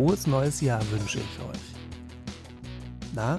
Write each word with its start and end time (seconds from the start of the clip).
Frohes 0.00 0.26
neues 0.26 0.62
Jahr 0.62 0.80
wünsche 0.92 1.18
ich 1.18 1.40
euch. 1.40 1.74
Na, 3.14 3.38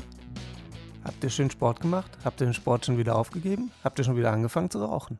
habt 1.03 1.23
ihr 1.23 1.31
schön 1.31 1.49
Sport 1.49 1.79
gemacht? 1.79 2.19
Habt 2.23 2.39
ihr 2.39 2.45
den 2.45 2.53
Sport 2.53 2.85
schon 2.85 2.99
wieder 2.99 3.15
aufgegeben? 3.15 3.71
Habt 3.83 3.97
ihr 3.97 4.05
schon 4.05 4.15
wieder 4.15 4.31
angefangen 4.31 4.69
zu 4.69 4.77
rauchen? 4.85 5.17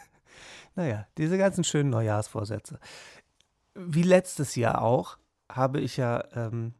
naja, 0.74 1.06
diese 1.18 1.36
ganzen 1.36 1.62
schönen 1.62 1.90
Neujahrsvorsätze. 1.90 2.78
Wie 3.74 4.02
letztes 4.02 4.56
Jahr 4.56 4.80
auch, 4.80 5.18
habe 5.50 5.78
ich 5.78 5.98
ja 5.98 6.24
ähm, 6.32 6.72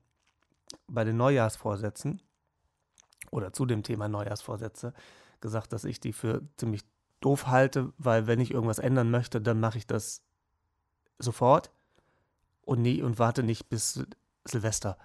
bei 0.88 1.04
den 1.04 1.18
Neujahrsvorsätzen 1.18 2.22
oder 3.30 3.52
zu 3.52 3.66
dem 3.66 3.82
Thema 3.82 4.08
Neujahrsvorsätze 4.08 4.94
gesagt, 5.42 5.74
dass 5.74 5.84
ich 5.84 6.00
die 6.00 6.14
für 6.14 6.40
ziemlich 6.56 6.80
doof 7.20 7.46
halte, 7.48 7.92
weil 7.98 8.26
wenn 8.26 8.40
ich 8.40 8.52
irgendwas 8.52 8.78
ändern 8.78 9.10
möchte, 9.10 9.42
dann 9.42 9.60
mache 9.60 9.76
ich 9.76 9.86
das 9.86 10.22
sofort 11.18 11.70
und 12.62 12.82
nie 12.82 13.02
und 13.02 13.18
warte 13.18 13.42
nicht 13.42 13.68
bis 13.68 14.04
Silvester. 14.44 14.98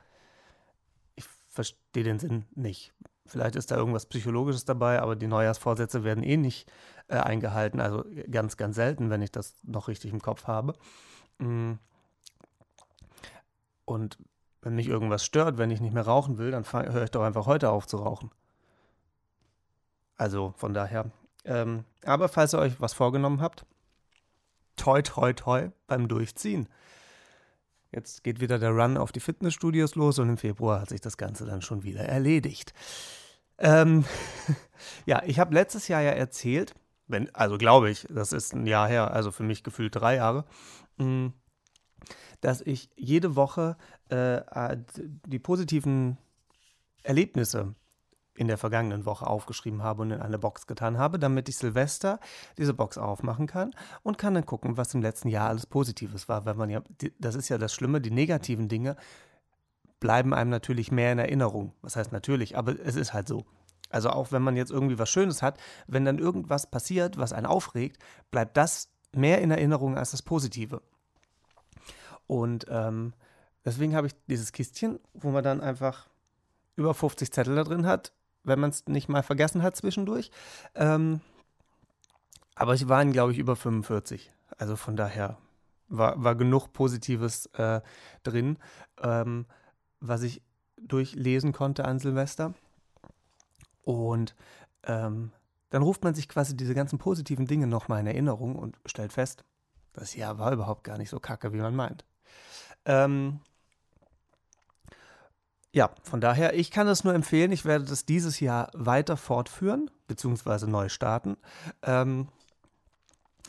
Ich 1.16 1.26
verstehe 1.50 2.04
den 2.04 2.20
Sinn 2.20 2.46
nicht. 2.56 2.94
Vielleicht 3.26 3.56
ist 3.56 3.72
da 3.72 3.76
irgendwas 3.76 4.06
Psychologisches 4.06 4.66
dabei, 4.66 5.02
aber 5.02 5.16
die 5.16 5.28
Neujahrsvorsätze 5.28 6.04
werden 6.04 6.24
eh 6.24 6.38
nicht 6.38 6.72
äh, 7.08 7.18
eingehalten. 7.18 7.82
Also 7.82 8.06
ganz, 8.32 8.58
ganz 8.58 8.76
selten, 8.76 9.10
wenn 9.10 9.22
ich 9.22 9.32
das 9.32 9.56
noch 9.64 9.88
richtig 9.88 10.14
im 10.14 10.22
Kopf 10.22 10.48
habe. 10.48 10.74
Mm. 11.40 11.74
Und 13.86 14.18
wenn 14.62 14.76
mich 14.76 14.88
irgendwas 14.88 15.26
stört, 15.26 15.58
wenn 15.58 15.72
ich 15.72 15.82
nicht 15.82 15.94
mehr 15.94 16.06
rauchen 16.06 16.38
will, 16.38 16.52
dann 16.52 16.66
höre 16.72 17.04
ich 17.04 17.12
doch 17.12 17.24
einfach 17.24 17.46
heute 17.46 17.70
auf 17.70 17.88
zu 17.88 17.98
rauchen. 17.98 18.32
Also 20.18 20.54
von 20.58 20.74
daher. 20.74 21.12
Ähm, 21.46 21.86
aber 22.04 22.28
falls 22.28 22.54
ihr 22.54 22.60
euch 22.60 22.80
was 22.82 22.94
vorgenommen 22.94 23.42
habt, 23.42 23.66
toi, 24.76 25.02
toi, 25.02 25.34
toi 25.34 25.70
beim 25.88 26.08
Durchziehen. 26.08 26.68
Jetzt 27.98 28.24
geht 28.24 28.40
wieder 28.40 28.60
der 28.60 28.70
Run 28.70 28.96
auf 28.96 29.12
die 29.12 29.20
Fitnessstudios 29.20 29.96
los 29.96 30.20
und 30.20 30.30
im 30.30 30.38
Februar 30.38 30.82
hat 30.82 30.90
sich 30.90 31.02
das 31.02 31.18
Ganze 31.18 31.48
dann 31.48 31.64
schon 31.64 31.82
wieder 31.82 32.02
erledigt. 32.02 32.76
Ähm, 33.58 34.06
ja, 35.08 35.24
ich 35.26 35.40
habe 35.40 35.56
letztes 35.56 35.88
Jahr 35.88 36.04
ja 36.04 36.12
erzählt, 36.12 36.76
wenn, 37.08 37.34
also 37.34 37.58
glaube 37.58 37.90
ich, 37.90 38.06
das 38.08 38.34
ist 38.34 38.54
ein 38.54 38.68
Jahr 38.68 38.88
her, 38.88 39.10
also 39.16 39.32
für 39.32 39.42
mich 39.42 39.64
gefühlt 39.64 39.96
drei 39.96 40.18
Jahre, 40.18 40.46
mm, 40.98 41.30
dass 42.42 42.62
ich 42.62 42.92
jede 42.96 43.36
Woche 43.36 43.78
äh, 44.10 44.78
die 45.26 45.40
positiven 45.40 46.20
Erlebnisse 47.02 47.74
in 48.38 48.48
der 48.48 48.58
vergangenen 48.58 49.06
Woche 49.06 49.28
aufgeschrieben 49.28 49.84
habe 49.84 50.04
und 50.04 50.12
in 50.12 50.22
eine 50.22 50.38
Box 50.38 50.68
getan 50.68 50.98
habe, 50.98 51.20
damit 51.20 51.50
ich 51.50 51.58
Silvester 51.58 52.20
diese 52.58 52.74
Box 52.74 52.98
aufmachen 52.98 53.48
kann 53.48 53.74
und 54.04 54.18
kann 54.18 54.36
dann 54.36 54.46
gucken, 54.46 54.78
was 54.78 54.94
im 54.94 55.02
letzten 55.02 55.28
Jahr 55.28 55.50
alles 55.50 55.66
Positives 55.66 56.30
war. 56.30 56.46
Weil 56.46 56.54
man 56.54 56.70
ja, 56.70 56.82
das 57.20 57.36
ist 57.36 57.50
ja 57.50 57.58
das 57.58 57.74
Schlimme, 57.74 58.00
die 58.00 58.12
negativen 58.12 58.70
Dinge 58.70 58.96
bleiben 60.00 60.34
einem 60.34 60.52
natürlich 60.52 60.92
mehr 60.92 61.12
in 61.12 61.20
Erinnerung. 61.20 61.74
Was 61.82 61.96
heißt 61.96 62.12
natürlich, 62.12 62.58
aber 62.58 62.80
es 62.80 62.96
ist 62.96 63.14
halt 63.14 63.28
so. 63.28 63.44
Also 63.90 64.10
auch 64.10 64.32
wenn 64.32 64.42
man 64.42 64.56
jetzt 64.56 64.72
irgendwie 64.72 65.00
was 65.00 65.10
Schönes 65.10 65.42
hat, 65.42 65.58
wenn 65.88 66.06
dann 66.06 66.20
irgendwas 66.20 66.70
passiert, 66.70 67.18
was 67.18 67.34
einen 67.34 67.46
aufregt, 67.46 67.98
bleibt 68.32 68.56
das 68.58 68.90
mehr 69.14 69.42
in 69.42 69.50
Erinnerung 69.50 69.98
als 69.98 70.12
das 70.12 70.22
Positive. 70.22 70.82
Und 72.28 72.68
ähm, 72.70 73.14
deswegen 73.66 73.96
habe 73.96 74.08
ich 74.08 74.14
dieses 74.28 74.52
Kistchen, 74.52 75.00
wo 75.14 75.32
man 75.32 75.44
dann 75.44 75.62
einfach 75.62 76.08
über 76.76 76.94
50 76.94 77.32
Zettel 77.32 77.56
da 77.56 77.64
drin 77.64 77.88
hat, 77.88 78.14
wenn 78.48 78.60
man 78.60 78.72
es 78.72 78.86
nicht 78.88 79.10
mal 79.10 79.24
vergessen 79.24 79.62
hat 79.62 79.76
zwischendurch. 79.76 80.32
Ähm, 80.76 81.22
aber 82.56 82.74
ich 82.74 82.88
war, 82.88 83.06
glaube 83.06 83.32
ich, 83.32 83.38
über 83.38 83.56
45. 83.56 84.32
Also 84.58 84.76
von 84.76 84.96
daher 84.96 85.38
war, 85.88 86.22
war 86.22 86.36
genug 86.36 86.74
Positives 86.74 87.48
äh, 87.54 87.82
drin, 88.24 88.58
ähm, 89.02 89.46
was 90.00 90.24
ich 90.24 90.42
durchlesen 90.78 91.54
konnte 91.54 91.86
an 91.86 92.00
Silvester. 92.00 92.54
Und 93.84 94.36
ähm, 94.84 95.32
dann 95.70 95.84
ruft 95.84 96.04
man 96.04 96.14
sich 96.14 96.30
quasi 96.30 96.56
diese 96.56 96.74
ganzen 96.74 96.98
positiven 96.98 97.46
Dinge 97.46 97.68
nochmal 97.68 98.00
in 98.02 98.08
Erinnerung 98.08 98.56
und 98.56 98.78
stellt 98.86 99.14
fest, 99.14 99.44
das 99.94 100.16
Jahr 100.16 100.38
war 100.40 100.52
überhaupt 100.52 100.84
gar 100.84 100.98
nicht 100.98 101.10
so 101.10 101.20
kacke, 101.20 101.54
wie 101.54 101.62
man 101.62 101.76
meint. 101.76 102.06
Ähm, 102.86 103.40
ja, 105.74 105.92
von 106.04 106.22
daher, 106.22 106.56
ich 106.56 106.72
kann 106.72 106.88
es 106.88 107.04
nur 107.04 107.14
empfehlen. 107.14 107.52
Ich 107.52 107.66
werde 107.66 107.86
das 107.86 108.06
dieses 108.06 108.40
Jahr 108.40 108.72
weiter 108.74 109.18
fortführen, 109.18 109.92
beziehungsweise 110.08 110.70
neu 110.70 110.90
starten. 110.90 111.38
Ähm, 111.84 112.30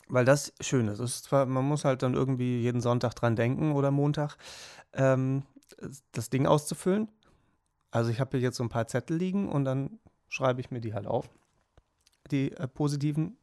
weil 0.08 0.24
das 0.24 0.52
schön 0.60 0.88
ist. 0.88 1.00
ist 1.00 1.24
zwar, 1.24 1.46
man 1.46 1.64
muss 1.64 1.84
halt 1.84 2.02
dann 2.02 2.14
irgendwie 2.14 2.60
jeden 2.60 2.80
Sonntag 2.80 3.14
dran 3.14 3.36
denken 3.36 3.72
oder 3.72 3.90
Montag, 3.90 4.36
ähm, 4.94 5.42
das 6.12 6.30
Ding 6.30 6.46
auszufüllen. 6.46 7.08
Also 7.90 8.10
ich 8.10 8.20
habe 8.20 8.36
hier 8.36 8.40
jetzt 8.40 8.56
so 8.56 8.64
ein 8.64 8.68
paar 8.68 8.88
Zettel 8.88 9.16
liegen 9.16 9.48
und 9.48 9.64
dann 9.64 9.98
schreibe 10.28 10.60
ich 10.60 10.70
mir 10.70 10.80
die 10.80 10.94
halt 10.94 11.06
auf. 11.06 11.30
Die 12.30 12.52
äh, 12.52 12.68
positiven 12.68 13.38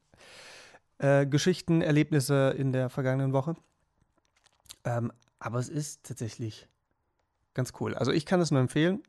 äh, 0.98 1.26
Geschichten, 1.26 1.82
Erlebnisse 1.82 2.54
in 2.58 2.72
der 2.72 2.90
vergangenen 2.90 3.34
Woche. 3.34 3.56
Ähm, 4.84 5.12
aber 5.40 5.60
es 5.60 5.70
ist 5.70 6.04
tatsächlich 6.04 6.68
ganz 7.56 7.74
cool. 7.80 7.96
Also 7.96 8.12
ich 8.12 8.26
kann 8.28 8.40
es 8.40 8.52
nur 8.52 8.62
empfehlen. 8.62 9.02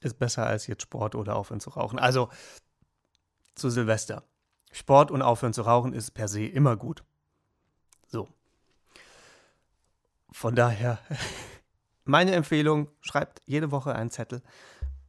Ist 0.00 0.18
besser 0.18 0.46
als 0.46 0.66
jetzt 0.66 0.82
Sport 0.82 1.14
oder 1.14 1.36
aufhören 1.36 1.60
zu 1.60 1.70
rauchen. 1.70 1.98
Also 1.98 2.28
zu 3.54 3.70
Silvester. 3.70 4.24
Sport 4.72 5.10
und 5.10 5.22
aufhören 5.22 5.54
zu 5.54 5.62
rauchen 5.62 5.94
ist 5.94 6.10
per 6.10 6.28
se 6.28 6.44
immer 6.44 6.76
gut. 6.76 7.04
So. 8.08 8.28
Von 10.30 10.56
daher, 10.56 10.98
meine 12.04 12.32
Empfehlung, 12.32 12.88
schreibt 13.00 13.40
jede 13.46 13.70
Woche 13.70 13.94
einen 13.94 14.10
Zettel 14.10 14.42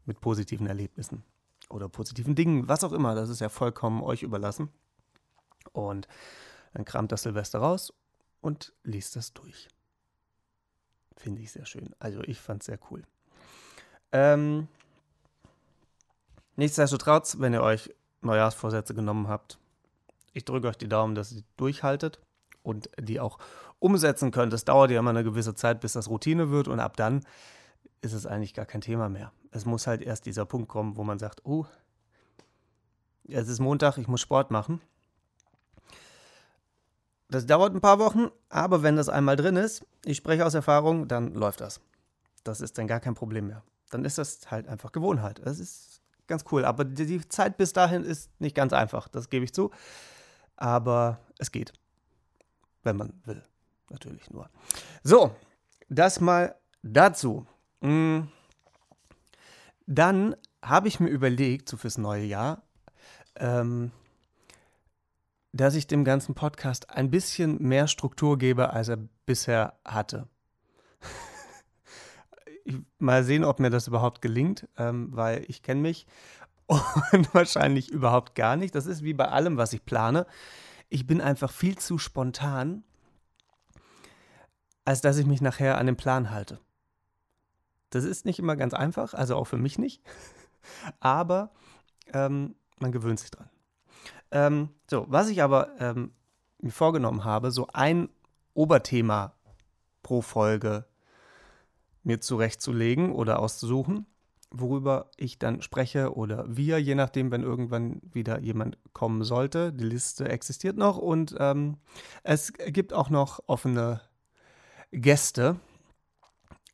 mit 0.06 0.22
positiven 0.22 0.68
Erlebnissen 0.68 1.24
oder 1.70 1.90
positiven 1.90 2.36
Dingen, 2.36 2.68
was 2.68 2.84
auch 2.84 2.94
immer. 2.94 3.16
Das 3.16 3.30
ist 3.30 3.42
ja 3.42 3.50
vollkommen 3.50 4.04
euch 4.04 4.22
überlassen. 4.22 4.70
Und 5.74 6.08
dann 6.74 6.86
kramt 6.86 7.12
das 7.12 7.24
Silvester 7.24 7.60
raus 7.60 7.92
und 8.42 8.74
liest 8.84 9.16
das 9.16 9.34
durch. 9.34 9.68
Finde 11.18 11.42
ich 11.42 11.52
sehr 11.52 11.66
schön. 11.66 11.96
Also 12.00 12.22
ich 12.24 12.40
fand 12.40 12.62
es 12.62 12.68
sehr 12.68 12.80
cool. 12.92 13.04
Ähm, 14.12 14.68
nichtsdestotrotz, 16.56 17.40
wenn 17.40 17.54
ihr 17.54 17.64
euch 17.64 17.94
Neujahrsvorsätze 18.22 18.94
genommen 18.94 19.28
habt, 19.28 19.60
ich 20.34 20.46
drücke 20.46 20.68
euch 20.68 20.78
die 20.78 20.90
Daumen, 20.90 21.16
dass 21.16 21.32
ihr 21.32 21.44
durchhaltet 21.58 22.20
und 22.64 22.90
die 23.00 23.20
auch 23.20 23.40
umsetzen 23.80 24.32
könnt. 24.32 24.54
Es 24.54 24.66
dauert 24.66 24.92
ja 24.92 25.00
immer 25.00 25.12
eine 25.12 25.24
gewisse 25.24 25.56
Zeit, 25.56 25.80
bis 25.80 25.94
das 25.94 26.10
Routine 26.10 26.50
wird 26.50 26.68
und 26.68 26.80
ab 26.80 26.98
dann 26.98 27.26
ist 28.02 28.14
es 28.14 28.26
eigentlich 28.26 28.54
gar 28.54 28.66
kein 28.66 28.82
Thema 28.82 29.10
mehr. 29.10 29.32
Es 29.52 29.66
muss 29.66 29.88
halt 29.88 30.02
erst 30.02 30.26
dieser 30.26 30.46
Punkt 30.46 30.68
kommen, 30.68 30.98
wo 30.98 31.04
man 31.04 31.20
sagt, 31.20 31.46
oh, 31.46 31.66
es 33.28 33.48
ist 33.48 33.60
Montag, 33.60 33.98
ich 33.98 34.08
muss 34.08 34.22
Sport 34.22 34.52
machen. 34.52 34.82
Das 37.36 37.46
dauert 37.46 37.76
ein 37.76 37.82
paar 37.82 38.00
Wochen, 38.00 38.30
aber 38.48 38.82
wenn 38.82 38.96
das 38.96 39.10
einmal 39.10 39.36
drin 39.36 39.58
ist, 39.58 39.86
ich 40.06 40.16
spreche 40.16 40.46
aus 40.46 40.54
Erfahrung, 40.54 41.10
dann 41.10 41.34
läuft 41.34 41.60
das. 41.60 41.82
Das 42.46 42.62
ist 42.62 42.78
dann 42.78 42.88
gar 42.88 43.02
kein 43.02 43.14
Problem 43.14 43.48
mehr. 43.48 43.62
Dann 43.90 44.06
ist 44.06 44.18
das 44.18 44.50
halt 44.50 44.70
einfach 44.70 44.94
Gewohnheit. 44.94 45.42
Das 45.44 45.60
ist 45.60 46.02
ganz 46.28 46.46
cool. 46.54 46.64
Aber 46.64 46.86
die 46.86 47.28
Zeit 47.28 47.58
bis 47.58 47.74
dahin 47.74 48.06
ist 48.06 48.30
nicht 48.40 48.56
ganz 48.56 48.72
einfach, 48.72 49.10
das 49.10 49.30
gebe 49.30 49.44
ich 49.44 49.54
zu. 49.54 49.72
Aber 50.56 51.20
es 51.38 51.52
geht. 51.52 51.74
Wenn 52.84 52.96
man 52.96 53.12
will. 53.26 53.44
Natürlich 53.90 54.30
nur. 54.30 54.50
So, 55.04 55.36
das 55.90 56.22
mal 56.22 56.56
dazu. 56.84 57.46
Mm. 57.82 58.22
Dann 59.88 60.38
habe 60.62 60.88
ich 60.88 61.02
mir 61.02 61.10
überlegt, 61.10 61.68
so 61.68 61.76
fürs 61.76 61.98
neue 61.98 62.24
Jahr, 62.24 62.62
ähm, 63.36 63.92
dass 65.56 65.76
ich 65.76 65.88
dem 65.88 66.04
ganzen 66.04 66.36
Podcast 66.36 66.90
ein 66.90 67.10
bisschen 67.10 67.62
mehr 67.62 67.88
Struktur 67.88 68.38
gebe, 68.38 68.72
als 68.72 68.90
er 68.90 68.98
bisher 69.26 69.80
hatte. 69.86 70.28
mal 73.00 73.24
sehen, 73.24 73.46
ob 73.46 73.62
mir 73.62 73.70
das 73.70 73.88
überhaupt 73.88 74.22
gelingt, 74.22 74.68
ähm, 74.78 75.16
weil 75.16 75.46
ich 75.48 75.64
kenne 75.64 75.80
mich 75.80 76.08
und 76.68 77.34
wahrscheinlich 77.34 77.90
überhaupt 77.90 78.36
gar 78.36 78.58
nicht. 78.58 78.76
Das 78.76 78.86
ist 78.86 79.02
wie 79.02 79.14
bei 79.14 79.30
allem, 79.30 79.56
was 79.56 79.72
ich 79.72 79.86
plane. 79.86 80.28
Ich 80.90 81.08
bin 81.08 81.22
einfach 81.22 81.54
viel 81.54 81.78
zu 81.78 82.00
spontan, 82.00 82.84
als 84.84 85.00
dass 85.00 85.18
ich 85.18 85.26
mich 85.26 85.40
nachher 85.40 85.78
an 85.78 85.86
den 85.86 85.96
Plan 85.96 86.32
halte. 86.32 86.60
Das 87.92 88.04
ist 88.04 88.26
nicht 88.26 88.40
immer 88.40 88.58
ganz 88.58 88.74
einfach, 88.74 89.14
also 89.14 89.38
auch 89.38 89.46
für 89.46 89.58
mich 89.58 89.80
nicht. 89.80 90.02
Aber 91.00 91.52
ähm, 92.12 92.56
man 92.80 92.92
gewöhnt 92.92 93.22
sich 93.22 93.32
dran. 93.32 93.50
Ähm, 94.32 94.70
so, 94.90 95.06
was 95.10 95.30
ich 95.30 95.42
aber 95.42 95.70
ähm, 95.80 96.12
mir 96.60 96.72
vorgenommen 96.72 97.24
habe, 97.24 97.52
so 97.52 97.68
ein 97.74 98.10
Oberthema 98.54 99.34
pro 100.04 100.22
Folge 100.22 100.86
mir 102.04 102.22
zurechtzulegen 102.22 103.12
oder 103.12 103.40
auszusuchen, 103.40 104.06
worüber 104.52 105.10
ich 105.18 105.40
dann 105.40 105.62
spreche 105.62 106.16
oder 106.16 106.46
wir, 106.48 106.80
je 106.80 106.96
nachdem, 106.96 107.32
wenn 107.32 107.44
irgendwann 107.44 108.02
wieder 108.14 108.40
jemand 108.40 108.78
kommen 108.94 109.24
sollte. 109.24 109.74
Die 109.74 109.84
Liste 109.84 110.30
existiert 110.30 110.78
noch 110.78 110.98
und 110.98 111.36
ähm, 111.40 111.78
es 112.24 112.54
gibt 112.54 112.94
auch 112.94 113.10
noch 113.10 113.40
offene 113.48 114.02
Gäste. 114.92 115.60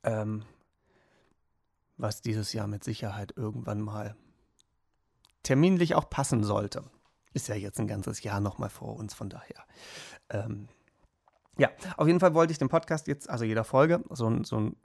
ähm, 0.04 0.44
was 2.02 2.22
dieses 2.22 2.52
Jahr 2.54 2.68
mit 2.68 2.84
Sicherheit 2.84 3.34
irgendwann 3.38 3.80
mal 3.80 4.16
terminlich 5.44 5.96
auch 5.96 6.10
passen 6.10 6.44
sollte. 6.44 6.84
Ist 7.34 7.48
ja 7.48 7.56
jetzt 7.56 7.80
ein 7.80 7.88
ganzes 7.88 8.24
Jahr 8.24 8.40
nochmal 8.40 8.70
vor 8.70 8.96
uns, 8.96 9.14
von 9.14 9.30
daher. 9.30 9.66
Ähm, 10.30 10.68
ja, 11.58 11.70
auf 11.98 12.08
jeden 12.08 12.20
Fall 12.20 12.34
wollte 12.34 12.52
ich 12.52 12.58
dem 12.58 12.70
Podcast 12.70 13.08
jetzt, 13.08 13.30
also 13.30 13.46
jeder 13.46 13.64
Folge, 13.64 14.04
so 14.10 14.28
ein, 14.28 14.44
so 14.44 14.60
ein 14.60 14.76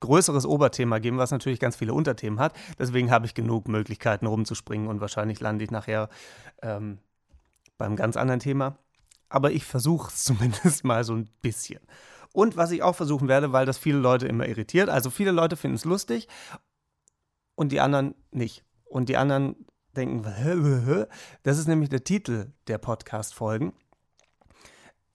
größeres 0.00 0.46
Oberthema 0.46 0.98
geben, 0.98 1.18
was 1.18 1.30
natürlich 1.30 1.60
ganz 1.60 1.76
viele 1.76 1.94
Unterthemen 1.94 2.38
hat. 2.38 2.54
Deswegen 2.78 3.10
habe 3.10 3.26
ich 3.26 3.34
genug 3.34 3.68
Möglichkeiten 3.68 4.26
rumzuspringen 4.26 4.88
und 4.88 5.00
wahrscheinlich 5.00 5.40
lande 5.40 5.64
ich 5.64 5.70
nachher 5.70 6.08
ähm, 6.62 6.98
beim 7.78 7.96
ganz 7.96 8.16
anderen 8.16 8.40
Thema. 8.40 8.78
Aber 9.28 9.50
ich 9.52 9.64
versuche 9.64 10.08
es 10.08 10.24
zumindest 10.24 10.84
mal 10.84 11.04
so 11.04 11.14
ein 11.14 11.28
bisschen. 11.42 11.80
Und 12.32 12.56
was 12.56 12.72
ich 12.72 12.82
auch 12.82 12.96
versuchen 12.96 13.28
werde, 13.28 13.52
weil 13.52 13.64
das 13.64 13.78
viele 13.78 13.98
Leute 13.98 14.26
immer 14.26 14.46
irritiert. 14.46 14.88
Also 14.88 15.10
viele 15.10 15.30
Leute 15.30 15.56
finden 15.56 15.76
es 15.76 15.84
lustig 15.84 16.28
und 17.54 17.70
die 17.70 17.80
anderen 17.80 18.14
nicht. 18.32 18.64
Und 18.84 19.08
die 19.08 19.16
anderen 19.16 19.56
denken, 19.94 21.06
das 21.42 21.58
ist 21.58 21.68
nämlich 21.68 21.88
der 21.88 22.04
Titel 22.04 22.52
der 22.66 22.78
Podcast-Folgen. 22.78 23.72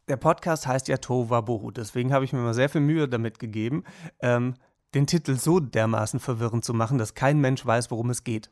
Der 0.07 0.17
Podcast 0.17 0.65
heißt 0.65 0.87
ja 0.87 0.97
Tova 0.97 1.41
Bohu, 1.41 1.69
deswegen 1.69 2.11
habe 2.11 2.25
ich 2.25 2.33
mir 2.33 2.39
mal 2.39 2.55
sehr 2.55 2.69
viel 2.69 2.81
Mühe 2.81 3.07
damit 3.07 3.37
gegeben, 3.37 3.83
ähm, 4.21 4.55
den 4.95 5.05
Titel 5.05 5.35
so 5.35 5.59
dermaßen 5.59 6.19
verwirrend 6.19 6.65
zu 6.65 6.73
machen, 6.73 6.97
dass 6.97 7.13
kein 7.13 7.39
Mensch 7.39 7.63
weiß, 7.63 7.91
worum 7.91 8.09
es 8.09 8.23
geht. 8.23 8.49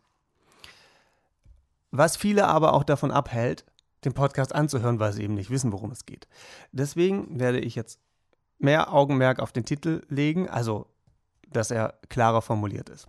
Was 1.90 2.16
viele 2.16 2.46
aber 2.46 2.74
auch 2.74 2.84
davon 2.84 3.10
abhält, 3.10 3.66
den 4.06 4.14
Podcast 4.14 4.54
anzuhören, 4.54 5.00
weil 5.00 5.14
sie 5.14 5.24
eben 5.24 5.34
nicht 5.34 5.50
wissen, 5.50 5.72
worum 5.72 5.92
es 5.92 6.06
geht. 6.06 6.28
Deswegen 6.72 7.40
werde 7.40 7.60
ich 7.60 7.76
jetzt 7.76 8.00
mehr 8.60 8.94
Augenmerk 8.94 9.40
auf 9.40 9.52
den 9.52 9.66
Titel 9.66 10.04
legen, 10.10 10.48
also 10.50 10.88
dass 11.50 11.72
er 11.72 12.00
klarer 12.10 12.42
formuliert 12.42 12.90
ist. 12.90 13.08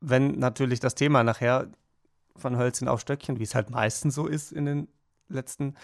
Wenn 0.00 0.32
natürlich 0.32 0.80
das 0.80 0.94
Thema 0.94 1.22
nachher 1.22 1.68
von 2.40 2.56
Hölzchen 2.56 2.88
auf 2.88 3.00
Stöckchen, 3.00 3.38
wie 3.38 3.44
es 3.44 3.54
halt 3.54 3.70
meistens 3.70 4.14
so 4.14 4.26
ist 4.26 4.52
in 4.52 4.64
den 4.64 4.88
letzten 5.28 5.76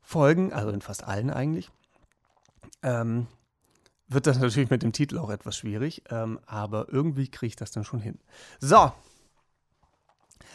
Folgen, 0.00 0.52
also 0.52 0.70
in 0.70 0.80
fast 0.80 1.04
allen 1.04 1.30
eigentlich, 1.30 1.70
ähm, 2.82 3.26
wird 4.08 4.26
das 4.26 4.38
natürlich 4.38 4.70
mit 4.70 4.82
dem 4.82 4.92
Titel 4.92 5.18
auch 5.18 5.30
etwas 5.30 5.56
schwierig, 5.56 6.02
ähm, 6.10 6.40
aber 6.46 6.88
irgendwie 6.90 7.28
kriege 7.28 7.48
ich 7.48 7.56
das 7.56 7.72
dann 7.72 7.84
schon 7.84 8.00
hin. 8.00 8.18
So, 8.58 8.92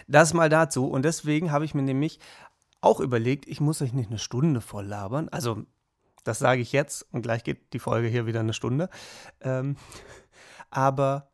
das 0.08 0.34
mal 0.34 0.50
dazu. 0.50 0.88
Und 0.88 1.04
deswegen 1.04 1.52
habe 1.52 1.66
ich 1.66 1.76
mir 1.76 1.84
nämlich 1.84 2.20
auch 2.82 3.00
überlegt, 3.00 3.48
ich 3.48 3.62
muss 3.62 3.82
euch 3.82 3.94
nicht 3.94 4.10
eine 4.10 4.20
Stunde 4.20 4.60
voll 4.60 4.86
labern. 4.86 5.30
Also, 5.30 5.66
das 6.24 6.40
sage 6.40 6.62
ich 6.62 6.72
jetzt 6.72 7.06
und 7.12 7.22
gleich 7.22 7.44
geht 7.44 7.74
die 7.74 7.80
Folge 7.80 8.08
hier 8.08 8.26
wieder 8.26 8.40
eine 8.40 8.54
Stunde. 8.54 8.90
Ähm, 9.42 9.78
aber 10.70 11.30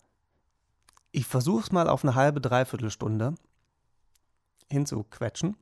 ich 1.11 1.25
versuche 1.25 1.63
es 1.63 1.71
mal 1.71 1.87
auf 1.87 2.03
eine 2.03 2.15
halbe, 2.15 2.41
dreiviertel 2.41 2.91
Stunde 2.91 3.35
hinzuquetschen. 4.71 5.57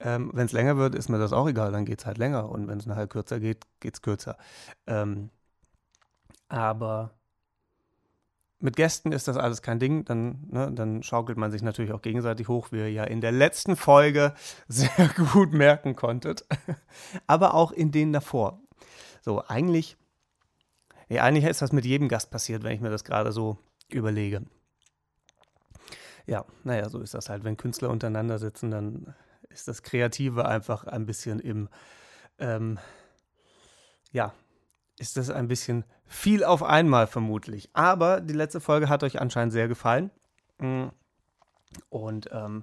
Ähm, 0.00 0.30
wenn 0.32 0.46
es 0.46 0.52
länger 0.52 0.76
wird, 0.76 0.94
ist 0.94 1.08
mir 1.08 1.18
das 1.18 1.32
auch 1.32 1.48
egal, 1.48 1.72
dann 1.72 1.84
geht 1.84 2.00
es 2.00 2.06
halt 2.06 2.18
länger. 2.18 2.48
Und 2.48 2.68
wenn 2.68 2.78
es 2.78 2.86
nachher 2.86 3.06
kürzer 3.06 3.38
geht, 3.38 3.66
geht 3.80 3.94
es 3.94 4.02
kürzer. 4.02 4.38
Ähm, 4.86 5.30
aber 6.48 7.14
mit 8.58 8.76
Gästen 8.76 9.12
ist 9.12 9.28
das 9.28 9.36
alles 9.36 9.62
kein 9.62 9.78
Ding. 9.78 10.04
Dann, 10.04 10.46
ne, 10.50 10.72
dann 10.72 11.02
schaukelt 11.02 11.38
man 11.38 11.50
sich 11.50 11.62
natürlich 11.62 11.92
auch 11.92 12.02
gegenseitig 12.02 12.48
hoch, 12.48 12.72
wie 12.72 12.78
ihr 12.78 12.92
ja 12.92 13.04
in 13.04 13.20
der 13.20 13.32
letzten 13.32 13.76
Folge 13.76 14.34
sehr 14.68 15.10
gut 15.32 15.52
merken 15.52 15.96
konntet. 15.96 16.46
aber 17.26 17.54
auch 17.54 17.72
in 17.72 17.90
denen 17.90 18.12
davor. 18.12 18.60
So, 19.22 19.42
eigentlich, 19.46 19.98
ja, 21.08 21.22
eigentlich 21.24 21.44
ist 21.44 21.60
das 21.60 21.72
mit 21.72 21.84
jedem 21.84 22.08
Gast 22.08 22.30
passiert, 22.30 22.62
wenn 22.62 22.72
ich 22.72 22.80
mir 22.80 22.90
das 22.90 23.04
gerade 23.04 23.32
so 23.32 23.58
überlege. 23.90 24.42
Ja, 26.30 26.44
naja, 26.62 26.88
so 26.88 27.00
ist 27.00 27.12
das 27.12 27.28
halt. 27.28 27.42
Wenn 27.42 27.56
Künstler 27.56 27.90
untereinander 27.90 28.38
sitzen, 28.38 28.70
dann 28.70 29.16
ist 29.48 29.66
das 29.66 29.82
Kreative 29.82 30.46
einfach 30.46 30.84
ein 30.84 31.04
bisschen 31.04 31.40
im, 31.40 31.68
ähm, 32.38 32.78
ja, 34.12 34.32
ist 34.96 35.16
das 35.16 35.28
ein 35.28 35.48
bisschen 35.48 35.84
viel 36.06 36.44
auf 36.44 36.62
einmal 36.62 37.08
vermutlich. 37.08 37.68
Aber 37.72 38.20
die 38.20 38.32
letzte 38.32 38.60
Folge 38.60 38.88
hat 38.88 39.02
euch 39.02 39.20
anscheinend 39.20 39.52
sehr 39.52 39.66
gefallen. 39.66 40.12
Mm. 40.58 40.90
Und 41.88 42.28
ähm, 42.30 42.62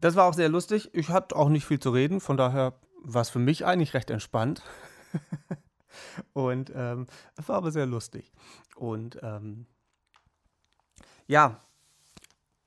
das 0.00 0.16
war 0.16 0.24
auch 0.24 0.34
sehr 0.34 0.48
lustig. 0.48 0.88
Ich 0.94 1.10
hatte 1.10 1.36
auch 1.36 1.50
nicht 1.50 1.66
viel 1.66 1.80
zu 1.80 1.90
reden, 1.90 2.18
von 2.18 2.38
daher 2.38 2.72
war 3.02 3.20
es 3.20 3.28
für 3.28 3.40
mich 3.40 3.66
eigentlich 3.66 3.92
recht 3.92 4.08
entspannt. 4.08 4.62
Und 6.32 6.72
ähm, 6.74 7.08
es 7.36 7.46
war 7.46 7.56
aber 7.56 7.72
sehr 7.72 7.84
lustig. 7.84 8.32
Und 8.74 9.18
ähm, 9.22 9.66
ja, 11.26 11.60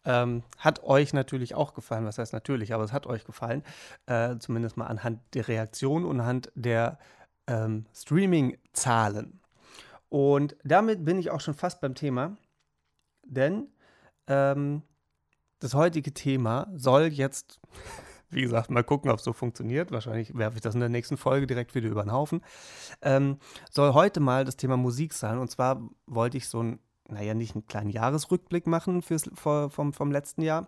ähm, 0.05 0.44
hat 0.57 0.83
euch 0.83 1.13
natürlich 1.13 1.55
auch 1.55 1.73
gefallen. 1.73 2.05
Was 2.05 2.17
heißt 2.17 2.33
natürlich, 2.33 2.73
aber 2.73 2.83
es 2.83 2.94
hat 2.94 3.07
euch 3.07 3.25
gefallen. 3.25 3.63
Äh, 4.05 4.38
zumindest 4.38 4.77
mal 4.77 4.88
anhand 4.88 5.21
der 5.33 5.47
Reaktion 5.47 6.05
und 6.05 6.19
anhand 6.19 6.51
der 6.55 7.00
ähm, 7.47 7.85
Streaming-Zahlen. 7.94 9.39
Und 10.09 10.55
damit 10.63 11.05
bin 11.05 11.17
ich 11.17 11.31
auch 11.31 11.41
schon 11.41 11.55
fast 11.55 11.81
beim 11.81 11.95
Thema, 11.95 12.38
denn 13.25 13.67
ähm, 14.27 14.83
das 15.59 15.73
heutige 15.73 16.13
Thema 16.13 16.67
soll 16.75 17.06
jetzt, 17.06 17.59
wie 18.29 18.41
gesagt, 18.41 18.69
mal 18.69 18.83
gucken, 18.83 19.09
ob 19.09 19.19
es 19.19 19.23
so 19.23 19.33
funktioniert. 19.33 19.91
Wahrscheinlich 19.91 20.38
werfe 20.38 20.57
ich 20.57 20.61
das 20.61 20.75
in 20.75 20.81
der 20.81 20.89
nächsten 20.89 21.17
Folge 21.17 21.47
direkt 21.47 21.73
wieder 21.73 21.89
über 21.89 22.03
den 22.03 22.11
Haufen. 22.11 22.41
Ähm, 23.01 23.38
soll 23.71 23.94
heute 23.94 24.19
mal 24.19 24.45
das 24.45 24.57
Thema 24.57 24.77
Musik 24.77 25.13
sein. 25.13 25.38
Und 25.38 25.49
zwar 25.49 25.81
wollte 26.06 26.38
ich 26.38 26.47
so 26.47 26.61
ein 26.61 26.79
naja, 27.07 27.33
nicht 27.33 27.55
einen 27.55 27.67
kleinen 27.67 27.89
Jahresrückblick 27.89 28.67
machen 28.67 29.01
fürs, 29.01 29.29
vom, 29.35 29.94
vom 29.94 30.11
letzten 30.11 30.41
Jahr. 30.41 30.67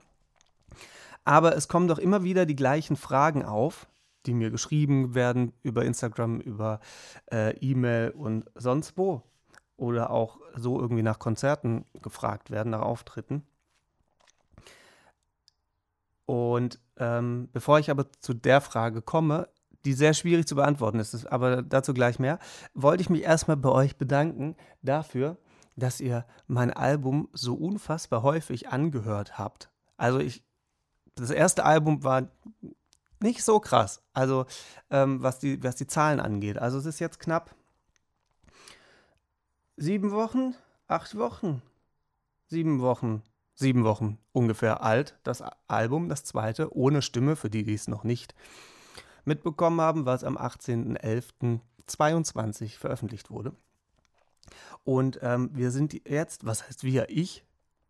Aber 1.23 1.55
es 1.55 1.67
kommen 1.67 1.87
doch 1.87 1.97
immer 1.97 2.23
wieder 2.23 2.45
die 2.45 2.55
gleichen 2.55 2.95
Fragen 2.95 3.43
auf, 3.43 3.87
die 4.25 4.33
mir 4.33 4.51
geschrieben 4.51 5.15
werden 5.15 5.53
über 5.63 5.85
Instagram, 5.85 6.39
über 6.39 6.79
äh, 7.31 7.55
E-Mail 7.57 8.11
und 8.11 8.49
sonst 8.55 8.97
wo. 8.97 9.23
Oder 9.77 10.09
auch 10.09 10.39
so 10.55 10.79
irgendwie 10.79 11.03
nach 11.03 11.19
Konzerten 11.19 11.85
gefragt 12.01 12.49
werden, 12.49 12.69
nach 12.69 12.81
Auftritten. 12.81 13.43
Und 16.25 16.79
ähm, 16.97 17.49
bevor 17.51 17.79
ich 17.79 17.91
aber 17.91 18.11
zu 18.19 18.33
der 18.33 18.61
Frage 18.61 19.01
komme, 19.01 19.49
die 19.83 19.93
sehr 19.93 20.13
schwierig 20.13 20.47
zu 20.47 20.55
beantworten 20.55 20.99
ist, 20.99 21.25
aber 21.27 21.61
dazu 21.61 21.93
gleich 21.93 22.17
mehr, 22.19 22.39
wollte 22.73 23.01
ich 23.01 23.09
mich 23.09 23.21
erstmal 23.21 23.57
bei 23.57 23.69
euch 23.69 23.97
bedanken 23.97 24.55
dafür, 24.81 25.37
dass 25.75 25.99
ihr 25.99 26.25
mein 26.47 26.71
Album 26.71 27.29
so 27.33 27.55
unfassbar 27.55 28.23
häufig 28.23 28.69
angehört 28.69 29.37
habt. 29.37 29.69
Also 29.97 30.19
ich, 30.19 30.43
das 31.15 31.29
erste 31.29 31.65
Album 31.65 32.03
war 32.03 32.29
nicht 33.21 33.43
so 33.43 33.59
krass, 33.59 34.01
also 34.13 34.45
ähm, 34.89 35.23
was, 35.23 35.39
die, 35.39 35.61
was 35.63 35.75
die 35.75 35.87
Zahlen 35.87 36.19
angeht. 36.19 36.57
Also 36.57 36.77
es 36.77 36.85
ist 36.85 36.99
jetzt 36.99 37.19
knapp 37.19 37.55
sieben 39.77 40.11
Wochen, 40.11 40.53
acht 40.87 41.17
Wochen, 41.17 41.61
sieben 42.47 42.81
Wochen, 42.81 43.23
sieben 43.55 43.83
Wochen 43.83 44.19
ungefähr 44.31 44.83
alt, 44.83 45.17
das 45.23 45.43
Album, 45.67 46.07
das 46.09 46.23
zweite, 46.23 46.75
ohne 46.75 47.01
Stimme, 47.01 47.35
für 47.35 47.49
die, 47.49 47.63
die 47.63 47.73
es 47.73 47.87
noch 47.87 48.03
nicht 48.03 48.35
mitbekommen 49.23 49.81
haben, 49.81 50.05
was 50.05 50.23
am 50.23 50.37
18.11.22 50.37 52.77
veröffentlicht 52.77 53.31
wurde. 53.31 53.55
Und 54.83 55.19
ähm, 55.21 55.49
wir 55.53 55.71
sind 55.71 56.07
jetzt, 56.07 56.45
was 56.45 56.67
heißt 56.67 56.83
wir, 56.83 57.09
ich, 57.09 57.43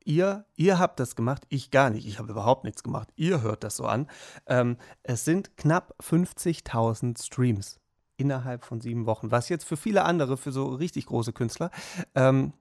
ihr, 0.03 0.46
ihr 0.55 0.79
habt 0.79 1.00
das 1.00 1.15
gemacht, 1.15 1.44
ich 1.50 1.72
gar 1.72 1.89
nicht. 1.89 2.08
Ich 2.08 2.20
habe 2.20 2.32
überhaupt 2.32 2.63
nichts 2.63 2.84
gemacht. 2.84 3.10
Ihr 3.15 3.41
hört 3.41 3.63
das 3.63 3.75
so 3.75 3.86
an. 3.86 4.08
Ähm, 4.48 4.77
es 5.03 5.25
sind 5.25 5.58
knapp 5.58 5.96
50.000 6.01 7.22
Streams 7.22 7.79
innerhalb 8.17 8.63
von 8.63 8.79
sieben 8.82 9.05
Wochen. 9.05 9.32
Was 9.32 9.50
jetzt 9.50 9.65
für 9.65 9.77
viele 9.77 10.03
andere, 10.05 10.38
für 10.38 10.51
so 10.51 10.67
richtig 10.67 11.08
große 11.08 11.34
Künstler, 11.34 11.72
ähm, 12.13 12.53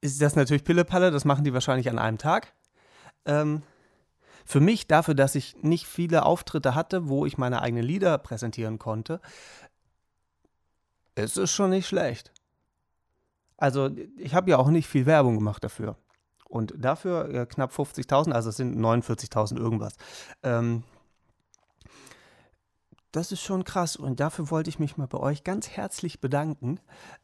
ist 0.00 0.22
das 0.22 0.36
natürlich 0.36 0.64
Pillepalle. 0.64 1.10
Das 1.10 1.24
machen 1.24 1.44
die 1.44 1.52
wahrscheinlich 1.52 1.90
an 1.90 1.98
einem 1.98 2.18
Tag. 2.18 2.54
Ähm, 3.24 3.62
für 4.44 4.60
mich, 4.60 4.86
dafür, 4.86 5.14
dass 5.14 5.34
ich 5.34 5.56
nicht 5.62 5.86
viele 5.86 6.24
Auftritte 6.24 6.76
hatte, 6.76 7.08
wo 7.08 7.26
ich 7.26 7.36
meine 7.36 7.62
eigenen 7.62 7.84
Lieder 7.84 8.16
präsentieren 8.18 8.78
konnte, 8.78 9.20
ist 11.16 11.36
es 11.36 11.50
schon 11.50 11.70
nicht 11.70 11.88
schlecht. 11.88 12.32
Also 13.56 13.90
ich 14.16 14.34
habe 14.34 14.50
ja 14.50 14.58
auch 14.58 14.68
nicht 14.68 14.88
viel 14.88 15.06
Werbung 15.06 15.36
gemacht 15.36 15.64
dafür. 15.64 15.96
Und 16.48 16.74
dafür 16.76 17.28
äh, 17.28 17.46
knapp 17.46 17.72
50.000, 17.72 18.32
also 18.32 18.50
es 18.50 18.56
sind 18.56 18.78
49.000 18.78 19.58
irgendwas. 19.58 19.94
Ähm, 20.42 20.84
das 23.12 23.32
ist 23.32 23.40
schon 23.40 23.64
krass 23.64 23.96
und 23.96 24.20
dafür 24.20 24.50
wollte 24.50 24.68
ich 24.68 24.78
mich 24.78 24.96
mal 24.96 25.06
bei 25.06 25.18
euch 25.18 25.42
ganz 25.42 25.70
herzlich 25.70 26.20
bedanken. 26.20 26.78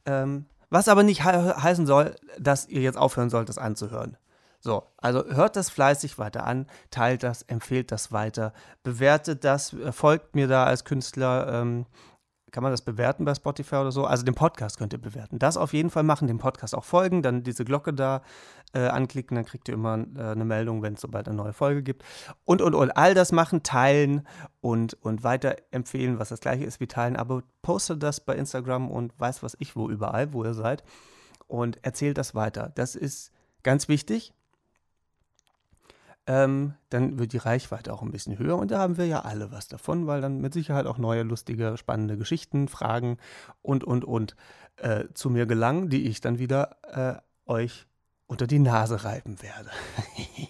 Ähm, 0.06 0.46
was 0.70 0.88
aber 0.88 1.02
nicht 1.02 1.22
he 1.22 1.30
heißen 1.30 1.86
soll, 1.86 2.16
dass 2.38 2.66
ihr 2.66 2.80
jetzt 2.80 2.96
aufhören 2.96 3.28
sollt, 3.28 3.50
das 3.50 3.58
anzuhören. 3.58 4.16
So, 4.58 4.84
also 4.96 5.24
hört 5.26 5.56
das 5.56 5.70
fleißig 5.70 6.18
weiter 6.18 6.46
an, 6.46 6.66
teilt 6.90 7.24
das, 7.24 7.42
empfehlt 7.42 7.90
das 7.92 8.12
weiter, 8.12 8.52
bewertet 8.82 9.44
das, 9.44 9.72
äh, 9.74 9.92
folgt 9.92 10.34
mir 10.34 10.46
da 10.48 10.64
als 10.64 10.84
Künstler, 10.84 11.60
ähm, 11.60 11.86
kann 12.52 12.62
man 12.62 12.70
das 12.70 12.82
bewerten 12.82 13.24
bei 13.24 13.34
Spotify 13.34 13.76
oder 13.76 13.92
so? 13.92 14.04
Also 14.04 14.24
den 14.24 14.34
Podcast 14.34 14.78
könnt 14.78 14.92
ihr 14.92 15.00
bewerten. 15.00 15.38
Das 15.38 15.56
auf 15.56 15.72
jeden 15.72 15.90
Fall 15.90 16.02
machen, 16.02 16.28
dem 16.28 16.38
Podcast 16.38 16.74
auch 16.74 16.84
folgen, 16.84 17.22
dann 17.22 17.42
diese 17.42 17.64
Glocke 17.64 17.92
da 17.94 18.22
äh, 18.74 18.86
anklicken, 18.86 19.34
dann 19.34 19.44
kriegt 19.44 19.68
ihr 19.68 19.74
immer 19.74 19.98
äh, 20.16 20.20
eine 20.20 20.44
Meldung, 20.44 20.82
wenn 20.82 20.94
es 20.94 21.00
sobald 21.00 21.26
eine 21.26 21.36
neue 21.36 21.54
Folge 21.54 21.82
gibt. 21.82 22.04
Und, 22.44 22.62
und, 22.62 22.74
und. 22.74 22.90
All 22.90 23.14
das 23.14 23.32
machen, 23.32 23.62
teilen 23.62 24.26
und, 24.60 24.94
und 25.02 25.24
weiterempfehlen, 25.24 26.18
was 26.18 26.28
das 26.28 26.40
gleiche 26.40 26.64
ist 26.64 26.78
wie 26.78 26.86
teilen. 26.86 27.16
Aber 27.16 27.42
postet 27.62 28.02
das 28.02 28.20
bei 28.20 28.36
Instagram 28.36 28.90
und 28.90 29.18
weiß 29.18 29.42
was 29.42 29.56
ich 29.58 29.74
wo 29.74 29.88
überall, 29.88 30.32
wo 30.32 30.44
ihr 30.44 30.54
seid. 30.54 30.84
Und 31.48 31.78
erzählt 31.82 32.18
das 32.18 32.34
weiter. 32.34 32.70
Das 32.74 32.94
ist 32.94 33.32
ganz 33.62 33.88
wichtig 33.88 34.34
ähm, 36.26 36.74
dann 36.90 37.18
wird 37.18 37.32
die 37.32 37.38
Reichweite 37.38 37.92
auch 37.92 38.02
ein 38.02 38.12
bisschen 38.12 38.38
höher 38.38 38.56
und 38.56 38.70
da 38.70 38.78
haben 38.78 38.96
wir 38.96 39.06
ja 39.06 39.20
alle 39.20 39.50
was 39.50 39.68
davon, 39.68 40.06
weil 40.06 40.20
dann 40.20 40.40
mit 40.40 40.52
Sicherheit 40.52 40.86
auch 40.86 40.98
neue, 40.98 41.22
lustige, 41.22 41.76
spannende 41.76 42.16
Geschichten, 42.16 42.68
Fragen 42.68 43.18
und, 43.60 43.82
und, 43.82 44.04
und 44.04 44.36
äh, 44.76 45.06
zu 45.14 45.30
mir 45.30 45.46
gelangen, 45.46 45.88
die 45.88 46.06
ich 46.06 46.20
dann 46.20 46.38
wieder 46.38 46.76
äh, 47.46 47.50
euch 47.50 47.86
unter 48.26 48.46
die 48.46 48.60
Nase 48.60 49.04
reiben 49.04 49.42
werde. 49.42 49.70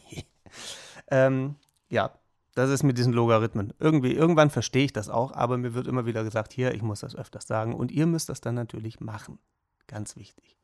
ähm, 1.11 1.57
ja, 1.89 2.13
das 2.55 2.71
ist 2.71 2.83
mit 2.83 2.99
diesen 2.99 3.15
Logarithmen. 3.15 3.73
Irgendwie, 3.79 4.13
irgendwann 4.13 4.51
verstehe 4.51 4.85
ich 4.85 4.93
das 4.93 5.09
auch, 5.09 5.33
aber 5.33 5.57
mir 5.57 5.75
wird 5.75 5.87
immer 5.87 6.05
wieder 6.05 6.23
gesagt, 6.23 6.53
hier, 6.53 6.75
ich 6.75 6.83
muss 6.83 7.01
das 7.01 7.17
öfters 7.17 7.47
sagen 7.47 7.75
und 7.75 7.91
ihr 7.91 8.07
müsst 8.07 8.29
das 8.29 8.41
dann 8.41 8.55
natürlich 8.55 9.01
machen. 9.01 9.39
Ganz 9.87 10.17
wichtig. 10.17 10.59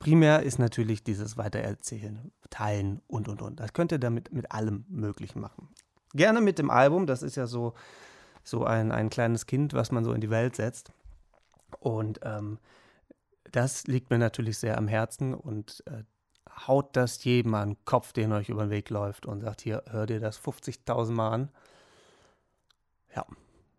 Primär 0.00 0.42
ist 0.42 0.58
natürlich 0.58 1.04
dieses 1.04 1.36
Weitererzählen, 1.36 2.32
Teilen 2.48 3.02
und 3.06 3.28
und 3.28 3.42
und. 3.42 3.60
Das 3.60 3.74
könnt 3.74 3.92
ihr 3.92 3.98
damit 3.98 4.32
mit 4.32 4.50
allem 4.50 4.86
Möglichen 4.88 5.40
machen. 5.40 5.68
Gerne 6.14 6.40
mit 6.40 6.58
dem 6.58 6.70
Album, 6.70 7.06
das 7.06 7.22
ist 7.22 7.36
ja 7.36 7.46
so, 7.46 7.74
so 8.42 8.64
ein, 8.64 8.92
ein 8.92 9.10
kleines 9.10 9.46
Kind, 9.46 9.74
was 9.74 9.92
man 9.92 10.02
so 10.02 10.14
in 10.14 10.22
die 10.22 10.30
Welt 10.30 10.56
setzt. 10.56 10.90
Und 11.78 12.18
ähm, 12.22 12.58
das 13.52 13.86
liegt 13.86 14.08
mir 14.10 14.18
natürlich 14.18 14.58
sehr 14.58 14.78
am 14.78 14.88
Herzen 14.88 15.34
und 15.34 15.84
äh, 15.86 16.02
haut 16.66 16.96
das 16.96 17.22
jedem 17.22 17.54
an 17.54 17.70
den 17.70 17.84
Kopf, 17.84 18.14
den 18.14 18.32
euch 18.32 18.48
über 18.48 18.64
den 18.64 18.70
Weg 18.70 18.88
läuft 18.88 19.26
und 19.26 19.42
sagt, 19.42 19.60
hier, 19.60 19.84
hör 19.90 20.06
dir 20.06 20.18
das 20.18 20.40
50.000 20.40 21.12
Mal 21.12 21.30
an. 21.30 21.48
Ja, 23.14 23.26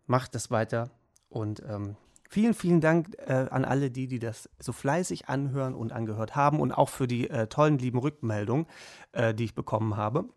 macht 0.06 0.36
das 0.36 0.52
weiter 0.52 0.88
und 1.28 1.62
ähm, 1.68 1.96
Vielen, 2.32 2.54
vielen 2.54 2.80
Dank 2.80 3.14
äh, 3.26 3.46
an 3.50 3.66
alle 3.66 3.90
die, 3.90 4.08
die 4.08 4.18
das 4.18 4.48
so 4.58 4.72
fleißig 4.72 5.28
anhören 5.28 5.74
und 5.74 5.92
angehört 5.92 6.34
haben 6.34 6.60
und 6.60 6.72
auch 6.72 6.88
für 6.88 7.06
die 7.06 7.28
äh, 7.28 7.46
tollen, 7.46 7.76
lieben 7.76 7.98
Rückmeldungen, 7.98 8.64
äh, 9.12 9.34
die 9.34 9.44
ich 9.44 9.54
bekommen 9.54 9.98
habe. 9.98 10.30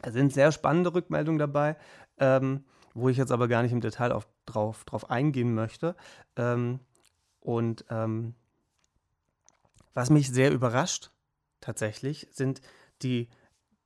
Es 0.00 0.14
sind 0.14 0.32
sehr 0.32 0.52
spannende 0.52 0.94
Rückmeldungen 0.94 1.38
dabei, 1.38 1.76
ähm, 2.16 2.64
wo 2.94 3.10
ich 3.10 3.18
jetzt 3.18 3.30
aber 3.30 3.46
gar 3.46 3.62
nicht 3.62 3.72
im 3.72 3.82
Detail 3.82 4.10
auf, 4.10 4.26
drauf, 4.46 4.86
drauf 4.86 5.10
eingehen 5.10 5.52
möchte. 5.52 5.96
Ähm, 6.34 6.80
und 7.40 7.84
ähm, 7.90 8.34
was 9.92 10.08
mich 10.08 10.30
sehr 10.30 10.50
überrascht, 10.50 11.10
tatsächlich, 11.60 12.26
sind 12.32 12.62
die 13.02 13.28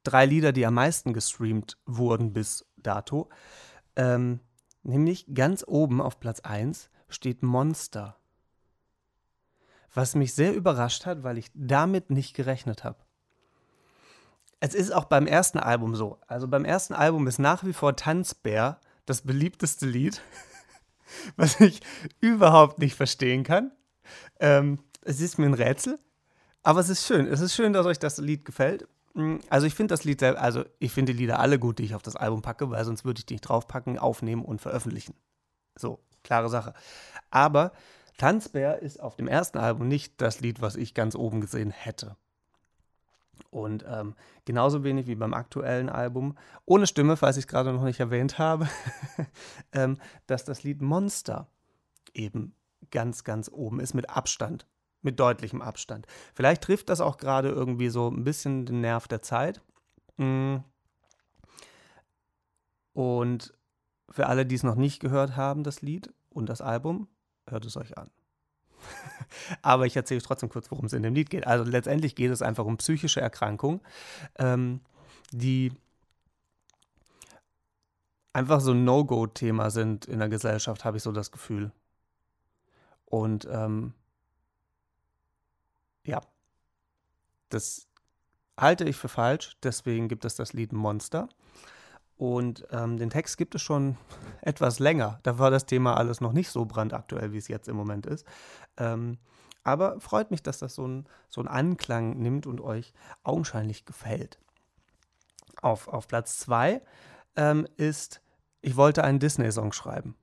drei 0.04 0.26
Lieder, 0.26 0.52
die 0.52 0.64
am 0.64 0.74
meisten 0.74 1.12
gestreamt 1.12 1.76
wurden 1.86 2.32
bis 2.32 2.66
dato. 2.76 3.30
Ähm, 3.96 4.38
nämlich 4.84 5.26
ganz 5.34 5.64
oben 5.66 6.00
auf 6.00 6.20
Platz 6.20 6.38
1 6.38 6.88
steht 7.10 7.42
Monster. 7.42 8.16
Was 9.92 10.14
mich 10.14 10.34
sehr 10.34 10.54
überrascht 10.54 11.06
hat, 11.06 11.22
weil 11.22 11.38
ich 11.38 11.50
damit 11.54 12.10
nicht 12.10 12.34
gerechnet 12.34 12.84
habe. 12.84 12.98
Es 14.60 14.74
ist 14.74 14.92
auch 14.92 15.04
beim 15.04 15.26
ersten 15.26 15.58
Album 15.58 15.96
so. 15.96 16.18
Also 16.26 16.46
beim 16.46 16.64
ersten 16.64 16.94
Album 16.94 17.26
ist 17.26 17.38
nach 17.38 17.64
wie 17.64 17.72
vor 17.72 17.96
Tanzbär 17.96 18.78
das 19.06 19.22
beliebteste 19.22 19.86
Lied, 19.86 20.20
was 21.36 21.58
ich 21.60 21.80
überhaupt 22.20 22.78
nicht 22.78 22.94
verstehen 22.94 23.42
kann. 23.42 23.72
Ähm, 24.38 24.78
es 25.02 25.20
ist 25.20 25.38
mir 25.38 25.46
ein 25.46 25.54
Rätsel, 25.54 25.98
aber 26.62 26.80
es 26.80 26.90
ist 26.90 27.06
schön. 27.06 27.26
Es 27.26 27.40
ist 27.40 27.54
schön, 27.54 27.72
dass 27.72 27.86
euch 27.86 27.98
das 27.98 28.18
Lied 28.18 28.44
gefällt. 28.44 28.86
Mm, 29.14 29.36
also 29.48 29.66
ich 29.66 29.74
finde 29.74 29.92
das 29.92 30.04
Lied, 30.04 30.22
also 30.22 30.64
ich 30.78 30.92
finde 30.92 31.12
die 31.14 31.18
Lieder 31.18 31.40
alle 31.40 31.58
gut, 31.58 31.78
die 31.78 31.84
ich 31.84 31.94
auf 31.94 32.02
das 32.02 32.16
Album 32.16 32.42
packe, 32.42 32.70
weil 32.70 32.84
sonst 32.84 33.04
würde 33.04 33.18
ich 33.20 33.26
die 33.26 33.34
nicht 33.34 33.48
draufpacken, 33.48 33.98
aufnehmen 33.98 34.44
und 34.44 34.60
veröffentlichen. 34.60 35.14
So, 35.74 36.00
klare 36.22 36.48
Sache. 36.48 36.74
Aber 37.30 37.72
Tanzbär 38.18 38.80
ist 38.80 39.00
auf 39.00 39.16
dem 39.16 39.28
ersten 39.28 39.58
Album 39.58 39.88
nicht 39.88 40.20
das 40.20 40.40
Lied, 40.40 40.60
was 40.60 40.76
ich 40.76 40.94
ganz 40.94 41.14
oben 41.14 41.40
gesehen 41.40 41.70
hätte. 41.70 42.16
Und 43.48 43.84
ähm, 43.88 44.14
genauso 44.44 44.84
wenig 44.84 45.06
wie 45.06 45.14
beim 45.14 45.34
aktuellen 45.34 45.88
Album, 45.88 46.36
ohne 46.66 46.86
Stimme, 46.86 47.16
falls 47.16 47.36
ich 47.36 47.44
es 47.44 47.48
gerade 47.48 47.72
noch 47.72 47.82
nicht 47.82 47.98
erwähnt 47.98 48.38
habe, 48.38 48.68
ähm, 49.72 49.98
dass 50.26 50.44
das 50.44 50.62
Lied 50.62 50.82
Monster 50.82 51.48
eben 52.12 52.54
ganz, 52.90 53.24
ganz 53.24 53.50
oben 53.52 53.80
ist 53.80 53.94
mit 53.94 54.10
Abstand, 54.10 54.66
mit 55.02 55.18
deutlichem 55.18 55.62
Abstand. 55.62 56.06
Vielleicht 56.34 56.62
trifft 56.62 56.90
das 56.90 57.00
auch 57.00 57.16
gerade 57.16 57.48
irgendwie 57.48 57.88
so 57.88 58.08
ein 58.08 58.24
bisschen 58.24 58.66
den 58.66 58.82
Nerv 58.82 59.08
der 59.08 59.22
Zeit. 59.22 59.62
Mm. 60.16 60.56
Und 62.92 63.54
für 64.10 64.26
alle, 64.26 64.46
die 64.46 64.54
es 64.54 64.62
noch 64.62 64.74
nicht 64.74 65.00
gehört 65.00 65.36
haben, 65.36 65.62
das 65.62 65.82
Lied 65.82 66.12
und 66.30 66.48
das 66.48 66.60
Album, 66.60 67.08
hört 67.48 67.64
es 67.64 67.76
euch 67.76 67.96
an. 67.96 68.10
Aber 69.62 69.86
ich 69.86 69.96
erzähle 69.96 70.18
euch 70.18 70.26
trotzdem 70.26 70.48
kurz, 70.48 70.70
worum 70.70 70.86
es 70.86 70.92
in 70.92 71.02
dem 71.02 71.14
Lied 71.14 71.30
geht. 71.30 71.46
Also 71.46 71.64
letztendlich 71.64 72.14
geht 72.14 72.30
es 72.30 72.42
einfach 72.42 72.64
um 72.64 72.76
psychische 72.78 73.20
Erkrankungen, 73.20 73.80
ähm, 74.38 74.80
die 75.32 75.72
einfach 78.32 78.60
so 78.60 78.72
ein 78.72 78.84
No-Go-Thema 78.84 79.70
sind 79.70 80.06
in 80.06 80.18
der 80.18 80.28
Gesellschaft, 80.28 80.84
habe 80.84 80.96
ich 80.96 81.02
so 81.02 81.12
das 81.12 81.30
Gefühl. 81.30 81.72
Und 83.04 83.46
ähm, 83.50 83.92
ja, 86.04 86.20
das 87.48 87.88
halte 88.56 88.84
ich 88.84 88.96
für 88.96 89.08
falsch, 89.08 89.56
deswegen 89.62 90.08
gibt 90.08 90.24
es 90.24 90.36
das 90.36 90.52
Lied 90.52 90.72
Monster. 90.72 91.28
Und 92.20 92.66
ähm, 92.70 92.98
den 92.98 93.08
Text 93.08 93.38
gibt 93.38 93.54
es 93.54 93.62
schon 93.62 93.96
etwas 94.42 94.78
länger. 94.78 95.20
Da 95.22 95.38
war 95.38 95.50
das 95.50 95.64
Thema 95.64 95.96
alles 95.96 96.20
noch 96.20 96.34
nicht 96.34 96.50
so 96.50 96.66
brandaktuell, 96.66 97.32
wie 97.32 97.38
es 97.38 97.48
jetzt 97.48 97.66
im 97.66 97.76
Moment 97.76 98.04
ist. 98.04 98.26
Ähm, 98.76 99.16
aber 99.64 99.98
freut 100.00 100.30
mich, 100.30 100.42
dass 100.42 100.58
das 100.58 100.74
so, 100.74 100.86
ein, 100.86 101.06
so 101.30 101.40
einen 101.40 101.48
Anklang 101.48 102.18
nimmt 102.18 102.46
und 102.46 102.60
euch 102.60 102.92
augenscheinlich 103.22 103.86
gefällt. 103.86 104.38
Auf, 105.62 105.88
auf 105.88 106.08
Platz 106.08 106.38
2 106.40 106.82
ähm, 107.36 107.66
ist, 107.78 108.20
ich 108.60 108.76
wollte 108.76 109.02
einen 109.02 109.18
Disney-Song 109.18 109.72
schreiben. 109.72 110.14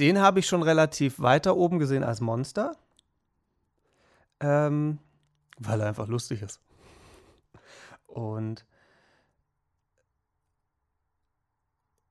Den 0.00 0.18
habe 0.18 0.40
ich 0.40 0.48
schon 0.48 0.64
relativ 0.64 1.20
weiter 1.20 1.56
oben 1.56 1.78
gesehen 1.78 2.02
als 2.02 2.20
Monster, 2.20 2.74
ähm, 4.40 4.98
weil 5.60 5.80
er 5.80 5.86
einfach 5.86 6.08
lustig 6.08 6.42
ist. 6.42 6.60
Und 8.08 8.66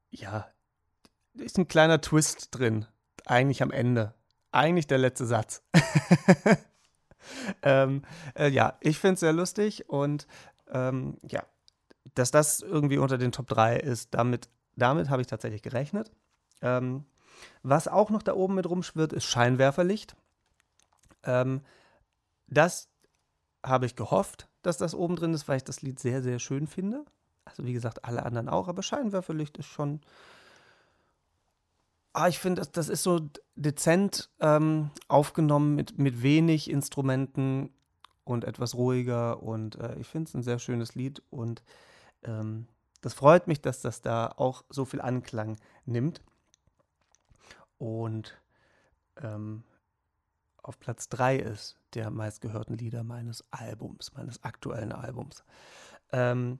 ja, 0.09 0.47
ist 1.33 1.57
ein 1.57 1.67
kleiner 1.67 2.01
Twist 2.01 2.49
drin, 2.51 2.85
eigentlich 3.25 3.61
am 3.61 3.71
Ende. 3.71 4.13
Eigentlich 4.51 4.87
der 4.87 4.97
letzte 4.97 5.25
Satz. 5.25 5.61
ähm, 7.61 8.03
äh, 8.35 8.49
ja, 8.49 8.77
ich 8.79 8.97
finde 8.97 9.15
es 9.15 9.19
sehr 9.19 9.33
lustig 9.33 9.89
und 9.89 10.27
ähm, 10.71 11.17
ja, 11.23 11.43
dass 12.15 12.31
das 12.31 12.61
irgendwie 12.61 12.97
unter 12.97 13.17
den 13.17 13.31
Top 13.31 13.47
3 13.47 13.77
ist, 13.77 14.13
damit, 14.13 14.49
damit 14.75 15.09
habe 15.09 15.21
ich 15.21 15.27
tatsächlich 15.27 15.61
gerechnet. 15.61 16.11
Ähm, 16.61 17.05
was 17.61 17.87
auch 17.87 18.09
noch 18.09 18.23
da 18.23 18.33
oben 18.33 18.55
mit 18.55 18.67
rumschwirrt, 18.67 19.13
ist 19.13 19.25
Scheinwerferlicht. 19.25 20.15
Ähm, 21.23 21.61
das 22.47 22.89
habe 23.63 23.85
ich 23.85 23.95
gehofft, 23.95 24.47
dass 24.61 24.77
das 24.77 24.93
oben 24.93 25.15
drin 25.15 25.33
ist, 25.33 25.47
weil 25.47 25.57
ich 25.57 25.63
das 25.63 25.81
Lied 25.81 25.99
sehr, 25.99 26.21
sehr 26.21 26.39
schön 26.39 26.67
finde. 26.67 27.05
Also 27.45 27.65
wie 27.65 27.73
gesagt, 27.73 28.05
alle 28.05 28.25
anderen 28.25 28.49
auch, 28.49 28.67
aber 28.67 28.83
Scheinwerferlicht 28.83 29.57
ist 29.57 29.67
schon. 29.67 30.01
Ah, 32.13 32.27
ich 32.27 32.39
finde, 32.39 32.61
das, 32.61 32.71
das 32.71 32.89
ist 32.89 33.03
so 33.03 33.29
dezent 33.55 34.29
ähm, 34.39 34.89
aufgenommen 35.07 35.75
mit, 35.75 35.99
mit 35.99 36.23
wenig 36.23 36.69
Instrumenten 36.69 37.69
und 38.23 38.43
etwas 38.43 38.75
ruhiger. 38.75 39.43
Und 39.43 39.75
äh, 39.75 39.95
ich 39.99 40.07
finde 40.07 40.27
es 40.27 40.33
ein 40.33 40.43
sehr 40.43 40.59
schönes 40.59 40.95
Lied. 40.95 41.21
Und 41.29 41.63
ähm, 42.23 42.67
das 43.01 43.13
freut 43.13 43.47
mich, 43.47 43.61
dass 43.61 43.81
das 43.81 44.01
da 44.01 44.33
auch 44.35 44.63
so 44.69 44.83
viel 44.85 44.99
Anklang 44.99 45.57
nimmt. 45.85 46.21
Und 47.77 48.35
ähm, 49.21 49.63
auf 50.67 50.79
Platz 50.79 51.07
3 51.09 51.37
ist 51.37 51.77
der 51.93 52.11
meistgehörten 52.11 52.77
Lieder 52.77 53.03
meines 53.03 53.43
Albums, 53.51 54.11
meines 54.13 54.43
aktuellen 54.43 54.91
Albums. 54.91 55.43
Ähm, 56.11 56.59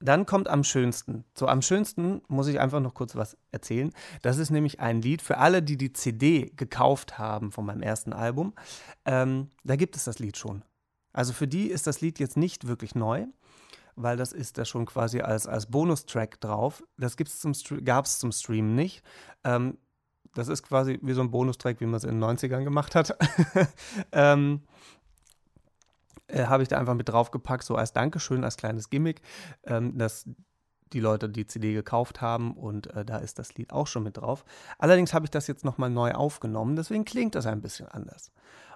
dann 0.00 0.26
kommt 0.26 0.46
am 0.46 0.62
schönsten. 0.62 1.24
So, 1.34 1.48
am 1.48 1.60
schönsten 1.60 2.22
muss 2.28 2.46
ich 2.46 2.60
einfach 2.60 2.78
noch 2.78 2.94
kurz 2.94 3.16
was 3.16 3.36
erzählen. 3.50 3.90
Das 4.22 4.38
ist 4.38 4.50
nämlich 4.50 4.78
ein 4.78 5.02
Lied 5.02 5.22
für 5.22 5.38
alle, 5.38 5.60
die 5.60 5.76
die 5.76 5.92
CD 5.92 6.52
gekauft 6.54 7.18
haben 7.18 7.50
von 7.50 7.66
meinem 7.66 7.82
ersten 7.82 8.12
Album. 8.12 8.54
Ähm, 9.04 9.50
da 9.64 9.74
gibt 9.74 9.96
es 9.96 10.04
das 10.04 10.20
Lied 10.20 10.36
schon. 10.36 10.62
Also 11.12 11.32
für 11.32 11.48
die 11.48 11.66
ist 11.68 11.88
das 11.88 12.00
Lied 12.00 12.20
jetzt 12.20 12.36
nicht 12.36 12.68
wirklich 12.68 12.94
neu, 12.94 13.26
weil 13.96 14.16
das 14.16 14.32
ist 14.32 14.56
da 14.56 14.64
schon 14.64 14.86
quasi 14.86 15.20
als, 15.20 15.48
als 15.48 15.66
Bonustrack 15.66 16.40
drauf. 16.40 16.84
Das 16.96 17.16
gab 17.16 18.04
es 18.04 18.18
zum 18.20 18.30
Stream 18.30 18.76
nicht. 18.76 19.02
Ähm, 19.42 19.78
das 20.34 20.48
ist 20.48 20.62
quasi 20.62 20.98
wie 21.02 21.12
so 21.12 21.20
ein 21.20 21.30
Bonustrack, 21.30 21.80
wie 21.80 21.86
man 21.86 21.94
es 21.94 22.04
in 22.04 22.20
den 22.20 22.24
90ern 22.24 22.64
gemacht 22.64 22.94
hat. 22.94 23.16
ähm, 24.12 24.62
äh, 26.28 26.44
Habe 26.44 26.62
ich 26.62 26.68
da 26.68 26.78
einfach 26.78 26.94
mit 26.94 27.08
draufgepackt, 27.08 27.64
so 27.64 27.76
als 27.76 27.92
Dankeschön, 27.92 28.44
als 28.44 28.56
kleines 28.56 28.90
Gimmick, 28.90 29.22
ähm, 29.64 29.96
dass 29.98 30.28
die 30.92 31.00
Leute 31.00 31.28
die 31.28 31.46
CD 31.46 31.74
gekauft 31.74 32.20
haben 32.20 32.56
und 32.56 32.88
äh, 32.94 33.04
da 33.04 33.18
ist 33.18 33.38
das 33.38 33.54
Lied 33.54 33.72
auch 33.72 33.86
schon 33.86 34.02
mit 34.02 34.16
drauf. 34.16 34.44
Allerdings 34.78 35.12
habe 35.12 35.26
ich 35.26 35.30
das 35.30 35.46
jetzt 35.46 35.64
nochmal 35.64 35.90
neu 35.90 36.12
aufgenommen, 36.12 36.76
deswegen 36.76 37.04
klingt 37.04 37.34
das 37.34 37.46
ein 37.46 37.60
bisschen 37.60 37.88
anders. 37.88 38.32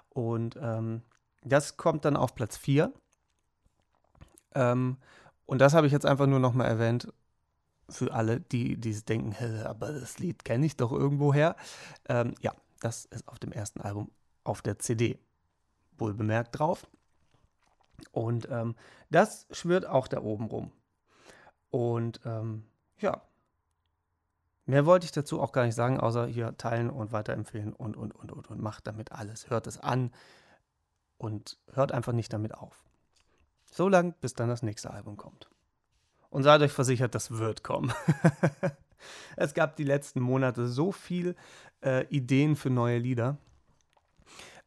Und 0.09 0.57
ähm, 0.61 1.01
das 1.43 1.77
kommt 1.77 2.05
dann 2.05 2.15
auf 2.15 2.35
Platz 2.35 2.55
4. 2.57 2.93
Ähm, 4.55 4.97
und 5.45 5.59
das 5.59 5.73
habe 5.73 5.87
ich 5.87 5.93
jetzt 5.93 6.05
einfach 6.05 6.27
nur 6.27 6.39
nochmal 6.39 6.67
erwähnt 6.67 7.11
für 7.89 8.13
alle, 8.13 8.39
die, 8.39 8.77
die 8.77 8.93
denken, 9.03 9.35
aber 9.65 9.91
das 9.91 10.19
Lied 10.19 10.45
kenne 10.45 10.65
ich 10.65 10.77
doch 10.77 10.91
irgendwoher. 10.91 11.55
Ähm, 12.07 12.35
ja, 12.41 12.53
das 12.79 13.05
ist 13.05 13.27
auf 13.27 13.39
dem 13.39 13.51
ersten 13.51 13.81
Album 13.81 14.11
auf 14.43 14.61
der 14.61 14.79
CD. 14.79 15.19
Wohl 15.97 16.13
bemerkt 16.13 16.59
drauf. 16.59 16.87
Und 18.11 18.47
ähm, 18.49 18.75
das 19.09 19.47
schwirrt 19.51 19.85
auch 19.85 20.07
da 20.07 20.21
oben 20.21 20.45
rum. 20.45 20.71
Und 21.69 22.19
ähm, 22.25 22.65
ja, 22.99 23.21
mehr 24.65 24.85
wollte 24.85 25.05
ich 25.05 25.11
dazu 25.11 25.41
auch 25.41 25.51
gar 25.51 25.65
nicht 25.65 25.75
sagen, 25.75 25.99
außer 25.99 26.27
hier 26.27 26.57
teilen 26.57 26.89
und 26.89 27.11
weiterempfehlen 27.11 27.73
und, 27.73 27.95
und, 27.97 28.13
und, 28.13 28.31
und, 28.31 28.49
und 28.49 28.61
macht 28.61 28.87
damit 28.87 29.11
alles. 29.11 29.49
Hört 29.49 29.67
es 29.67 29.77
an 29.77 30.11
und 31.17 31.57
hört 31.71 31.91
einfach 31.91 32.13
nicht 32.13 32.33
damit 32.33 32.53
auf. 32.53 32.83
So 33.71 33.87
lange, 33.87 34.13
bis 34.21 34.33
dann 34.33 34.49
das 34.49 34.61
nächste 34.61 34.91
Album 34.91 35.17
kommt. 35.17 35.49
Und 36.33 36.41
seid 36.41 36.63
euch 36.63 36.71
versichert, 36.71 37.13
das 37.13 37.37
wird 37.37 37.63
kommen. 37.63 37.93
es 39.35 39.53
gab 39.53 39.75
die 39.75 39.83
letzten 39.83 40.19
Monate 40.19 40.67
so 40.67 40.91
viele 40.91 41.35
äh, 41.85 42.07
Ideen 42.07 42.55
für 42.55 42.71
neue 42.71 42.97
Lieder. 42.97 43.37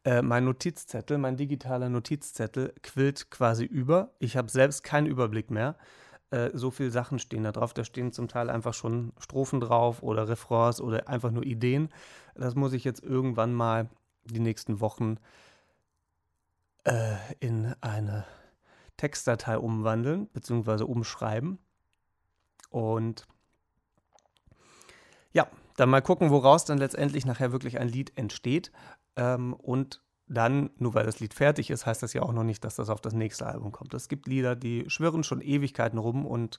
Äh, 0.05 0.23
mein 0.23 0.45
Notizzettel, 0.45 1.19
mein 1.19 1.37
digitaler 1.37 1.89
Notizzettel 1.89 2.73
quillt 2.85 3.33
quasi 3.33 3.65
über. 3.65 4.13
Ich 4.21 4.37
habe 4.37 4.49
selbst 4.49 4.85
keinen 4.85 5.09
Überblick 5.09 5.51
mehr. 5.51 5.75
Äh, 6.31 6.51
so 6.53 6.71
viele 6.71 6.93
Sachen 6.93 7.19
stehen 7.19 7.43
da 7.43 7.51
drauf. 7.51 7.75
Da 7.75 7.83
stehen 7.83 8.13
zum 8.13 8.29
Teil 8.29 8.49
einfach 8.49 8.73
schon 8.73 9.13
Strophen 9.19 9.59
drauf 9.59 10.05
oder 10.05 10.29
Refrains 10.29 10.81
oder 10.81 11.09
einfach 11.09 11.33
nur 11.33 11.45
Ideen. 11.45 11.89
Das 12.37 12.55
muss 12.55 12.75
ich 12.75 12.85
jetzt 12.85 13.03
irgendwann 13.03 13.53
mal 13.53 13.89
die 14.23 14.39
nächsten 14.39 14.79
Wochen 14.79 15.17
äh, 16.85 17.17
in 17.41 17.75
eine 17.81 18.25
Textdatei 18.97 19.59
umwandeln 19.59 20.29
bzw. 20.29 20.85
umschreiben. 20.85 21.59
Und 22.71 23.27
ja, 25.33 25.49
dann 25.77 25.91
mal 25.91 26.03
gucken, 26.03 26.31
woraus 26.31 26.65
dann 26.65 26.79
letztendlich 26.79 27.27
nachher 27.27 27.53
wirklich 27.53 27.79
ein 27.79 27.89
Lied 27.89 28.17
entsteht. 28.17 28.73
Ähm, 29.17 29.55
und 29.55 30.03
dann, 30.29 30.71
nur 30.79 30.95
weil 30.95 31.07
das 31.07 31.21
Lied 31.21 31.35
fertig 31.35 31.71
ist, 31.71 31.87
heißt 31.87 32.03
das 32.03 32.13
ja 32.13 32.23
auch 32.23 32.33
noch 32.33 32.43
nicht, 32.43 32.65
dass 32.65 32.77
das 32.77 32.89
auf 32.89 33.01
das 33.01 33.13
nächste 33.13 33.47
Album 33.47 33.71
kommt. 33.71 33.95
Es 33.95 34.09
gibt 34.09 34.27
Lieder, 34.27 34.57
die 34.57 34.85
schwirren 34.89 35.23
schon 35.23 35.41
Ewigkeiten 35.41 35.99
rum 35.99 36.27
und 36.27 36.59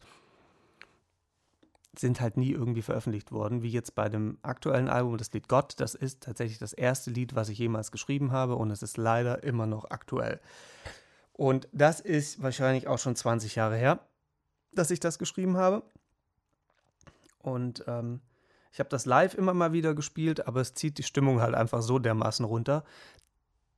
sind 2.00 2.22
halt 2.22 2.38
nie 2.38 2.52
irgendwie 2.52 2.84
veröffentlicht 2.84 3.32
worden, 3.32 3.64
wie 3.64 3.72
jetzt 3.72 3.96
bei 3.96 4.08
dem 4.08 4.38
aktuellen 4.44 4.88
Album, 4.88 5.18
das 5.18 5.34
Lied 5.34 5.48
Gott. 5.48 5.74
Das 5.78 5.96
ist 5.96 6.24
tatsächlich 6.24 6.60
das 6.60 6.74
erste 6.74 7.12
Lied, 7.12 7.36
was 7.36 7.50
ich 7.50 7.58
jemals 7.58 7.92
geschrieben 7.92 8.32
habe 8.32 8.56
und 8.56 8.72
es 8.72 8.84
ist 8.84 8.98
leider 8.98 9.44
immer 9.44 9.66
noch 9.66 9.90
aktuell. 9.90 10.40
Und 11.38 11.70
das 11.72 12.00
ist 12.00 12.42
wahrscheinlich 12.42 12.88
auch 12.88 12.98
schon 12.98 13.16
20 13.16 13.56
Jahre 13.56 13.78
her, 13.78 14.00
dass 14.74 14.92
ich 14.92 15.00
das 15.00 15.20
geschrieben 15.20 15.56
habe. 15.56 15.84
Und 17.40 17.86
ähm, 17.88 18.22
ich 18.72 18.80
habe 18.80 18.90
das 18.90 19.06
live 19.06 19.36
immer 19.36 19.54
mal 19.54 19.72
wieder 19.72 19.94
gespielt, 19.94 20.48
aber 20.48 20.62
es 20.62 20.74
zieht 20.74 20.98
die 20.98 21.04
Stimmung 21.04 21.40
halt 21.40 21.56
einfach 21.56 21.82
so 21.82 22.00
dermaßen 22.00 22.44
runter, 22.44 22.84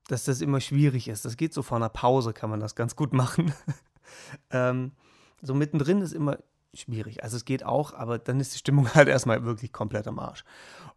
dass 0.08 0.24
das 0.24 0.42
immer 0.42 0.62
schwierig 0.62 1.08
ist. 1.08 1.26
Das 1.26 1.38
geht 1.38 1.54
so 1.54 1.62
vor 1.62 1.78
einer 1.78 1.90
Pause, 1.90 2.34
kann 2.34 2.50
man 2.50 2.60
das 2.60 2.76
ganz 2.76 2.96
gut 2.96 3.14
machen. 3.14 3.54
ähm, 4.52 4.94
so 5.42 5.54
mittendrin 5.54 6.02
ist 6.02 6.14
immer 6.14 6.40
schwierig. 6.74 7.24
Also 7.24 7.38
es 7.38 7.46
geht 7.46 7.64
auch, 7.64 7.94
aber 7.94 8.20
dann 8.20 8.40
ist 8.40 8.54
die 8.54 8.58
Stimmung 8.58 8.90
halt 8.94 9.10
erstmal 9.10 9.44
wirklich 9.44 9.74
komplett 9.74 10.08
am 10.08 10.18
Arsch. 10.18 10.44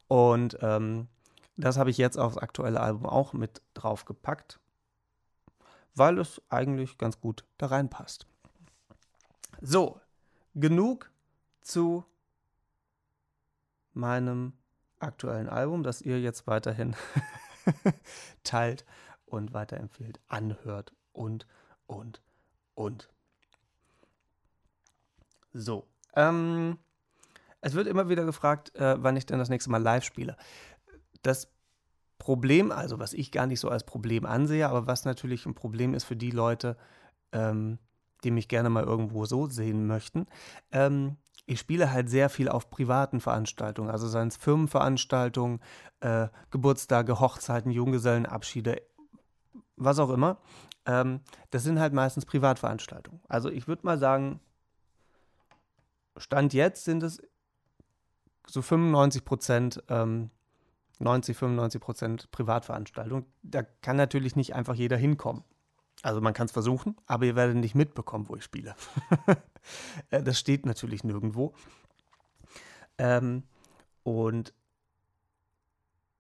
Und 0.09 0.57
ähm, 0.63 1.09
das 1.57 1.77
habe 1.77 1.91
ich 1.91 1.99
jetzt 1.99 2.19
aufs 2.19 2.39
aktuelle 2.39 2.81
Album 2.81 3.07
auch 3.07 3.33
mit 3.33 3.63
drauf 3.75 4.05
gepackt, 4.05 4.59
weil 5.95 6.19
es 6.19 6.41
eigentlich 6.49 6.99
ganz 6.99 7.21
gut 7.21 7.45
da 7.59 7.67
reinpasst. 7.67 8.27
So, 9.61 10.01
genug 10.55 11.11
zu 11.61 12.05
meinem 13.93 14.55
aktuellen 14.99 15.49
Album, 15.49 15.83
das 15.83 16.03
ihr 16.03 16.21
jetzt 16.21 16.47
weiterhin 16.47 16.97
teilt 18.45 18.85
und 19.27 19.53
weiterempfehlt, 19.53 20.21
anhört 20.29 20.93
und, 21.13 21.47
und, 21.87 22.23
und. 22.75 23.09
So. 25.53 25.87
Ähm, 26.15 26.79
es 27.61 27.75
wird 27.75 27.87
immer 27.87 28.09
wieder 28.09 28.25
gefragt, 28.25 28.75
äh, 28.75 29.03
wann 29.03 29.17
ich 29.17 29.27
denn 29.27 29.39
das 29.39 29.49
nächste 29.49 29.71
Mal 29.71 29.83
live 29.83 30.05
spiele. 30.05 30.37
Das 31.23 31.49
Problem, 32.23 32.71
also 32.71 33.01
was 33.01 33.15
ich 33.15 33.33
gar 33.33 33.49
nicht 33.49 33.59
so 33.59 33.69
als 33.69 33.83
Problem 33.83 34.25
ansehe, 34.25 34.69
aber 34.69 34.87
was 34.87 35.05
natürlich 35.05 35.45
ein 35.45 35.57
Problem 35.57 35.93
ist 35.93 36.05
für 36.05 36.15
die 36.15 36.31
Leute, 36.31 36.77
ähm, 37.33 37.81
die 38.23 38.31
mich 38.31 38.47
gerne 38.47 38.71
mal 38.71 38.85
irgendwo 38.85 39.25
so 39.25 39.49
sehen 39.49 39.89
möchten, 39.89 40.27
ähm, 40.71 41.17
ich 41.47 41.59
spiele 41.59 41.91
halt 41.91 42.09
sehr 42.09 42.31
viel 42.31 42.49
auf 42.49 42.71
privaten 42.71 43.19
Veranstaltungen, 43.19 43.91
also 43.91 44.07
seien 44.07 44.29
es 44.29 44.37
Firmenveranstaltungen, 44.37 45.59
äh, 45.99 46.29
Geburtstage, 46.53 47.19
Hochzeiten, 47.19 47.73
Junggesellenabschiede, 47.73 48.81
was 49.75 49.99
auch 49.99 50.11
immer. 50.11 50.39
Ähm, 50.87 51.23
das 51.51 51.65
sind 51.65 51.81
halt 51.81 51.93
meistens 51.93 52.25
Privatveranstaltungen. 52.25 53.21
Also 53.27 53.51
ich 53.51 53.67
würde 53.67 53.85
mal 53.85 53.99
sagen, 53.99 54.39
Stand 56.17 56.55
jetzt 56.55 56.85
sind 56.85 57.03
es 57.03 57.21
so 58.47 58.63
95 58.63 59.25
Prozent, 59.25 59.83
ähm, 59.89 60.31
90, 61.03 61.37
95 61.37 61.81
Prozent 61.81 62.31
Privatveranstaltungen. 62.31 63.27
Da 63.43 63.63
kann 63.63 63.97
natürlich 63.97 64.37
nicht 64.37 64.55
einfach 64.55 64.75
jeder 64.75 64.97
hinkommen. 64.97 65.45
Also 66.03 66.21
man 66.21 66.35
kann 66.35 66.47
es 66.47 66.53
versuchen, 66.53 66.97
aber 67.07 67.27
ihr 67.27 67.37
werdet 67.37 67.57
nicht 67.57 67.75
mitbekommen, 67.75 68.29
wo 68.29 68.37
ich 68.37 68.45
spiele. 68.45 68.75
Äh, 70.11 70.25
das 70.25 70.41
steht 70.41 70.67
natürlich 70.67 71.05
nirgendwo. 71.05 71.55
Ähm, 72.99 73.45
und 74.03 74.53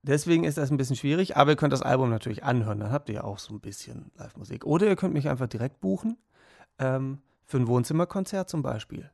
deswegen 0.02 0.44
ist 0.44 0.58
das 0.58 0.70
ein 0.70 0.76
bisschen 0.76 0.94
schwierig, 0.94 1.36
aber 1.36 1.50
ihr 1.50 1.56
könnt 1.56 1.72
das 1.72 1.82
Album 1.82 2.08
natürlich 2.08 2.44
anhören, 2.44 2.78
dann 2.78 2.92
habt 2.92 3.08
ihr 3.08 3.16
ja 3.16 3.24
auch 3.24 3.40
so 3.40 3.52
ein 3.52 3.58
bisschen 3.58 4.12
Live-Musik. 4.14 4.64
Oder 4.64 4.86
ihr 4.86 4.94
könnt 4.94 5.14
mich 5.14 5.28
einfach 5.28 5.48
direkt 5.48 5.80
buchen 5.80 6.18
ähm, 6.78 7.20
für 7.44 7.56
ein 7.56 7.66
Wohnzimmerkonzert 7.66 8.48
zum 8.48 8.62
Beispiel. 8.62 9.10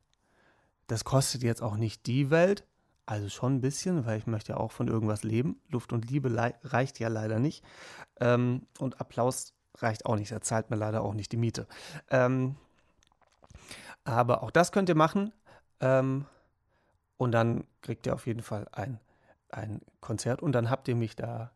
Das 0.89 1.05
kostet 1.05 1.43
jetzt 1.43 1.63
auch 1.63 1.79
nicht 1.79 2.07
die 2.07 2.29
Welt, 2.29 2.67
also 3.09 3.31
schon 3.31 3.55
ein 3.55 3.61
bisschen, 3.63 4.05
weil 4.05 4.19
ich 4.19 4.27
möchte 4.27 4.53
ja 4.53 4.59
auch 4.59 4.71
von 4.71 4.87
irgendwas 4.87 5.23
leben. 5.23 5.63
Luft 5.71 5.95
und 5.95 6.11
Liebe 6.11 6.31
reicht 6.63 6.99
ja 6.99 7.09
leider 7.09 7.39
nicht. 7.39 7.65
Ähm, 8.21 8.67
und 8.79 9.01
Applaus 9.01 9.55
reicht 9.79 10.05
auch 10.05 10.17
nicht. 10.17 10.31
Er 10.31 10.43
zahlt 10.43 10.69
mir 10.69 10.77
leider 10.77 11.03
auch 11.03 11.15
nicht 11.15 11.33
die 11.33 11.39
Miete. 11.39 11.67
Ähm, 12.11 12.57
aber 14.05 14.43
auch 14.43 14.51
das 14.51 14.73
könnt 14.73 14.91
ihr 14.91 14.95
machen. 14.95 15.33
Ähm, 15.81 16.27
und 17.17 17.33
dann 17.33 17.67
kriegt 17.81 18.07
ihr 18.07 18.13
auf 18.13 18.27
jeden 18.27 18.43
Fall 18.43 18.69
ein, 18.73 19.01
ein 19.49 19.81
Konzert. 20.03 20.43
Und 20.43 20.53
dann 20.53 20.69
habt 20.69 20.87
ihr 20.87 20.95
mich 20.95 21.17
da 21.17 21.53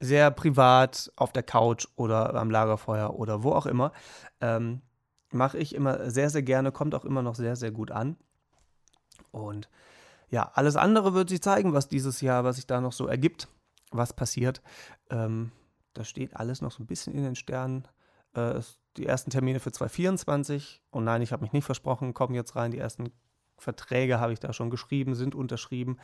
sehr 0.00 0.30
privat 0.30 1.12
auf 1.16 1.32
der 1.32 1.42
Couch 1.42 1.86
oder 1.96 2.34
am 2.34 2.50
Lagerfeuer 2.50 3.14
oder 3.14 3.42
wo 3.42 3.52
auch 3.52 3.66
immer. 3.66 3.92
Ähm, 4.40 4.80
Mache 5.34 5.58
ich 5.58 5.74
immer 5.74 6.10
sehr, 6.10 6.30
sehr 6.30 6.42
gerne, 6.42 6.72
kommt 6.72 6.94
auch 6.94 7.04
immer 7.04 7.22
noch 7.22 7.34
sehr, 7.34 7.56
sehr 7.56 7.72
gut 7.72 7.90
an. 7.90 8.16
Und 9.32 9.68
ja, 10.32 10.50
alles 10.54 10.76
andere 10.76 11.12
wird 11.12 11.28
sich 11.28 11.42
zeigen, 11.42 11.74
was 11.74 11.88
dieses 11.88 12.22
Jahr, 12.22 12.42
was 12.42 12.56
sich 12.56 12.66
da 12.66 12.80
noch 12.80 12.94
so 12.94 13.06
ergibt, 13.06 13.48
was 13.90 14.14
passiert. 14.14 14.62
Ähm, 15.10 15.52
das 15.92 16.08
steht 16.08 16.34
alles 16.36 16.62
noch 16.62 16.72
so 16.72 16.82
ein 16.82 16.86
bisschen 16.86 17.12
in 17.12 17.22
den 17.22 17.36
Sternen. 17.36 17.86
Äh, 18.32 18.60
die 18.96 19.04
ersten 19.04 19.30
Termine 19.30 19.60
für 19.60 19.72
2024. 19.72 20.80
Und 20.90 21.04
nein, 21.04 21.20
ich 21.20 21.32
habe 21.32 21.42
mich 21.42 21.52
nicht 21.52 21.66
versprochen, 21.66 22.14
kommen 22.14 22.34
jetzt 22.34 22.56
rein. 22.56 22.70
Die 22.70 22.78
ersten 22.78 23.12
Verträge 23.58 24.20
habe 24.20 24.32
ich 24.32 24.40
da 24.40 24.54
schon 24.54 24.70
geschrieben, 24.70 25.14
sind 25.14 25.34
unterschrieben. 25.34 25.98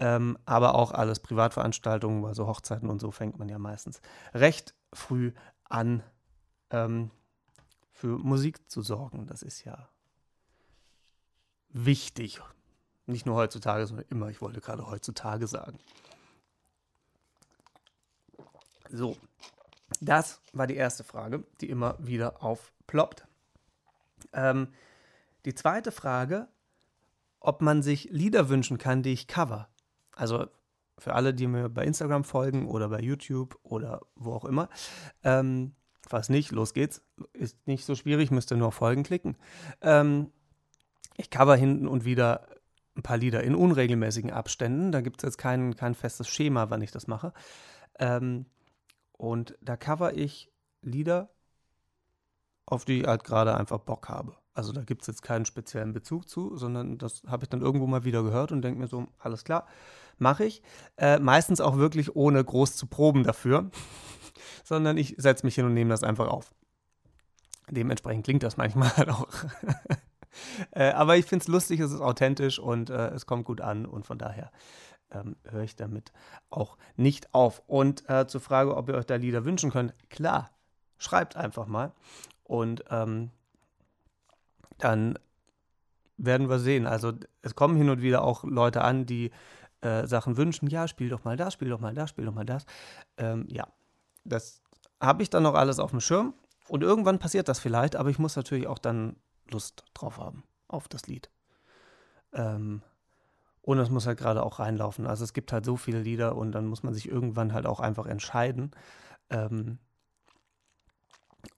Ähm, 0.00 0.36
aber 0.44 0.74
auch 0.74 0.90
alles 0.90 1.20
Privatveranstaltungen, 1.20 2.24
also 2.24 2.48
Hochzeiten 2.48 2.90
und 2.90 3.00
so 3.00 3.12
fängt 3.12 3.38
man 3.38 3.48
ja 3.48 3.60
meistens 3.60 4.00
recht 4.34 4.74
früh 4.92 5.32
an, 5.62 6.02
ähm, 6.70 7.12
für 7.92 8.18
Musik 8.18 8.68
zu 8.68 8.82
sorgen. 8.82 9.28
Das 9.28 9.44
ist 9.44 9.62
ja 9.62 9.88
wichtig. 11.68 12.40
Nicht 13.06 13.26
nur 13.26 13.36
heutzutage, 13.36 13.86
sondern 13.86 14.06
immer. 14.10 14.28
Ich 14.28 14.40
wollte 14.40 14.60
gerade 14.60 14.86
heutzutage 14.86 15.46
sagen. 15.46 15.78
So, 18.90 19.16
das 20.00 20.40
war 20.52 20.66
die 20.66 20.76
erste 20.76 21.04
Frage, 21.04 21.44
die 21.60 21.70
immer 21.70 21.96
wieder 21.98 22.42
aufploppt. 22.42 23.26
Ähm, 24.32 24.68
die 25.44 25.54
zweite 25.54 25.92
Frage, 25.92 26.48
ob 27.40 27.60
man 27.62 27.82
sich 27.82 28.10
Lieder 28.10 28.48
wünschen 28.48 28.78
kann, 28.78 29.02
die 29.02 29.12
ich 29.12 29.26
cover. 29.26 29.68
Also 30.14 30.46
für 30.98 31.14
alle, 31.14 31.34
die 31.34 31.46
mir 31.46 31.68
bei 31.68 31.84
Instagram 31.84 32.22
folgen 32.22 32.68
oder 32.68 32.88
bei 32.88 33.00
YouTube 33.00 33.58
oder 33.62 34.02
wo 34.14 34.32
auch 34.34 34.44
immer. 34.44 34.68
Ähm, 35.24 35.74
falls 36.06 36.28
nicht, 36.28 36.52
los 36.52 36.74
geht's. 36.74 37.02
Ist 37.32 37.66
nicht 37.66 37.84
so 37.84 37.94
schwierig, 37.94 38.30
müsst 38.30 38.52
ihr 38.52 38.56
nur 38.56 38.68
auf 38.68 38.74
Folgen 38.74 39.02
klicken. 39.02 39.36
Ähm, 39.80 40.30
ich 41.16 41.30
cover 41.30 41.56
hinten 41.56 41.88
und 41.88 42.04
wieder 42.04 42.46
ein 42.96 43.02
paar 43.02 43.16
Lieder 43.16 43.42
in 43.42 43.54
unregelmäßigen 43.54 44.30
Abständen. 44.30 44.92
Da 44.92 45.00
gibt 45.00 45.22
es 45.22 45.26
jetzt 45.26 45.38
kein, 45.38 45.76
kein 45.76 45.94
festes 45.94 46.28
Schema, 46.28 46.70
wann 46.70 46.82
ich 46.82 46.90
das 46.90 47.06
mache. 47.06 47.32
Ähm, 47.98 48.46
und 49.12 49.56
da 49.60 49.76
cover 49.76 50.16
ich 50.16 50.50
Lieder, 50.82 51.30
auf 52.66 52.84
die 52.84 53.00
ich 53.00 53.06
halt 53.06 53.24
gerade 53.24 53.56
einfach 53.56 53.78
Bock 53.78 54.08
habe. 54.08 54.36
Also 54.54 54.72
da 54.72 54.82
gibt 54.82 55.02
es 55.02 55.06
jetzt 55.06 55.22
keinen 55.22 55.46
speziellen 55.46 55.92
Bezug 55.92 56.28
zu, 56.28 56.56
sondern 56.56 56.98
das 56.98 57.22
habe 57.26 57.44
ich 57.44 57.48
dann 57.48 57.62
irgendwo 57.62 57.86
mal 57.86 58.04
wieder 58.04 58.22
gehört 58.22 58.52
und 58.52 58.62
denke 58.62 58.80
mir 58.80 58.88
so, 58.88 59.06
alles 59.18 59.44
klar, 59.44 59.66
mache 60.18 60.44
ich. 60.44 60.62
Äh, 60.98 61.18
meistens 61.18 61.60
auch 61.60 61.78
wirklich 61.78 62.14
ohne 62.14 62.44
groß 62.44 62.76
zu 62.76 62.86
proben 62.86 63.24
dafür, 63.24 63.70
sondern 64.64 64.98
ich 64.98 65.14
setze 65.16 65.46
mich 65.46 65.54
hin 65.54 65.64
und 65.64 65.74
nehme 65.74 65.90
das 65.90 66.02
einfach 66.02 66.28
auf. 66.28 66.54
Dementsprechend 67.70 68.24
klingt 68.24 68.42
das 68.42 68.58
manchmal 68.58 68.90
halt 68.96 69.08
auch. 69.08 69.28
äh, 70.72 70.90
aber 70.90 71.16
ich 71.16 71.26
finde 71.26 71.42
es 71.42 71.48
lustig, 71.48 71.80
es 71.80 71.92
ist 71.92 72.00
authentisch 72.00 72.58
und 72.58 72.90
äh, 72.90 73.08
es 73.08 73.26
kommt 73.26 73.44
gut 73.44 73.60
an 73.60 73.86
und 73.86 74.06
von 74.06 74.18
daher 74.18 74.50
ähm, 75.10 75.36
höre 75.44 75.62
ich 75.62 75.76
damit 75.76 76.12
auch 76.50 76.76
nicht 76.96 77.34
auf. 77.34 77.62
Und 77.66 78.08
äh, 78.08 78.26
zur 78.26 78.40
Frage, 78.40 78.76
ob 78.76 78.88
ihr 78.88 78.94
euch 78.94 79.06
da 79.06 79.16
Lieder 79.16 79.44
wünschen 79.44 79.70
könnt, 79.70 79.94
klar, 80.10 80.50
schreibt 80.98 81.36
einfach 81.36 81.66
mal 81.66 81.92
und 82.44 82.84
ähm, 82.90 83.30
dann 84.78 85.18
werden 86.16 86.48
wir 86.48 86.58
sehen. 86.58 86.86
Also 86.86 87.12
es 87.42 87.54
kommen 87.54 87.76
hin 87.76 87.90
und 87.90 88.02
wieder 88.02 88.22
auch 88.22 88.44
Leute 88.44 88.82
an, 88.82 89.06
die 89.06 89.30
äh, 89.80 90.06
Sachen 90.06 90.36
wünschen, 90.36 90.68
ja, 90.68 90.86
spiel 90.86 91.08
doch 91.08 91.24
mal 91.24 91.36
das, 91.36 91.54
spiel 91.54 91.68
doch 91.68 91.80
mal 91.80 91.94
das, 91.94 92.10
spiel 92.10 92.24
doch 92.24 92.34
mal 92.34 92.44
das. 92.44 92.64
Ähm, 93.16 93.46
ja, 93.48 93.66
das 94.24 94.62
habe 95.00 95.22
ich 95.22 95.30
dann 95.30 95.42
noch 95.42 95.54
alles 95.54 95.78
auf 95.78 95.90
dem 95.90 96.00
Schirm 96.00 96.34
und 96.68 96.82
irgendwann 96.82 97.18
passiert 97.18 97.48
das 97.48 97.58
vielleicht, 97.58 97.96
aber 97.96 98.10
ich 98.10 98.18
muss 98.18 98.36
natürlich 98.36 98.66
auch 98.66 98.78
dann 98.78 99.16
Lust 99.52 99.84
drauf 99.94 100.18
haben, 100.18 100.44
auf 100.68 100.88
das 100.88 101.06
Lied. 101.06 101.30
Ähm, 102.32 102.82
und 103.62 103.78
es 103.78 103.90
muss 103.90 104.06
halt 104.06 104.18
gerade 104.18 104.42
auch 104.42 104.58
reinlaufen. 104.58 105.06
Also 105.06 105.22
es 105.22 105.32
gibt 105.32 105.52
halt 105.52 105.64
so 105.64 105.76
viele 105.76 106.00
Lieder 106.00 106.36
und 106.36 106.52
dann 106.52 106.66
muss 106.66 106.82
man 106.82 106.94
sich 106.94 107.08
irgendwann 107.08 107.52
halt 107.52 107.66
auch 107.66 107.78
einfach 107.78 108.06
entscheiden. 108.06 108.72
Ähm, 109.30 109.78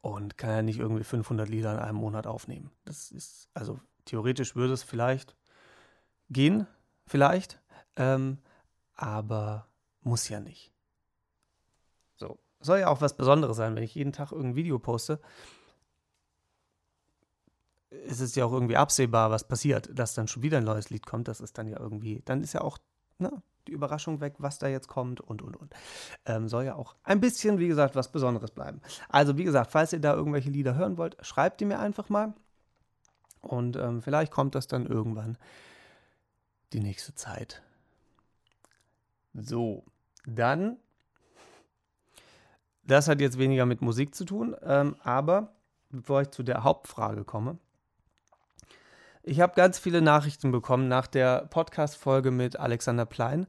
und 0.00 0.36
kann 0.38 0.50
ja 0.50 0.62
nicht 0.62 0.78
irgendwie 0.78 1.04
500 1.04 1.48
Lieder 1.48 1.72
in 1.72 1.78
einem 1.78 1.98
Monat 1.98 2.26
aufnehmen. 2.26 2.70
Das 2.84 3.10
ist, 3.10 3.48
also 3.54 3.80
theoretisch 4.04 4.54
würde 4.54 4.74
es 4.74 4.82
vielleicht 4.82 5.36
gehen, 6.30 6.66
vielleicht, 7.06 7.60
ähm, 7.96 8.38
aber 8.94 9.66
muss 10.02 10.28
ja 10.28 10.40
nicht. 10.40 10.72
So, 12.16 12.38
soll 12.60 12.80
ja 12.80 12.88
auch 12.88 13.00
was 13.00 13.16
Besonderes 13.16 13.56
sein, 13.56 13.74
wenn 13.74 13.82
ich 13.82 13.94
jeden 13.94 14.12
Tag 14.12 14.32
irgendein 14.32 14.56
Video 14.56 14.78
poste. 14.78 15.20
Ist 18.06 18.20
es 18.20 18.34
ja 18.34 18.44
auch 18.44 18.52
irgendwie 18.52 18.76
absehbar, 18.76 19.30
was 19.30 19.46
passiert, 19.46 19.90
dass 19.92 20.14
dann 20.14 20.28
schon 20.28 20.42
wieder 20.42 20.58
ein 20.58 20.64
neues 20.64 20.90
Lied 20.90 21.06
kommt. 21.06 21.28
Das 21.28 21.40
ist 21.40 21.58
dann 21.58 21.68
ja 21.68 21.78
irgendwie, 21.78 22.22
dann 22.24 22.42
ist 22.42 22.52
ja 22.52 22.60
auch 22.60 22.78
ne, 23.18 23.30
die 23.66 23.72
Überraschung 23.72 24.20
weg, 24.20 24.34
was 24.38 24.58
da 24.58 24.68
jetzt 24.68 24.88
kommt 24.88 25.20
und, 25.20 25.42
und, 25.42 25.56
und. 25.56 25.74
Ähm, 26.26 26.48
soll 26.48 26.64
ja 26.64 26.74
auch 26.74 26.96
ein 27.02 27.20
bisschen, 27.20 27.58
wie 27.58 27.68
gesagt, 27.68 27.96
was 27.96 28.12
Besonderes 28.12 28.50
bleiben. 28.50 28.80
Also, 29.08 29.38
wie 29.38 29.44
gesagt, 29.44 29.70
falls 29.70 29.92
ihr 29.92 30.00
da 30.00 30.14
irgendwelche 30.14 30.50
Lieder 30.50 30.74
hören 30.74 30.98
wollt, 30.98 31.16
schreibt 31.24 31.60
die 31.60 31.64
mir 31.64 31.78
einfach 31.78 32.08
mal. 32.08 32.34
Und 33.40 33.76
ähm, 33.76 34.02
vielleicht 34.02 34.32
kommt 34.32 34.54
das 34.54 34.66
dann 34.66 34.86
irgendwann 34.86 35.36
die 36.72 36.80
nächste 36.80 37.14
Zeit. 37.14 37.62
So, 39.34 39.84
dann, 40.26 40.78
das 42.84 43.08
hat 43.08 43.20
jetzt 43.20 43.38
weniger 43.38 43.66
mit 43.66 43.82
Musik 43.82 44.14
zu 44.14 44.24
tun, 44.24 44.56
ähm, 44.62 44.96
aber 45.02 45.52
bevor 45.90 46.22
ich 46.22 46.30
zu 46.30 46.42
der 46.42 46.64
Hauptfrage 46.64 47.24
komme, 47.24 47.58
ich 49.26 49.40
habe 49.40 49.54
ganz 49.54 49.78
viele 49.78 50.02
Nachrichten 50.02 50.52
bekommen 50.52 50.86
nach 50.86 51.06
der 51.06 51.46
Podcast-Folge 51.46 52.30
mit 52.30 52.56
Alexander 52.56 53.06
Plein 53.06 53.46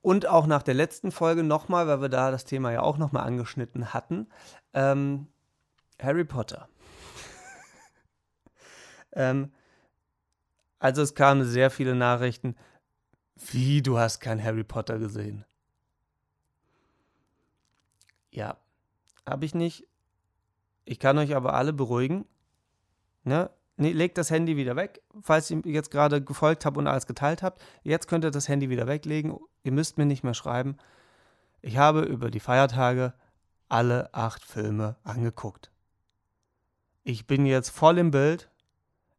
und 0.00 0.26
auch 0.26 0.46
nach 0.46 0.62
der 0.62 0.74
letzten 0.74 1.12
Folge 1.12 1.42
nochmal, 1.42 1.86
weil 1.86 2.00
wir 2.00 2.08
da 2.08 2.30
das 2.30 2.44
Thema 2.44 2.72
ja 2.72 2.80
auch 2.80 2.96
nochmal 2.96 3.24
angeschnitten 3.24 3.92
hatten. 3.92 4.28
Ähm, 4.72 5.28
Harry 6.00 6.24
Potter. 6.24 6.68
ähm, 9.12 9.52
also 10.78 11.02
es 11.02 11.14
kamen 11.14 11.44
sehr 11.44 11.70
viele 11.70 11.94
Nachrichten. 11.94 12.56
Wie, 13.36 13.82
du 13.82 13.98
hast 13.98 14.20
kein 14.20 14.42
Harry 14.42 14.64
Potter 14.64 14.98
gesehen? 14.98 15.44
Ja, 18.30 18.56
habe 19.28 19.44
ich 19.44 19.54
nicht. 19.54 19.86
Ich 20.86 20.98
kann 20.98 21.18
euch 21.18 21.36
aber 21.36 21.52
alle 21.54 21.74
beruhigen. 21.74 22.24
Ne? 23.22 23.50
Nee, 23.82 23.90
legt 23.90 24.16
das 24.16 24.30
Handy 24.30 24.56
wieder 24.56 24.76
weg, 24.76 25.02
falls 25.22 25.50
ihr 25.50 25.60
jetzt 25.64 25.90
gerade 25.90 26.22
gefolgt 26.22 26.64
habt 26.64 26.76
und 26.76 26.86
alles 26.86 27.08
geteilt 27.08 27.42
habt. 27.42 27.60
Jetzt 27.82 28.06
könnt 28.06 28.24
ihr 28.24 28.30
das 28.30 28.48
Handy 28.48 28.70
wieder 28.70 28.86
weglegen. 28.86 29.36
Ihr 29.64 29.72
müsst 29.72 29.98
mir 29.98 30.06
nicht 30.06 30.22
mehr 30.22 30.34
schreiben. 30.34 30.76
Ich 31.62 31.78
habe 31.78 32.02
über 32.02 32.30
die 32.30 32.38
Feiertage 32.38 33.12
alle 33.68 34.14
acht 34.14 34.44
Filme 34.44 34.94
angeguckt. 35.02 35.72
Ich 37.02 37.26
bin 37.26 37.44
jetzt 37.44 37.70
voll 37.70 37.98
im 37.98 38.12
Bild. 38.12 38.50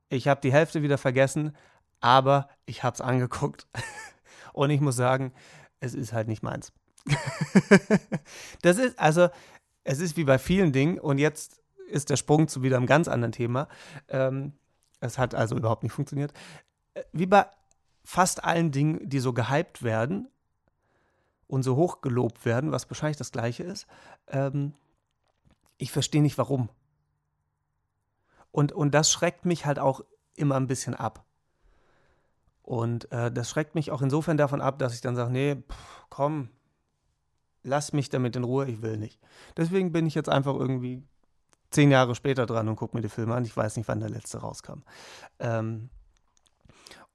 Ich 0.07 0.29
habe 0.29 0.39
die 0.39 0.53
Hälfte 0.53 0.81
wieder 0.81 0.97
vergessen, 0.97 1.57
aber 1.99 2.47
ich 2.65 2.83
habe 2.83 2.93
es 2.93 3.01
angeguckt. 3.01 3.67
und 4.53 4.69
ich 4.69 4.79
muss 4.79 4.95
sagen, 4.95 5.33
es 5.81 5.93
ist 5.93 6.13
halt 6.13 6.29
nicht 6.29 6.41
meins. 6.41 6.71
das 8.61 8.77
ist 8.77 8.97
also, 8.97 9.27
es 9.83 9.99
ist 9.99 10.15
wie 10.15 10.23
bei 10.23 10.39
vielen 10.39 10.71
Dingen 10.71 10.99
und 10.99 11.17
jetzt 11.17 11.62
ist 11.93 12.09
der 12.09 12.17
Sprung 12.17 12.47
zu 12.47 12.63
wieder 12.63 12.77
einem 12.77 12.87
ganz 12.87 13.07
anderen 13.07 13.31
Thema. 13.31 13.67
Ähm, 14.09 14.53
es 14.99 15.17
hat 15.17 15.35
also 15.35 15.55
überhaupt 15.55 15.83
nicht 15.83 15.93
funktioniert. 15.93 16.33
Äh, 16.93 17.03
wie 17.11 17.25
bei 17.25 17.45
fast 18.03 18.43
allen 18.43 18.71
Dingen, 18.71 19.07
die 19.07 19.19
so 19.19 19.33
gehypt 19.33 19.83
werden 19.83 20.27
und 21.47 21.63
so 21.63 21.75
hoch 21.75 22.01
gelobt 22.01 22.45
werden, 22.45 22.71
was 22.71 22.89
wahrscheinlich 22.89 23.17
das 23.17 23.31
gleiche 23.31 23.63
ist, 23.63 23.87
ähm, 24.27 24.73
ich 25.77 25.91
verstehe 25.91 26.21
nicht 26.21 26.37
warum. 26.37 26.69
Und, 28.51 28.71
und 28.71 28.93
das 28.93 29.11
schreckt 29.11 29.45
mich 29.45 29.65
halt 29.65 29.79
auch 29.79 30.01
immer 30.35 30.55
ein 30.55 30.67
bisschen 30.67 30.95
ab. 30.95 31.25
Und 32.61 33.11
äh, 33.11 33.31
das 33.31 33.49
schreckt 33.49 33.75
mich 33.75 33.91
auch 33.91 34.01
insofern 34.01 34.37
davon 34.37 34.61
ab, 34.61 34.79
dass 34.79 34.93
ich 34.93 35.01
dann 35.01 35.15
sage, 35.15 35.31
nee, 35.31 35.55
pff, 35.55 36.05
komm, 36.09 36.49
lass 37.63 37.93
mich 37.93 38.09
damit 38.09 38.35
in 38.35 38.43
Ruhe, 38.43 38.67
ich 38.67 38.81
will 38.81 38.97
nicht. 38.97 39.19
Deswegen 39.57 39.91
bin 39.91 40.05
ich 40.05 40.15
jetzt 40.15 40.29
einfach 40.29 40.55
irgendwie 40.55 41.03
zehn 41.73 41.91
Jahre 41.91 42.15
später 42.15 42.45
dran 42.45 42.67
und 42.67 42.75
gucke 42.75 42.95
mir 42.95 43.01
die 43.01 43.09
Filme 43.09 43.35
an. 43.35 43.45
Ich 43.45 43.55
weiß 43.55 43.77
nicht, 43.77 43.87
wann 43.87 43.99
der 43.99 44.09
letzte 44.09 44.39
rauskam. 44.39 44.83
Ähm, 45.39 45.89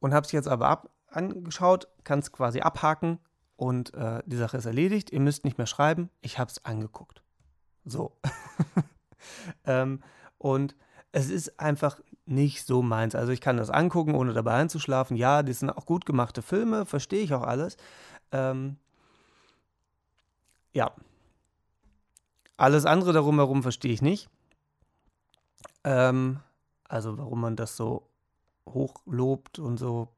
und 0.00 0.14
habe 0.14 0.24
es 0.26 0.32
jetzt 0.32 0.48
aber 0.48 0.68
ab 0.68 0.90
angeschaut, 1.10 1.88
kann 2.04 2.18
es 2.18 2.32
quasi 2.32 2.60
abhaken 2.60 3.18
und 3.56 3.94
äh, 3.94 4.22
die 4.26 4.36
Sache 4.36 4.58
ist 4.58 4.66
erledigt. 4.66 5.10
Ihr 5.10 5.20
müsst 5.20 5.44
nicht 5.44 5.58
mehr 5.58 5.66
schreiben. 5.66 6.10
Ich 6.20 6.38
habe 6.38 6.50
es 6.50 6.64
angeguckt. 6.64 7.22
So. 7.84 8.16
ähm, 9.64 10.02
und 10.36 10.76
es 11.12 11.30
ist 11.30 11.58
einfach 11.58 12.00
nicht 12.26 12.66
so 12.66 12.82
meins. 12.82 13.14
Also 13.14 13.32
ich 13.32 13.40
kann 13.40 13.56
das 13.56 13.70
angucken, 13.70 14.14
ohne 14.14 14.34
dabei 14.34 14.54
einzuschlafen. 14.54 15.16
Ja, 15.16 15.42
die 15.42 15.52
sind 15.52 15.70
auch 15.70 15.86
gut 15.86 16.04
gemachte 16.04 16.42
Filme, 16.42 16.86
verstehe 16.86 17.22
ich 17.22 17.32
auch 17.32 17.42
alles. 17.42 17.76
Ähm, 18.30 18.76
ja. 20.72 20.92
Alles 22.56 22.84
andere 22.84 23.12
darum 23.12 23.36
herum 23.36 23.62
verstehe 23.62 23.92
ich 23.92 24.02
nicht. 24.02 24.28
Ähm, 25.84 26.40
also 26.84 27.18
warum 27.18 27.40
man 27.40 27.56
das 27.56 27.76
so 27.76 28.08
hochlobt 28.66 29.58
und 29.58 29.78
so. 29.78 30.08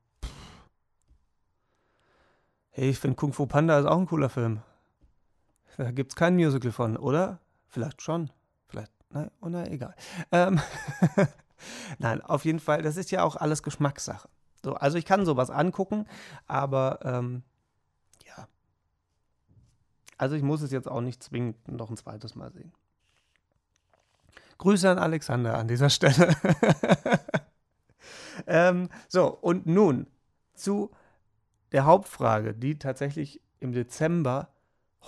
Hey, 2.71 2.91
ich 2.91 2.99
finde 2.99 3.17
Kung 3.17 3.33
Fu 3.33 3.47
Panda 3.47 3.79
ist 3.79 3.87
auch 3.87 3.99
ein 3.99 4.07
cooler 4.07 4.29
Film. 4.29 4.63
Da 5.77 5.91
gibt 5.91 6.13
es 6.13 6.17
kein 6.17 6.35
Musical 6.35 6.73
von, 6.73 6.97
oder? 6.97 7.41
Vielleicht 7.69 8.03
schon. 8.03 8.31
Vielleicht, 8.69 8.93
nein, 9.11 9.31
oh 9.41 9.49
nein, 9.49 9.67
egal. 9.69 9.95
Ähm 10.31 10.61
nein, 11.99 12.21
auf 12.23 12.45
jeden 12.45 12.61
Fall, 12.61 12.83
das 12.83 12.97
ist 12.97 13.11
ja 13.11 13.23
auch 13.23 13.37
alles 13.37 13.63
Geschmackssache. 13.63 14.29
So, 14.63 14.75
also 14.75 14.99
ich 14.99 15.05
kann 15.05 15.25
sowas 15.25 15.51
angucken, 15.51 16.07
aber 16.47 17.01
ähm, 17.03 17.43
ja. 18.27 18.47
Also 20.19 20.37
ich 20.37 20.43
muss 20.43 20.61
es 20.61 20.71
jetzt 20.71 20.89
auch 20.89 21.01
nicht 21.01 21.23
zwingend 21.23 21.67
noch 21.69 21.91
ein 21.91 21.97
zweites 21.97 22.35
Mal 22.35 22.53
sehen. 22.53 22.73
Grüße 24.61 24.91
an 24.91 24.99
Alexander 24.99 25.57
an 25.57 25.69
dieser 25.69 25.89
Stelle. 25.89 26.37
ähm, 28.47 28.91
so, 29.09 29.27
und 29.27 29.67
nun 29.67 30.07
zu 30.55 30.91
der 31.73 31.87
Hauptfrage, 31.87 32.53
die 32.53 32.79
tatsächlich 32.79 33.41
im 33.59 33.73
Dezember 33.73 34.49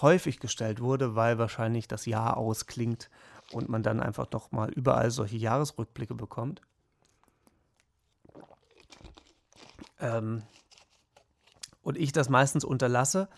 häufig 0.00 0.40
gestellt 0.40 0.80
wurde, 0.80 1.16
weil 1.16 1.36
wahrscheinlich 1.36 1.86
das 1.86 2.06
Jahr 2.06 2.38
ausklingt 2.38 3.10
und 3.52 3.68
man 3.68 3.82
dann 3.82 4.00
einfach 4.00 4.26
noch 4.32 4.52
mal 4.52 4.70
überall 4.70 5.10
solche 5.10 5.36
Jahresrückblicke 5.36 6.14
bekommt. 6.14 6.62
Ähm, 10.00 10.44
und 11.82 11.98
ich 11.98 12.12
das 12.12 12.30
meistens 12.30 12.64
unterlasse, 12.64 13.28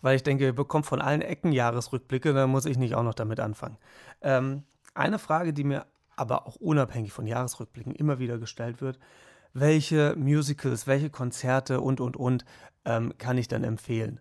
weil 0.00 0.14
ich 0.14 0.22
denke, 0.22 0.44
ihr 0.44 0.54
bekommt 0.54 0.86
von 0.86 1.02
allen 1.02 1.22
Ecken 1.22 1.50
Jahresrückblicke, 1.50 2.32
dann 2.32 2.50
muss 2.50 2.66
ich 2.66 2.78
nicht 2.78 2.94
auch 2.94 3.02
noch 3.02 3.14
damit 3.14 3.40
anfangen. 3.40 3.78
Ähm, 4.20 4.62
eine 4.96 5.18
Frage, 5.18 5.52
die 5.52 5.64
mir 5.64 5.86
aber 6.16 6.46
auch 6.46 6.56
unabhängig 6.56 7.12
von 7.12 7.26
Jahresrückblicken 7.26 7.94
immer 7.94 8.18
wieder 8.18 8.38
gestellt 8.38 8.80
wird, 8.80 8.98
welche 9.52 10.14
Musicals, 10.16 10.86
welche 10.86 11.10
Konzerte 11.10 11.80
und, 11.80 12.00
und, 12.00 12.16
und 12.16 12.44
ähm, 12.84 13.14
kann 13.18 13.38
ich 13.38 13.48
dann 13.48 13.64
empfehlen? 13.64 14.20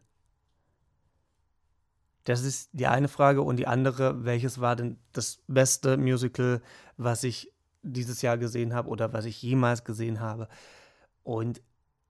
Das 2.25 2.43
ist 2.43 2.69
die 2.73 2.87
eine 2.87 3.07
Frage. 3.07 3.41
Und 3.41 3.57
die 3.57 3.67
andere, 3.67 4.25
welches 4.25 4.59
war 4.59 4.75
denn 4.75 4.97
das 5.13 5.43
beste 5.47 5.97
Musical, 5.97 6.61
was 6.97 7.23
ich 7.23 7.51
dieses 7.83 8.21
Jahr 8.21 8.37
gesehen 8.37 8.73
habe 8.73 8.89
oder 8.89 9.13
was 9.13 9.25
ich 9.25 9.41
jemals 9.41 9.83
gesehen 9.83 10.19
habe? 10.19 10.47
Und 11.23 11.61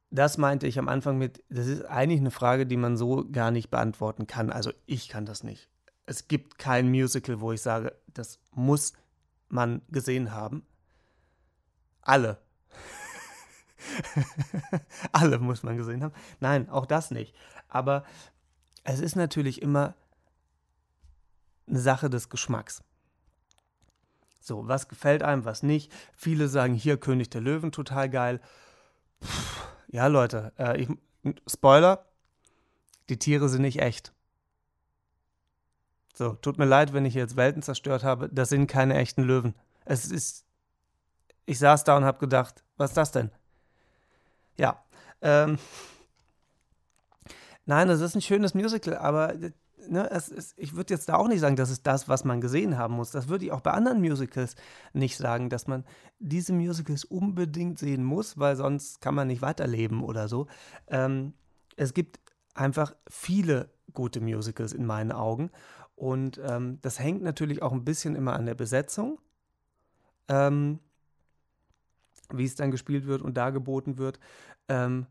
das 0.09 0.37
meinte 0.37 0.67
ich 0.67 0.79
am 0.79 0.87
Anfang 0.87 1.17
mit, 1.17 1.43
das 1.49 1.67
ist 1.67 1.83
eigentlich 1.85 2.21
eine 2.21 2.31
Frage, 2.31 2.65
die 2.65 2.77
man 2.77 2.95
so 2.95 3.29
gar 3.29 3.51
nicht 3.51 3.69
beantworten 3.69 4.27
kann. 4.27 4.51
Also 4.51 4.71
ich 4.85 5.09
kann 5.09 5.25
das 5.25 5.43
nicht. 5.43 5.69
Es 6.05 6.27
gibt 6.27 6.57
kein 6.57 6.89
Musical, 6.89 7.39
wo 7.39 7.51
ich 7.51 7.61
sage, 7.61 7.95
das 8.07 8.39
muss 8.51 8.93
man 9.49 9.81
gesehen 9.89 10.31
haben. 10.31 10.65
Alle. 12.01 12.39
Alle 15.11 15.39
muss 15.39 15.63
man 15.63 15.77
gesehen 15.77 16.03
haben. 16.03 16.13
Nein, 16.39 16.69
auch 16.69 16.85
das 16.85 17.11
nicht. 17.11 17.35
Aber 17.67 18.03
es 18.83 18.99
ist 18.99 19.15
natürlich 19.15 19.61
immer 19.61 19.95
eine 21.67 21.79
Sache 21.79 22.09
des 22.09 22.29
Geschmacks. 22.29 22.83
So, 24.39 24.67
was 24.67 24.87
gefällt 24.87 25.23
einem, 25.23 25.43
was 25.43 25.63
nicht. 25.63 25.91
Viele 26.13 26.47
sagen 26.47 26.75
hier 26.75 26.97
König 26.97 27.31
der 27.31 27.41
Löwen 27.41 27.71
total 27.71 28.09
geil. 28.09 28.39
Puh, 29.19 29.27
ja, 29.87 30.05
Leute, 30.05 30.53
äh, 30.59 30.81
ich, 30.81 30.89
Spoiler, 31.47 32.05
die 33.09 33.17
Tiere 33.17 33.49
sind 33.49 33.63
nicht 33.63 33.81
echt. 33.81 34.13
So, 36.17 36.33
tut 36.33 36.57
mir 36.57 36.65
leid, 36.65 36.93
wenn 36.93 37.05
ich 37.05 37.13
jetzt 37.13 37.35
Welten 37.35 37.61
zerstört 37.61 38.03
habe. 38.03 38.29
Das 38.29 38.49
sind 38.49 38.67
keine 38.67 38.95
echten 38.95 39.23
Löwen. 39.23 39.53
Es 39.83 40.09
ist. 40.09 40.45
Ich 41.45 41.59
saß 41.59 41.83
da 41.83 41.95
und 41.97 42.05
habe 42.05 42.17
gedacht, 42.17 42.63
was 42.77 42.91
ist 42.91 42.97
das 42.97 43.11
denn? 43.11 43.29
Ja. 44.57 44.83
Ähm, 45.21 45.59
nein, 47.65 47.87
das 47.87 48.01
ist 48.01 48.15
ein 48.15 48.21
schönes 48.21 48.55
Musical, 48.55 48.97
aber 48.97 49.35
ne, 49.87 50.09
es, 50.09 50.53
ich 50.57 50.75
würde 50.75 50.93
jetzt 50.93 51.09
da 51.09 51.15
auch 51.15 51.27
nicht 51.27 51.41
sagen, 51.41 51.55
das 51.55 51.69
ist 51.69 51.85
das, 51.85 52.07
was 52.07 52.23
man 52.23 52.41
gesehen 52.41 52.77
haben 52.77 52.95
muss. 52.95 53.11
Das 53.11 53.27
würde 53.27 53.45
ich 53.45 53.51
auch 53.51 53.61
bei 53.61 53.71
anderen 53.71 54.01
Musicals 54.01 54.55
nicht 54.93 55.17
sagen, 55.17 55.49
dass 55.49 55.67
man 55.67 55.83
diese 56.19 56.53
Musicals 56.53 57.03
unbedingt 57.05 57.77
sehen 57.77 58.03
muss, 58.03 58.39
weil 58.39 58.55
sonst 58.55 59.01
kann 59.01 59.13
man 59.15 59.27
nicht 59.27 59.41
weiterleben 59.41 60.03
oder 60.03 60.27
so. 60.27 60.47
Ähm, 60.87 61.33
es 61.75 61.93
gibt 61.93 62.19
einfach 62.53 62.95
viele 63.07 63.69
gute 63.93 64.21
Musicals 64.21 64.73
in 64.73 64.85
meinen 64.85 65.11
Augen. 65.11 65.51
Und 65.95 66.39
ähm, 66.43 66.79
das 66.81 66.99
hängt 66.99 67.21
natürlich 67.23 67.61
auch 67.61 67.71
ein 67.71 67.85
bisschen 67.85 68.15
immer 68.15 68.33
an 68.33 68.45
der 68.45 68.55
Besetzung, 68.55 69.19
ähm, 70.27 70.79
wie 72.31 72.45
es 72.45 72.55
dann 72.55 72.71
gespielt 72.71 73.05
wird 73.07 73.21
und 73.21 73.37
dargeboten 73.37 73.97
wird. 73.97 74.19
Ähm, 74.67 75.07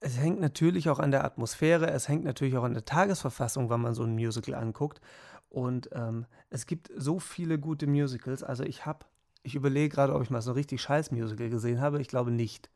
es 0.00 0.18
hängt 0.18 0.40
natürlich 0.40 0.88
auch 0.90 0.98
an 0.98 1.10
der 1.10 1.24
Atmosphäre, 1.24 1.90
es 1.90 2.08
hängt 2.08 2.24
natürlich 2.24 2.56
auch 2.56 2.64
an 2.64 2.74
der 2.74 2.84
Tagesverfassung, 2.84 3.70
wenn 3.70 3.80
man 3.80 3.94
so 3.94 4.04
ein 4.04 4.14
Musical 4.14 4.54
anguckt. 4.54 5.00
Und 5.48 5.88
ähm, 5.92 6.26
es 6.50 6.66
gibt 6.66 6.90
so 6.94 7.18
viele 7.18 7.58
gute 7.58 7.86
Musicals. 7.86 8.42
Also 8.42 8.64
ich 8.64 8.86
habe, 8.86 9.06
ich 9.42 9.54
überlege 9.54 9.88
gerade, 9.88 10.14
ob 10.14 10.22
ich 10.22 10.30
mal 10.30 10.42
so 10.42 10.50
ein 10.50 10.54
richtig 10.54 10.82
scheiß 10.82 11.10
Musical 11.10 11.48
gesehen 11.48 11.80
habe. 11.80 12.00
Ich 12.00 12.08
glaube 12.08 12.30
nicht. 12.30 12.70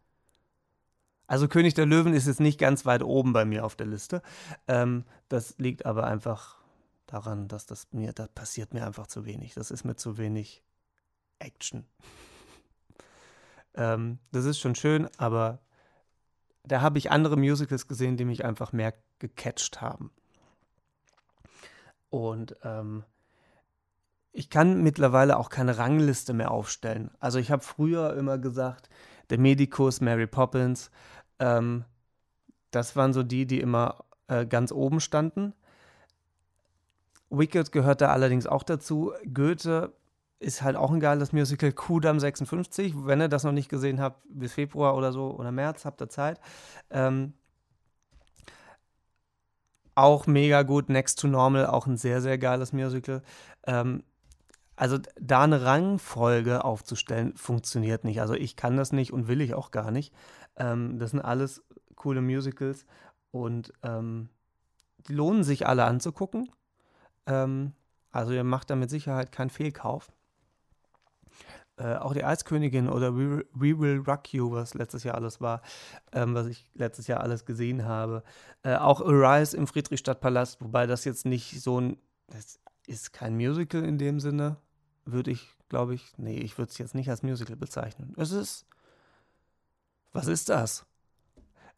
Also 1.26 1.48
König 1.48 1.74
der 1.74 1.86
Löwen 1.86 2.14
ist 2.14 2.26
jetzt 2.26 2.40
nicht 2.40 2.58
ganz 2.58 2.86
weit 2.86 3.02
oben 3.02 3.32
bei 3.32 3.44
mir 3.44 3.64
auf 3.64 3.76
der 3.76 3.86
Liste. 3.86 4.22
Ähm, 4.66 5.04
das 5.28 5.58
liegt 5.58 5.86
aber 5.86 6.04
einfach 6.04 6.61
daran, 7.12 7.48
dass 7.48 7.66
das 7.66 7.88
mir, 7.92 8.12
das 8.12 8.28
passiert 8.30 8.72
mir 8.72 8.86
einfach 8.86 9.06
zu 9.06 9.24
wenig. 9.24 9.54
Das 9.54 9.70
ist 9.70 9.84
mir 9.84 9.96
zu 9.96 10.18
wenig 10.18 10.64
Action. 11.38 11.84
ähm, 13.74 14.18
das 14.30 14.44
ist 14.44 14.58
schon 14.58 14.74
schön, 14.74 15.08
aber 15.18 15.60
da 16.64 16.80
habe 16.80 16.98
ich 16.98 17.10
andere 17.10 17.36
Musicals 17.36 17.88
gesehen, 17.88 18.16
die 18.16 18.24
mich 18.24 18.44
einfach 18.44 18.72
mehr 18.72 18.94
gecatcht 19.18 19.80
haben. 19.80 20.12
Und 22.08 22.56
ähm, 22.62 23.04
ich 24.32 24.48
kann 24.48 24.82
mittlerweile 24.82 25.36
auch 25.36 25.50
keine 25.50 25.78
Rangliste 25.78 26.32
mehr 26.32 26.50
aufstellen. 26.50 27.10
Also 27.20 27.38
ich 27.38 27.50
habe 27.50 27.62
früher 27.62 28.16
immer 28.16 28.38
gesagt, 28.38 28.88
der 29.30 29.38
Medikus, 29.38 30.00
Mary 30.00 30.26
Poppins, 30.26 30.90
ähm, 31.38 31.84
das 32.70 32.96
waren 32.96 33.12
so 33.12 33.22
die, 33.22 33.46
die 33.46 33.60
immer 33.60 34.04
äh, 34.28 34.46
ganz 34.46 34.72
oben 34.72 35.00
standen. 35.00 35.54
Wicked 37.32 37.72
gehört 37.72 38.00
da 38.00 38.08
allerdings 38.08 38.46
auch 38.46 38.62
dazu. 38.62 39.12
Goethe 39.32 39.92
ist 40.38 40.62
halt 40.62 40.76
auch 40.76 40.90
ein 40.90 41.00
geiles 41.00 41.32
Musical. 41.32 41.72
Kudam 41.72 42.20
56, 42.20 42.94
wenn 43.06 43.20
ihr 43.20 43.28
das 43.28 43.44
noch 43.44 43.52
nicht 43.52 43.68
gesehen 43.68 44.00
habt, 44.00 44.22
bis 44.28 44.52
Februar 44.52 44.96
oder 44.96 45.12
so 45.12 45.30
oder 45.30 45.50
März 45.52 45.84
habt 45.84 46.02
ihr 46.02 46.08
Zeit. 46.08 46.40
Ähm, 46.90 47.34
auch 49.94 50.26
mega 50.26 50.62
gut. 50.62 50.88
Next 50.88 51.20
to 51.20 51.28
Normal, 51.28 51.66
auch 51.66 51.86
ein 51.86 51.96
sehr, 51.96 52.20
sehr 52.20 52.38
geiles 52.38 52.72
Musical. 52.72 53.22
Ähm, 53.66 54.02
also 54.76 54.98
da 55.20 55.42
eine 55.42 55.64
Rangfolge 55.64 56.64
aufzustellen, 56.64 57.36
funktioniert 57.36 58.04
nicht. 58.04 58.20
Also 58.20 58.34
ich 58.34 58.56
kann 58.56 58.76
das 58.76 58.92
nicht 58.92 59.12
und 59.12 59.28
will 59.28 59.40
ich 59.40 59.54
auch 59.54 59.70
gar 59.70 59.90
nicht. 59.90 60.12
Ähm, 60.56 60.98
das 60.98 61.12
sind 61.12 61.20
alles 61.20 61.62
coole 61.94 62.20
Musicals 62.20 62.86
und 63.30 63.72
ähm, 63.82 64.28
die 65.06 65.14
lohnen 65.14 65.44
sich 65.44 65.66
alle 65.66 65.84
anzugucken. 65.84 66.50
Ähm, 67.26 67.72
also 68.10 68.32
ihr 68.32 68.44
macht 68.44 68.70
da 68.70 68.76
mit 68.76 68.90
Sicherheit 68.90 69.32
keinen 69.32 69.50
Fehlkauf. 69.50 70.12
Äh, 71.78 71.96
auch 71.96 72.12
die 72.12 72.22
Eiskönigin 72.22 72.88
oder 72.88 73.16
We, 73.16 73.46
We, 73.54 73.78
Will 73.78 74.02
Rock 74.06 74.32
You, 74.34 74.52
was 74.52 74.74
letztes 74.74 75.04
Jahr 75.04 75.14
alles 75.14 75.40
war, 75.40 75.62
ähm, 76.12 76.34
was 76.34 76.46
ich 76.46 76.70
letztes 76.74 77.06
Jahr 77.06 77.20
alles 77.20 77.46
gesehen 77.46 77.86
habe. 77.86 78.22
Äh, 78.62 78.76
auch 78.76 79.00
Arise 79.00 79.56
im 79.56 79.66
Friedrichstadtpalast, 79.66 80.60
wobei 80.60 80.86
das 80.86 81.06
jetzt 81.06 81.24
nicht 81.24 81.62
so 81.62 81.80
ein, 81.80 81.96
das 82.28 82.60
ist 82.86 83.14
kein 83.14 83.36
Musical 83.36 83.84
in 83.84 83.96
dem 83.96 84.20
Sinne, 84.20 84.58
würde 85.06 85.30
ich, 85.30 85.48
glaube 85.70 85.94
ich, 85.94 86.12
nee, 86.18 86.38
ich 86.38 86.58
würde 86.58 86.70
es 86.70 86.78
jetzt 86.78 86.94
nicht 86.94 87.08
als 87.08 87.22
Musical 87.22 87.56
bezeichnen. 87.56 88.14
Es 88.18 88.32
ist, 88.32 88.66
was 90.12 90.26
ist 90.26 90.50
das? 90.50 90.84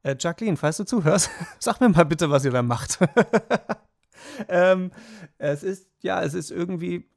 Äh, 0.03 0.17
Jacqueline, 0.19 0.57
falls 0.57 0.77
du 0.77 0.85
zuhörst, 0.85 1.31
sag 1.61 1.81
mir 1.81 1.89
mal 1.89 2.05
bitte, 2.05 2.31
was 2.31 2.45
ihr 2.45 2.51
da 2.51 2.63
macht. 2.63 2.99
ähm, 4.49 4.91
es 5.39 5.63
ist, 5.63 5.89
ja, 6.03 6.23
es 6.23 6.35
ist 6.35 6.51
irgendwie, 6.51 7.09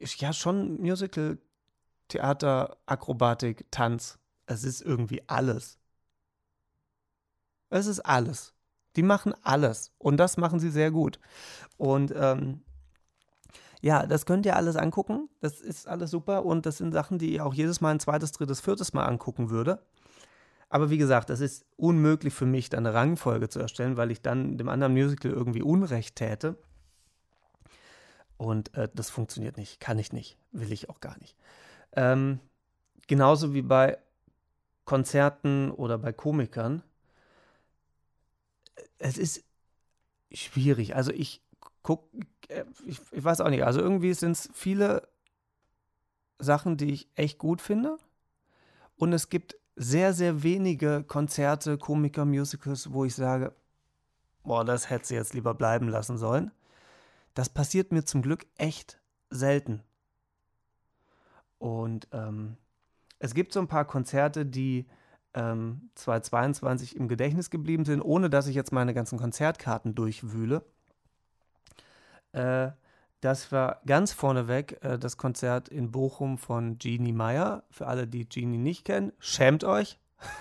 ja, 0.00 0.32
schon 0.32 0.80
Musical, 0.80 1.38
Theater, 2.08 2.78
Akrobatik, 2.86 3.70
Tanz. 3.70 4.18
Es 4.46 4.64
ist 4.64 4.80
irgendwie 4.80 5.22
alles. 5.28 5.78
Es 7.70 7.86
ist 7.86 8.00
alles. 8.00 8.54
Die 8.96 9.02
machen 9.02 9.34
alles. 9.42 9.92
Und 9.98 10.16
das 10.16 10.38
machen 10.38 10.58
sie 10.58 10.70
sehr 10.70 10.90
gut. 10.90 11.20
Und 11.76 12.12
ähm, 12.16 12.62
ja, 13.80 14.06
das 14.06 14.26
könnt 14.26 14.46
ihr 14.46 14.56
alles 14.56 14.76
angucken. 14.76 15.28
Das 15.40 15.60
ist 15.60 15.86
alles 15.86 16.10
super. 16.10 16.44
Und 16.44 16.66
das 16.66 16.78
sind 16.78 16.92
Sachen, 16.92 17.18
die 17.18 17.34
ich 17.34 17.40
auch 17.40 17.54
jedes 17.54 17.80
Mal 17.80 17.90
ein 17.90 18.00
zweites, 18.00 18.32
drittes, 18.32 18.60
viertes 18.60 18.92
Mal 18.92 19.04
angucken 19.04 19.50
würde. 19.50 19.82
Aber 20.70 20.90
wie 20.90 20.98
gesagt, 20.98 21.30
das 21.30 21.40
ist 21.40 21.64
unmöglich 21.76 22.34
für 22.34 22.46
mich, 22.46 22.68
da 22.68 22.76
eine 22.76 22.92
Rangfolge 22.92 23.48
zu 23.48 23.58
erstellen, 23.58 23.96
weil 23.96 24.10
ich 24.10 24.20
dann 24.20 24.58
dem 24.58 24.68
anderen 24.68 24.92
Musical 24.92 25.30
irgendwie 25.30 25.62
Unrecht 25.62 26.16
täte. 26.16 26.56
Und 28.36 28.74
äh, 28.74 28.88
das 28.94 29.10
funktioniert 29.10 29.56
nicht. 29.56 29.80
Kann 29.80 29.98
ich 29.98 30.12
nicht. 30.12 30.38
Will 30.52 30.72
ich 30.72 30.90
auch 30.90 31.00
gar 31.00 31.18
nicht. 31.18 31.36
Ähm, 31.92 32.38
genauso 33.06 33.54
wie 33.54 33.62
bei 33.62 33.98
Konzerten 34.84 35.70
oder 35.70 35.98
bei 35.98 36.12
Komikern. 36.12 36.82
Es 38.98 39.18
ist 39.18 39.44
schwierig. 40.32 40.94
Also 40.94 41.12
ich 41.12 41.42
gucke, 41.82 42.06
äh, 42.48 42.64
ich, 42.86 43.00
ich, 43.10 43.24
weiß 43.24 43.40
auch 43.40 43.50
nicht. 43.50 43.64
Also 43.64 43.80
irgendwie 43.80 44.14
sind 44.14 44.32
es 44.32 44.50
viele 44.52 45.08
Sachen, 46.38 46.76
die 46.76 46.92
ich 46.92 47.08
echt 47.16 47.38
gut 47.38 47.60
finde. 47.60 47.98
Und 48.96 49.12
es 49.12 49.28
gibt 49.30 49.56
sehr, 49.78 50.12
sehr 50.12 50.42
wenige 50.42 51.04
Konzerte, 51.04 51.78
Komiker, 51.78 52.24
Musicals, 52.24 52.92
wo 52.92 53.04
ich 53.04 53.14
sage, 53.14 53.54
boah, 54.42 54.64
das 54.64 54.90
hätte 54.90 55.06
sie 55.06 55.14
jetzt 55.14 55.34
lieber 55.34 55.54
bleiben 55.54 55.88
lassen 55.88 56.18
sollen. 56.18 56.50
Das 57.34 57.48
passiert 57.48 57.92
mir 57.92 58.04
zum 58.04 58.20
Glück 58.20 58.46
echt 58.56 58.98
selten. 59.30 59.82
Und 61.58 62.08
ähm, 62.12 62.56
es 63.20 63.34
gibt 63.34 63.52
so 63.52 63.60
ein 63.60 63.68
paar 63.68 63.84
Konzerte, 63.84 64.44
die 64.44 64.86
ähm, 65.34 65.90
2022 65.94 66.96
im 66.96 67.06
Gedächtnis 67.06 67.50
geblieben 67.50 67.84
sind, 67.84 68.02
ohne 68.02 68.30
dass 68.30 68.48
ich 68.48 68.56
jetzt 68.56 68.72
meine 68.72 68.94
ganzen 68.94 69.18
Konzertkarten 69.18 69.94
durchwühle. 69.94 70.64
Äh, 72.32 72.70
das 73.20 73.50
war 73.50 73.80
ganz 73.84 74.12
vorneweg 74.12 74.78
äh, 74.82 74.98
das 74.98 75.16
Konzert 75.16 75.68
in 75.68 75.90
Bochum 75.90 76.38
von 76.38 76.78
Jeannie 76.78 77.12
Meyer. 77.12 77.64
Für 77.70 77.86
alle, 77.86 78.06
die 78.06 78.28
Jeannie 78.28 78.58
nicht 78.58 78.84
kennen, 78.84 79.12
schämt 79.18 79.64
euch. 79.64 79.98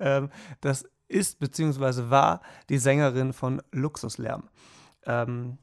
ähm, 0.00 0.30
das 0.60 0.88
ist 1.08 1.38
bzw. 1.38 2.10
war 2.10 2.40
die 2.68 2.78
Sängerin 2.78 3.32
von 3.32 3.62
Luxuslärm. 3.72 4.48
Ähm, 5.04 5.58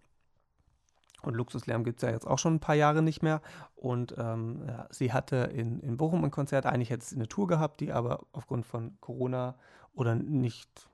und 1.24 1.36
Luxuslärm 1.36 1.84
gibt 1.84 1.98
es 1.98 2.08
ja 2.08 2.14
jetzt 2.14 2.28
auch 2.28 2.40
schon 2.40 2.56
ein 2.56 2.60
paar 2.60 2.76
Jahre 2.76 3.02
nicht 3.02 3.22
mehr. 3.22 3.42
Und 3.76 4.16
ähm, 4.18 4.64
ja, 4.66 4.88
sie 4.92 5.12
hatte 5.12 5.52
in, 5.54 5.82
in 5.82 5.98
Bochum 5.98 6.24
ein 6.24 6.32
Konzert. 6.32 6.66
Eigentlich 6.66 6.90
hätte 6.90 7.06
sie 7.06 7.16
eine 7.16 7.28
Tour 7.28 7.48
gehabt, 7.48 7.82
die 7.82 7.92
aber 7.92 8.26
aufgrund 8.32 8.66
von 8.66 8.98
Corona 9.02 9.56
oder 9.94 10.16
nicht 10.16 10.90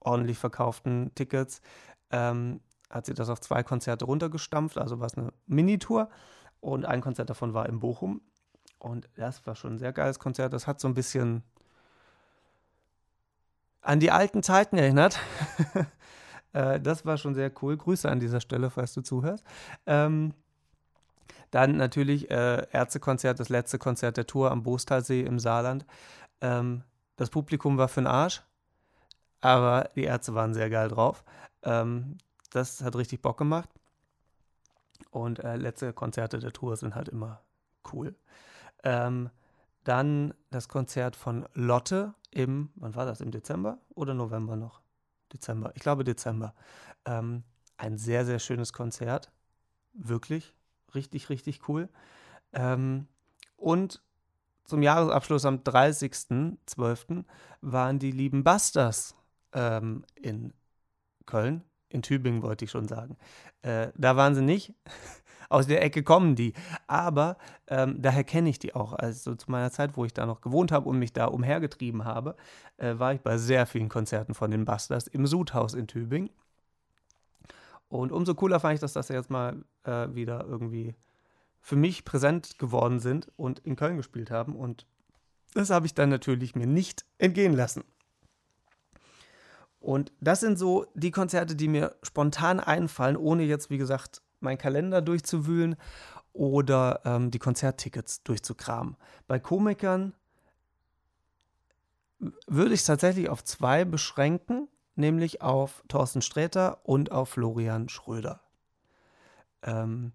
ordentlich 0.00 0.38
verkauften 0.38 1.12
Tickets 1.14 1.60
ähm, 2.10 2.60
hat 2.90 3.06
sie 3.06 3.14
das 3.14 3.28
auf 3.28 3.40
zwei 3.40 3.62
Konzerte 3.62 4.04
runtergestampft. 4.04 4.78
Also 4.78 5.00
war 5.00 5.06
es 5.06 5.16
eine 5.16 5.32
Minitour. 5.46 6.08
Und 6.60 6.84
ein 6.84 7.00
Konzert 7.00 7.30
davon 7.30 7.54
war 7.54 7.68
in 7.68 7.80
Bochum. 7.80 8.20
Und 8.78 9.08
das 9.16 9.46
war 9.46 9.54
schon 9.54 9.74
ein 9.74 9.78
sehr 9.78 9.92
geiles 9.92 10.18
Konzert. 10.18 10.52
Das 10.52 10.66
hat 10.66 10.80
so 10.80 10.88
ein 10.88 10.94
bisschen 10.94 11.42
an 13.80 14.00
die 14.00 14.10
alten 14.10 14.42
Zeiten 14.42 14.76
erinnert. 14.76 15.18
äh, 16.52 16.80
das 16.80 17.04
war 17.04 17.16
schon 17.16 17.34
sehr 17.34 17.52
cool. 17.62 17.76
Grüße 17.76 18.08
an 18.08 18.20
dieser 18.20 18.40
Stelle, 18.40 18.70
falls 18.70 18.92
du 18.92 19.02
zuhörst. 19.02 19.44
Ähm, 19.86 20.34
dann 21.50 21.76
natürlich 21.76 22.30
äh, 22.30 22.66
Ärztekonzert, 22.72 23.40
das 23.40 23.48
letzte 23.48 23.78
Konzert 23.78 24.16
der 24.16 24.26
Tour 24.26 24.50
am 24.50 24.62
Bostalsee 24.62 25.22
im 25.22 25.38
Saarland. 25.38 25.86
Ähm, 26.40 26.82
das 27.16 27.30
Publikum 27.30 27.78
war 27.78 27.88
für 27.88 28.00
den 28.00 28.06
Arsch, 28.06 28.42
aber 29.40 29.90
die 29.94 30.04
Ärzte 30.04 30.34
waren 30.34 30.54
sehr 30.54 30.70
geil 30.70 30.88
drauf. 30.88 31.24
Ähm, 31.62 32.18
das 32.50 32.80
hat 32.82 32.96
richtig 32.96 33.22
Bock 33.22 33.38
gemacht. 33.38 33.68
Und 35.10 35.38
äh, 35.40 35.56
letzte 35.56 35.92
Konzerte 35.92 36.38
der 36.38 36.52
Tour 36.52 36.76
sind 36.76 36.94
halt 36.94 37.08
immer 37.08 37.42
cool. 37.92 38.14
Ähm, 38.84 39.30
dann 39.84 40.34
das 40.50 40.68
Konzert 40.68 41.16
von 41.16 41.48
Lotte 41.54 42.14
im, 42.30 42.70
wann 42.76 42.94
war 42.94 43.06
das, 43.06 43.20
im 43.20 43.30
Dezember 43.30 43.78
oder 43.94 44.14
November 44.14 44.56
noch? 44.56 44.82
Dezember, 45.32 45.72
ich 45.74 45.82
glaube 45.82 46.04
Dezember. 46.04 46.54
Ähm, 47.04 47.44
ein 47.76 47.96
sehr, 47.96 48.26
sehr 48.26 48.38
schönes 48.38 48.72
Konzert. 48.72 49.30
Wirklich, 49.92 50.54
richtig, 50.94 51.30
richtig 51.30 51.68
cool. 51.68 51.88
Ähm, 52.52 53.06
und 53.56 54.02
zum 54.64 54.82
Jahresabschluss 54.82 55.46
am 55.46 55.56
30.12. 55.56 57.24
waren 57.62 57.98
die 57.98 58.12
lieben 58.12 58.44
Busters 58.44 59.16
ähm, 59.52 60.04
in 60.14 60.52
Köln. 61.24 61.64
In 61.90 62.02
Tübingen 62.02 62.42
wollte 62.42 62.64
ich 62.64 62.70
schon 62.70 62.88
sagen. 62.88 63.16
Äh, 63.62 63.88
da 63.96 64.16
waren 64.16 64.34
sie 64.34 64.42
nicht. 64.42 64.74
aus 65.48 65.66
der 65.66 65.82
Ecke 65.82 66.02
kommen 66.02 66.36
die. 66.36 66.52
Aber 66.86 67.36
ähm, 67.66 68.00
daher 68.00 68.24
kenne 68.24 68.50
ich 68.50 68.58
die 68.58 68.74
auch. 68.74 68.92
Also 68.92 69.34
zu 69.34 69.50
meiner 69.50 69.70
Zeit, 69.70 69.96
wo 69.96 70.04
ich 70.04 70.14
da 70.14 70.26
noch 70.26 70.40
gewohnt 70.40 70.72
habe 70.72 70.88
und 70.88 70.98
mich 70.98 71.12
da 71.12 71.26
umhergetrieben 71.26 72.04
habe, 72.04 72.36
äh, 72.76 72.98
war 72.98 73.14
ich 73.14 73.20
bei 73.20 73.38
sehr 73.38 73.66
vielen 73.66 73.88
Konzerten 73.88 74.34
von 74.34 74.50
den 74.50 74.64
Busters 74.64 75.06
im 75.06 75.26
Sudhaus 75.26 75.74
in 75.74 75.86
Tübingen. 75.86 76.30
Und 77.88 78.12
umso 78.12 78.34
cooler 78.34 78.60
fand 78.60 78.74
ich, 78.74 78.80
dass 78.80 78.92
das 78.92 79.08
jetzt 79.08 79.30
mal 79.30 79.64
äh, 79.84 80.08
wieder 80.12 80.44
irgendwie 80.46 80.94
für 81.60 81.76
mich 81.76 82.04
präsent 82.04 82.58
geworden 82.58 83.00
sind 83.00 83.30
und 83.36 83.60
in 83.60 83.76
Köln 83.76 83.96
gespielt 83.96 84.30
haben. 84.30 84.54
Und 84.54 84.86
das 85.54 85.70
habe 85.70 85.86
ich 85.86 85.94
dann 85.94 86.10
natürlich 86.10 86.54
mir 86.54 86.66
nicht 86.66 87.06
entgehen 87.16 87.54
lassen. 87.54 87.84
Und 89.80 90.12
das 90.20 90.40
sind 90.40 90.58
so 90.58 90.86
die 90.94 91.10
Konzerte, 91.10 91.54
die 91.54 91.68
mir 91.68 91.94
spontan 92.02 92.60
einfallen, 92.60 93.16
ohne 93.16 93.44
jetzt, 93.44 93.70
wie 93.70 93.78
gesagt, 93.78 94.22
meinen 94.40 94.58
Kalender 94.58 95.02
durchzuwühlen 95.02 95.76
oder 96.32 97.00
ähm, 97.04 97.30
die 97.30 97.38
Konzerttickets 97.38 98.22
durchzukramen. 98.22 98.96
Bei 99.26 99.38
Komikern 99.38 100.14
würde 102.46 102.74
ich 102.74 102.80
es 102.80 102.86
tatsächlich 102.86 103.28
auf 103.28 103.44
zwei 103.44 103.84
beschränken, 103.84 104.68
nämlich 104.96 105.42
auf 105.42 105.84
Thorsten 105.88 106.22
Sträter 106.22 106.80
und 106.84 107.12
auf 107.12 107.30
Florian 107.30 107.88
Schröder. 107.88 108.40
Ähm, 109.62 110.12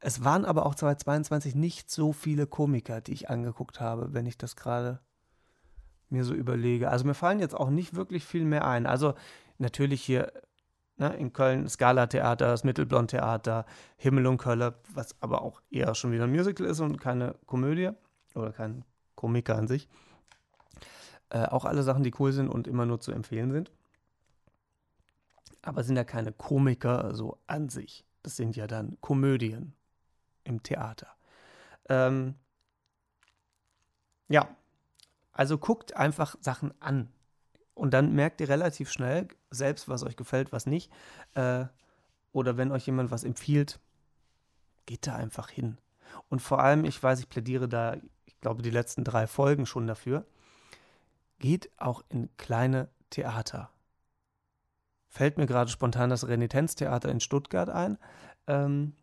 es 0.00 0.24
waren 0.24 0.44
aber 0.44 0.66
auch 0.66 0.74
2022 0.74 1.54
nicht 1.54 1.90
so 1.90 2.12
viele 2.12 2.46
Komiker, 2.46 3.00
die 3.00 3.12
ich 3.12 3.30
angeguckt 3.30 3.80
habe, 3.80 4.12
wenn 4.12 4.26
ich 4.26 4.36
das 4.36 4.56
gerade 4.56 5.00
mir 6.12 6.24
so 6.24 6.34
überlege. 6.34 6.90
Also 6.90 7.04
mir 7.04 7.14
fallen 7.14 7.40
jetzt 7.40 7.54
auch 7.54 7.70
nicht 7.70 7.94
wirklich 7.94 8.24
viel 8.24 8.44
mehr 8.44 8.66
ein. 8.66 8.86
Also 8.86 9.14
natürlich 9.58 10.02
hier 10.02 10.32
Ne, 10.98 11.08
in 11.16 11.32
Köln 11.32 11.68
Scala 11.68 12.06
Theater, 12.06 12.46
das 12.46 12.64
Mittelblond 12.64 13.10
Theater, 13.10 13.64
Himmel 13.96 14.26
und 14.26 14.36
Kölle, 14.36 14.74
was 14.92 15.16
aber 15.20 15.42
auch 15.42 15.60
eher 15.70 15.94
schon 15.94 16.12
wieder 16.12 16.24
ein 16.24 16.30
Musical 16.30 16.66
ist 16.66 16.80
und 16.80 17.00
keine 17.00 17.34
Komödie 17.46 17.90
oder 18.34 18.52
kein 18.52 18.84
Komiker 19.14 19.56
an 19.56 19.68
sich. 19.68 19.88
Äh, 21.30 21.46
auch 21.46 21.64
alle 21.64 21.82
Sachen, 21.82 22.04
die 22.04 22.12
cool 22.18 22.32
sind 22.32 22.48
und 22.48 22.68
immer 22.68 22.84
nur 22.84 23.00
zu 23.00 23.10
empfehlen 23.10 23.52
sind. 23.52 23.70
Aber 25.62 25.82
sind 25.82 25.96
ja 25.96 26.04
keine 26.04 26.32
Komiker 26.32 27.14
so 27.14 27.38
an 27.46 27.68
sich. 27.68 28.04
Das 28.22 28.36
sind 28.36 28.54
ja 28.54 28.66
dann 28.66 28.98
Komödien 29.00 29.74
im 30.44 30.62
Theater. 30.62 31.08
Ähm, 31.88 32.34
ja, 34.28 34.48
also 35.32 35.58
guckt 35.58 35.96
einfach 35.96 36.36
Sachen 36.40 36.72
an. 36.80 37.08
Und 37.74 37.94
dann 37.94 38.12
merkt 38.14 38.40
ihr 38.40 38.48
relativ 38.48 38.90
schnell 38.90 39.28
selbst, 39.50 39.88
was 39.88 40.02
euch 40.02 40.16
gefällt, 40.16 40.52
was 40.52 40.66
nicht. 40.66 40.92
Äh, 41.34 41.66
oder 42.32 42.56
wenn 42.56 42.72
euch 42.72 42.86
jemand 42.86 43.10
was 43.10 43.24
empfiehlt, 43.24 43.80
geht 44.86 45.06
da 45.06 45.16
einfach 45.16 45.48
hin. 45.48 45.78
Und 46.28 46.40
vor 46.40 46.60
allem, 46.60 46.84
ich 46.84 47.02
weiß, 47.02 47.20
ich 47.20 47.28
plädiere 47.28 47.68
da, 47.68 47.96
ich 48.26 48.40
glaube, 48.40 48.62
die 48.62 48.70
letzten 48.70 49.04
drei 49.04 49.26
Folgen 49.26 49.66
schon 49.66 49.86
dafür, 49.86 50.26
geht 51.38 51.70
auch 51.78 52.02
in 52.08 52.28
kleine 52.36 52.88
Theater. 53.10 53.70
Fällt 55.08 55.36
mir 55.36 55.46
gerade 55.46 55.70
spontan 55.70 56.10
das 56.10 56.26
Renitenztheater 56.26 57.10
in 57.10 57.20
Stuttgart 57.20 57.68
ein. 57.68 57.98
Ähm, 58.46 58.94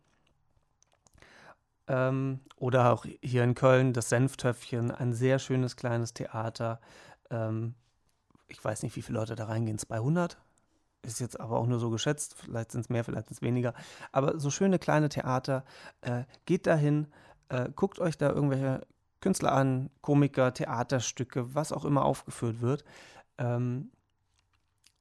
ähm, 1.90 2.38
oder 2.56 2.92
auch 2.92 3.04
hier 3.20 3.42
in 3.42 3.54
Köln 3.54 3.92
das 3.92 4.08
Senftöpfchen, 4.10 4.92
ein 4.92 5.12
sehr 5.12 5.40
schönes 5.40 5.74
kleines 5.74 6.14
Theater. 6.14 6.80
Ähm, 7.30 7.74
ich 8.46 8.64
weiß 8.64 8.84
nicht, 8.84 8.94
wie 8.94 9.02
viele 9.02 9.18
Leute 9.18 9.34
da 9.34 9.46
reingehen, 9.46 9.76
200? 9.76 10.38
Ist 11.02 11.18
jetzt 11.18 11.40
aber 11.40 11.58
auch 11.58 11.66
nur 11.66 11.80
so 11.80 11.90
geschätzt, 11.90 12.36
vielleicht 12.36 12.70
sind 12.70 12.82
es 12.82 12.90
mehr, 12.90 13.02
vielleicht 13.02 13.28
sind 13.28 13.38
es 13.38 13.42
weniger. 13.42 13.74
Aber 14.12 14.38
so 14.38 14.50
schöne 14.50 14.78
kleine 14.78 15.08
Theater, 15.08 15.64
äh, 16.02 16.24
geht 16.46 16.66
dahin, 16.66 17.08
äh, 17.48 17.70
guckt 17.74 17.98
euch 17.98 18.16
da 18.16 18.30
irgendwelche 18.30 18.86
Künstler 19.20 19.52
an, 19.52 19.90
Komiker, 20.00 20.54
Theaterstücke, 20.54 21.54
was 21.54 21.72
auch 21.72 21.84
immer 21.84 22.04
aufgeführt 22.04 22.60
wird. 22.60 22.84
Ähm, 23.36 23.90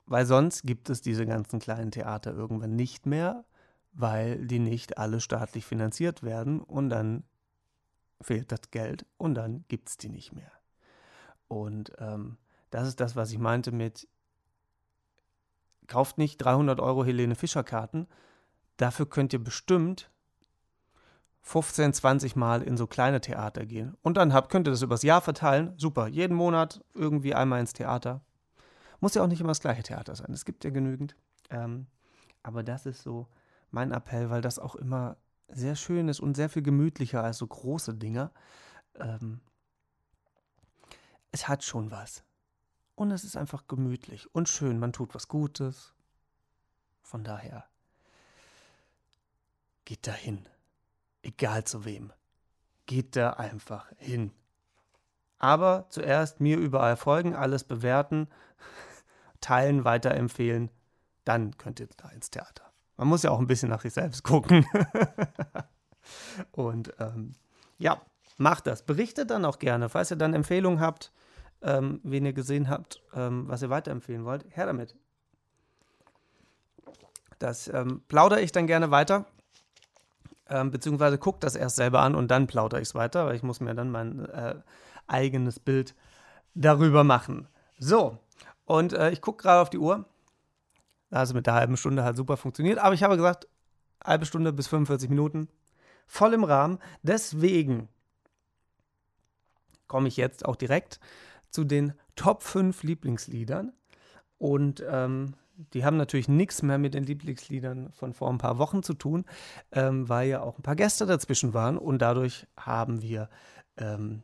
weil 0.07 0.25
sonst 0.25 0.63
gibt 0.63 0.89
es 0.89 1.01
diese 1.01 1.27
ganzen 1.27 1.59
kleinen 1.59 1.91
Theater 1.91 2.33
irgendwann 2.33 2.75
nicht 2.75 3.05
mehr, 3.05 3.45
weil 3.91 4.45
die 4.45 4.59
nicht 4.59 4.97
alle 4.97 5.19
staatlich 5.21 5.65
finanziert 5.65 6.23
werden 6.23 6.61
und 6.61 6.89
dann 6.89 7.23
fehlt 8.21 8.51
das 8.51 8.71
Geld 8.71 9.05
und 9.17 9.35
dann 9.35 9.65
gibt 9.67 9.89
es 9.89 9.97
die 9.97 10.09
nicht 10.09 10.33
mehr. 10.33 10.51
Und 11.47 11.91
ähm, 11.99 12.37
das 12.69 12.87
ist 12.87 12.99
das, 12.99 13.15
was 13.15 13.31
ich 13.31 13.39
meinte 13.39 13.71
mit, 13.71 14.07
kauft 15.87 16.17
nicht 16.17 16.37
300 16.37 16.79
Euro 16.79 17.03
Helene 17.03 17.35
Fischer 17.35 17.63
Karten. 17.63 18.07
Dafür 18.77 19.09
könnt 19.09 19.33
ihr 19.33 19.43
bestimmt 19.43 20.11
15, 21.41 21.93
20 21.93 22.35
Mal 22.35 22.61
in 22.61 22.77
so 22.77 22.85
kleine 22.85 23.21
Theater 23.21 23.65
gehen. 23.65 23.97
Und 24.01 24.17
dann 24.17 24.33
habt, 24.33 24.51
könnt 24.51 24.67
ihr 24.67 24.71
das 24.71 24.81
übers 24.81 25.03
Jahr 25.03 25.21
verteilen. 25.21 25.73
Super. 25.77 26.07
Jeden 26.07 26.35
Monat 26.35 26.83
irgendwie 26.93 27.33
einmal 27.33 27.59
ins 27.59 27.73
Theater. 27.73 28.21
Muss 28.99 29.15
ja 29.15 29.23
auch 29.23 29.27
nicht 29.27 29.39
immer 29.41 29.49
das 29.49 29.61
gleiche 29.61 29.83
Theater 29.83 30.15
sein. 30.15 30.31
Es 30.31 30.45
gibt 30.45 30.63
ja 30.63 30.69
genügend. 30.69 31.15
Ähm, 31.49 31.87
aber 32.43 32.63
das 32.63 32.85
ist 32.85 33.01
so 33.01 33.27
mein 33.71 33.91
Appell, 33.91 34.29
weil 34.29 34.41
das 34.41 34.59
auch 34.59 34.75
immer 34.75 35.17
sehr 35.47 35.75
schön 35.75 36.07
ist 36.07 36.19
und 36.19 36.35
sehr 36.35 36.49
viel 36.49 36.61
gemütlicher 36.61 37.23
als 37.23 37.37
so 37.37 37.47
große 37.47 37.95
Dinger. 37.95 38.31
Ähm, 38.95 39.41
es 41.31 41.47
hat 41.47 41.63
schon 41.63 41.91
was. 41.91 42.23
Und 42.95 43.11
es 43.11 43.23
ist 43.23 43.37
einfach 43.37 43.67
gemütlich 43.67 44.33
und 44.35 44.49
schön. 44.49 44.79
Man 44.79 44.93
tut 44.93 45.15
was 45.15 45.27
Gutes. 45.27 45.93
Von 47.01 47.23
daher, 47.23 47.65
geht 49.85 50.05
da 50.05 50.11
hin. 50.11 50.47
Egal 51.21 51.63
zu 51.63 51.85
wem. 51.85 52.13
Geht 52.85 53.15
da 53.15 53.31
einfach 53.31 53.91
hin. 53.97 54.31
Aber 55.37 55.87
zuerst 55.89 56.41
mir 56.41 56.57
überall 56.57 56.97
folgen, 56.97 57.35
alles 57.35 57.63
bewerten, 57.63 58.27
teilen, 59.41 59.85
weiterempfehlen. 59.85 60.69
Dann 61.23 61.57
könnt 61.57 61.79
ihr 61.79 61.87
da 61.95 62.09
ins 62.09 62.29
Theater. 62.29 62.68
Man 62.99 63.07
muss 63.07 63.23
ja 63.23 63.31
auch 63.31 63.39
ein 63.39 63.47
bisschen 63.47 63.69
nach 63.69 63.81
sich 63.81 63.93
selbst 63.93 64.23
gucken. 64.23 64.65
und 66.51 66.93
ähm, 66.99 67.33
ja, 67.77 68.01
macht 68.37 68.67
das. 68.67 68.83
Berichtet 68.83 69.31
dann 69.31 69.45
auch 69.45 69.59
gerne, 69.59 69.89
falls 69.89 70.11
ihr 70.11 70.17
dann 70.17 70.33
Empfehlungen 70.33 70.79
habt 70.79 71.11
ähm, 71.61 71.99
wen 72.03 72.25
ihr 72.25 72.33
gesehen 72.33 72.69
habt, 72.69 73.01
ähm, 73.13 73.47
was 73.47 73.61
ihr 73.61 73.69
weiterempfehlen 73.69 74.25
wollt, 74.25 74.45
her 74.49 74.65
damit. 74.65 74.95
Das 77.39 77.67
ähm, 77.67 78.01
plaudere 78.07 78.41
ich 78.41 78.51
dann 78.51 78.67
gerne 78.67 78.91
weiter. 78.91 79.25
Ähm, 80.47 80.71
beziehungsweise 80.71 81.17
gucke 81.17 81.39
das 81.39 81.55
erst 81.55 81.75
selber 81.75 82.01
an 82.01 82.15
und 82.15 82.29
dann 82.31 82.47
plaudere 82.47 82.81
ich 82.81 82.89
es 82.89 82.95
weiter, 82.95 83.27
weil 83.27 83.35
ich 83.35 83.43
muss 83.43 83.59
mir 83.59 83.75
dann 83.75 83.91
mein 83.91 84.25
äh, 84.29 84.55
eigenes 85.07 85.59
Bild 85.59 85.95
darüber 86.55 87.03
machen. 87.03 87.47
So, 87.77 88.17
und 88.65 88.93
äh, 88.93 89.11
ich 89.11 89.21
gucke 89.21 89.43
gerade 89.43 89.61
auf 89.61 89.69
die 89.69 89.77
Uhr. 89.77 90.05
Also 91.11 91.33
mit 91.33 91.47
der 91.47 91.53
halben 91.55 91.77
Stunde 91.77 92.03
hat 92.03 92.15
super 92.15 92.37
funktioniert. 92.37 92.79
Aber 92.79 92.93
ich 92.93 93.03
habe 93.03 93.15
gesagt, 93.15 93.47
halbe 94.03 94.25
Stunde 94.25 94.53
bis 94.53 94.67
45 94.67 95.09
Minuten. 95.09 95.47
Voll 96.07 96.33
im 96.33 96.43
Rahmen. 96.43 96.79
Deswegen 97.03 97.89
komme 99.87 100.07
ich 100.07 100.17
jetzt 100.17 100.45
auch 100.45 100.55
direkt 100.55 100.99
zu 101.49 101.63
den 101.63 101.93
Top 102.15 102.43
5 102.43 102.83
Lieblingsliedern. 102.83 103.73
Und 104.37 104.83
ähm, 104.89 105.33
die 105.73 105.83
haben 105.83 105.97
natürlich 105.97 106.29
nichts 106.29 106.61
mehr 106.61 106.77
mit 106.77 106.93
den 106.93 107.03
Lieblingsliedern 107.03 107.91
von 107.91 108.13
vor 108.13 108.29
ein 108.29 108.37
paar 108.37 108.57
Wochen 108.57 108.81
zu 108.81 108.93
tun, 108.93 109.25
ähm, 109.71 110.07
weil 110.07 110.29
ja 110.29 110.41
auch 110.41 110.57
ein 110.57 110.63
paar 110.63 110.75
Gäste 110.75 111.05
dazwischen 111.05 111.53
waren. 111.53 111.77
Und 111.77 112.01
dadurch 112.01 112.47
haben 112.57 113.01
wir 113.01 113.29
ähm, 113.77 114.23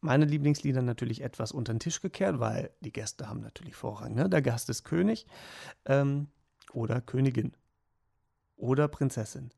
meine 0.00 0.24
Lieblingslieder 0.24 0.82
natürlich 0.82 1.22
etwas 1.22 1.52
unter 1.52 1.72
den 1.72 1.80
Tisch 1.80 2.00
gekehrt, 2.00 2.40
weil 2.40 2.70
die 2.80 2.92
Gäste 2.92 3.28
haben 3.28 3.40
natürlich 3.40 3.74
Vorrang. 3.74 4.14
Ne? 4.14 4.28
Der 4.28 4.42
Gast 4.42 4.68
ist 4.70 4.84
König 4.84 5.26
ähm, 5.84 6.28
oder 6.72 7.00
Königin 7.00 7.52
oder 8.56 8.88
Prinzessin. 8.88 9.50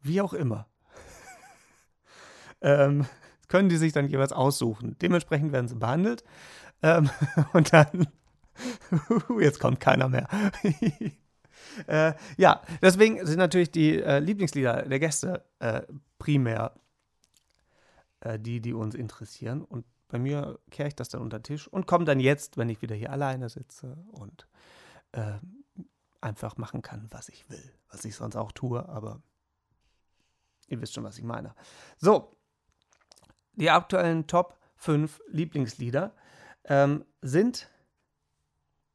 Wie 0.00 0.20
auch 0.20 0.32
immer. 0.32 0.68
ähm, 2.60 3.06
können 3.48 3.68
die 3.68 3.76
sich 3.76 3.92
dann 3.92 4.08
jeweils 4.08 4.32
aussuchen. 4.32 4.96
Dementsprechend 5.00 5.52
werden 5.52 5.68
sie 5.68 5.76
behandelt. 5.76 6.24
Ähm, 6.82 7.10
und 7.52 7.72
dann, 7.72 8.08
jetzt 9.38 9.60
kommt 9.60 9.80
keiner 9.80 10.08
mehr. 10.08 10.28
äh, 11.86 12.12
ja, 12.36 12.62
deswegen 12.80 13.24
sind 13.26 13.38
natürlich 13.38 13.70
die 13.70 14.02
äh, 14.02 14.18
Lieblingslieder 14.18 14.82
der 14.82 14.98
Gäste 14.98 15.44
äh, 15.60 15.82
primär 16.18 16.74
äh, 18.22 18.38
die, 18.38 18.60
die 18.60 18.72
uns 18.72 18.94
interessieren. 18.94 19.62
Und 19.62 19.84
bei 20.08 20.18
mir 20.18 20.58
kehre 20.70 20.88
ich 20.88 20.94
das 20.96 21.08
dann 21.08 21.20
unter 21.20 21.38
den 21.38 21.44
Tisch 21.44 21.68
und 21.68 21.86
komme 21.86 22.04
dann 22.04 22.20
jetzt, 22.20 22.56
wenn 22.56 22.68
ich 22.68 22.82
wieder 22.82 22.94
hier 22.94 23.10
alleine 23.10 23.48
sitze 23.48 23.96
und 24.12 24.46
äh, 25.12 25.38
einfach 26.20 26.56
machen 26.56 26.82
kann, 26.82 27.06
was 27.10 27.28
ich 27.28 27.48
will. 27.50 27.72
Was 27.88 28.04
ich 28.04 28.14
sonst 28.14 28.36
auch 28.36 28.52
tue, 28.52 28.88
aber 28.88 29.20
ihr 30.68 30.80
wisst 30.80 30.94
schon, 30.94 31.04
was 31.04 31.18
ich 31.18 31.24
meine. 31.24 31.54
So, 31.98 32.36
die 33.54 33.70
aktuellen 33.70 34.26
Top 34.26 34.58
5 34.76 35.20
Lieblingslieder 35.28 36.14
ähm, 36.64 37.04
sind 37.20 37.68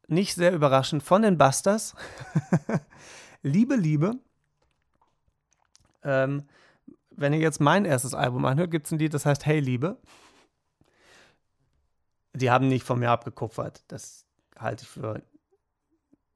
nicht 0.07 0.36
sehr 0.36 0.53
überraschend 0.53 1.03
von 1.03 1.21
den 1.21 1.38
Busters. 1.38 1.95
Liebe, 3.41 3.75
Liebe. 3.75 4.19
Ähm, 6.03 6.47
wenn 7.18 7.34
ihr 7.34 7.39
jetzt 7.39 7.59
mein 7.59 7.84
erstes 7.84 8.13
Album 8.13 8.45
anhört, 8.45 8.72
gibt 8.72 8.86
es 8.86 8.91
ein 8.91 8.99
Lied, 8.99 9.13
das 9.13 9.26
heißt 9.26 9.45
Hey 9.45 9.59
Liebe. 9.59 9.97
Die 12.34 12.51
haben 12.51 12.68
nicht 12.68 12.86
von 12.86 12.99
mir 12.99 13.09
abgekupfert. 13.09 13.84
Das 13.88 14.26
halte 14.57 14.84
ich 14.84 14.89
für 14.89 15.24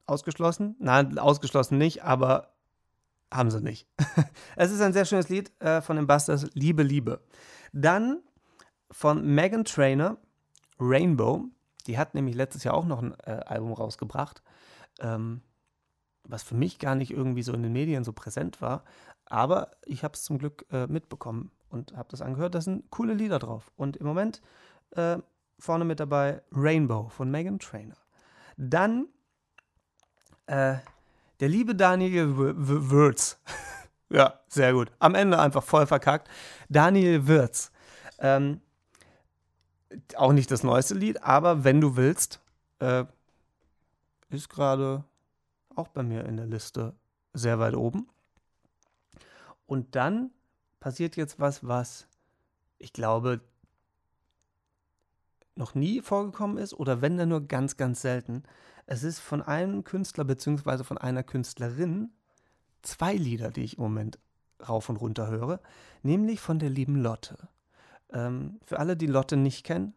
ausgeschlossen. 0.06 0.76
Nein, 0.80 1.18
ausgeschlossen 1.18 1.78
nicht, 1.78 2.02
aber 2.02 2.52
haben 3.32 3.50
sie 3.50 3.60
nicht. 3.60 3.86
es 4.56 4.72
ist 4.72 4.80
ein 4.80 4.92
sehr 4.92 5.04
schönes 5.04 5.28
Lied 5.28 5.52
äh, 5.60 5.80
von 5.80 5.96
den 5.96 6.06
Busters, 6.06 6.48
Liebe, 6.54 6.82
Liebe. 6.82 7.20
Dann 7.72 8.20
von 8.90 9.24
Megan 9.24 9.64
Trainer, 9.64 10.18
Rainbow. 10.78 11.44
Die 11.86 11.96
hat 11.96 12.14
nämlich 12.14 12.34
letztes 12.34 12.64
Jahr 12.64 12.74
auch 12.74 12.84
noch 12.84 13.00
ein 13.00 13.14
äh, 13.24 13.40
Album 13.46 13.72
rausgebracht, 13.72 14.42
ähm, 15.00 15.42
was 16.32 16.42
für 16.42 16.54
mich 16.54 16.78
gar 16.78 16.94
nicht 16.94 17.10
irgendwie 17.10 17.42
so 17.42 17.52
in 17.52 17.62
den 17.62 17.74
Medien 17.74 18.04
so 18.04 18.12
präsent 18.14 18.62
war. 18.62 18.84
Aber 19.26 19.70
ich 19.84 20.02
habe 20.02 20.14
es 20.14 20.24
zum 20.24 20.38
Glück 20.38 20.64
äh, 20.72 20.86
mitbekommen 20.86 21.50
und 21.68 21.94
habe 21.94 22.08
das 22.10 22.22
angehört. 22.22 22.54
Da 22.54 22.62
sind 22.62 22.90
coole 22.90 23.12
Lieder 23.12 23.38
drauf. 23.38 23.70
Und 23.76 23.98
im 23.98 24.06
Moment 24.06 24.40
äh, 24.92 25.18
vorne 25.58 25.84
mit 25.84 26.00
dabei 26.00 26.42
Rainbow 26.50 27.10
von 27.10 27.30
Megan 27.30 27.58
Trainer. 27.58 27.96
Dann 28.56 29.08
äh, 30.46 30.76
der 31.40 31.48
liebe 31.48 31.74
Daniel 31.74 32.34
Würz. 32.34 33.38
ja, 34.08 34.40
sehr 34.48 34.72
gut. 34.72 34.90
Am 35.00 35.14
Ende 35.14 35.38
einfach 35.38 35.62
voll 35.62 35.86
verkackt. 35.86 36.30
Daniel 36.70 37.26
Würz. 37.26 37.70
Ähm, 38.18 38.62
auch 40.16 40.32
nicht 40.32 40.50
das 40.50 40.62
neueste 40.62 40.94
Lied, 40.94 41.22
aber 41.22 41.62
wenn 41.64 41.82
du 41.82 41.96
willst, 41.96 42.40
äh, 42.78 43.04
ist 44.30 44.48
gerade 44.48 45.04
auch 45.76 45.88
bei 45.88 46.02
mir 46.02 46.24
in 46.24 46.36
der 46.36 46.46
Liste 46.46 46.94
sehr 47.32 47.58
weit 47.58 47.74
oben. 47.74 48.08
Und 49.66 49.94
dann 49.94 50.30
passiert 50.80 51.16
jetzt 51.16 51.40
was, 51.40 51.66
was 51.66 52.06
ich 52.78 52.92
glaube 52.92 53.40
noch 55.54 55.74
nie 55.74 56.00
vorgekommen 56.00 56.58
ist 56.58 56.74
oder 56.74 57.00
wenn 57.00 57.18
dann 57.18 57.28
nur 57.28 57.46
ganz, 57.46 57.76
ganz 57.76 58.02
selten. 58.02 58.42
Es 58.86 59.02
ist 59.02 59.20
von 59.20 59.42
einem 59.42 59.84
Künstler 59.84 60.24
bzw. 60.24 60.82
von 60.84 60.98
einer 60.98 61.22
Künstlerin 61.22 62.10
zwei 62.82 63.14
Lieder, 63.14 63.50
die 63.50 63.62
ich 63.62 63.78
im 63.78 63.84
Moment 63.84 64.18
rauf 64.68 64.88
und 64.88 64.96
runter 64.96 65.28
höre, 65.28 65.60
nämlich 66.02 66.40
von 66.40 66.58
der 66.58 66.70
lieben 66.70 66.96
Lotte. 66.96 67.48
Ähm, 68.10 68.60
für 68.64 68.78
alle, 68.78 68.96
die 68.96 69.06
Lotte 69.06 69.36
nicht 69.36 69.64
kennen, 69.64 69.94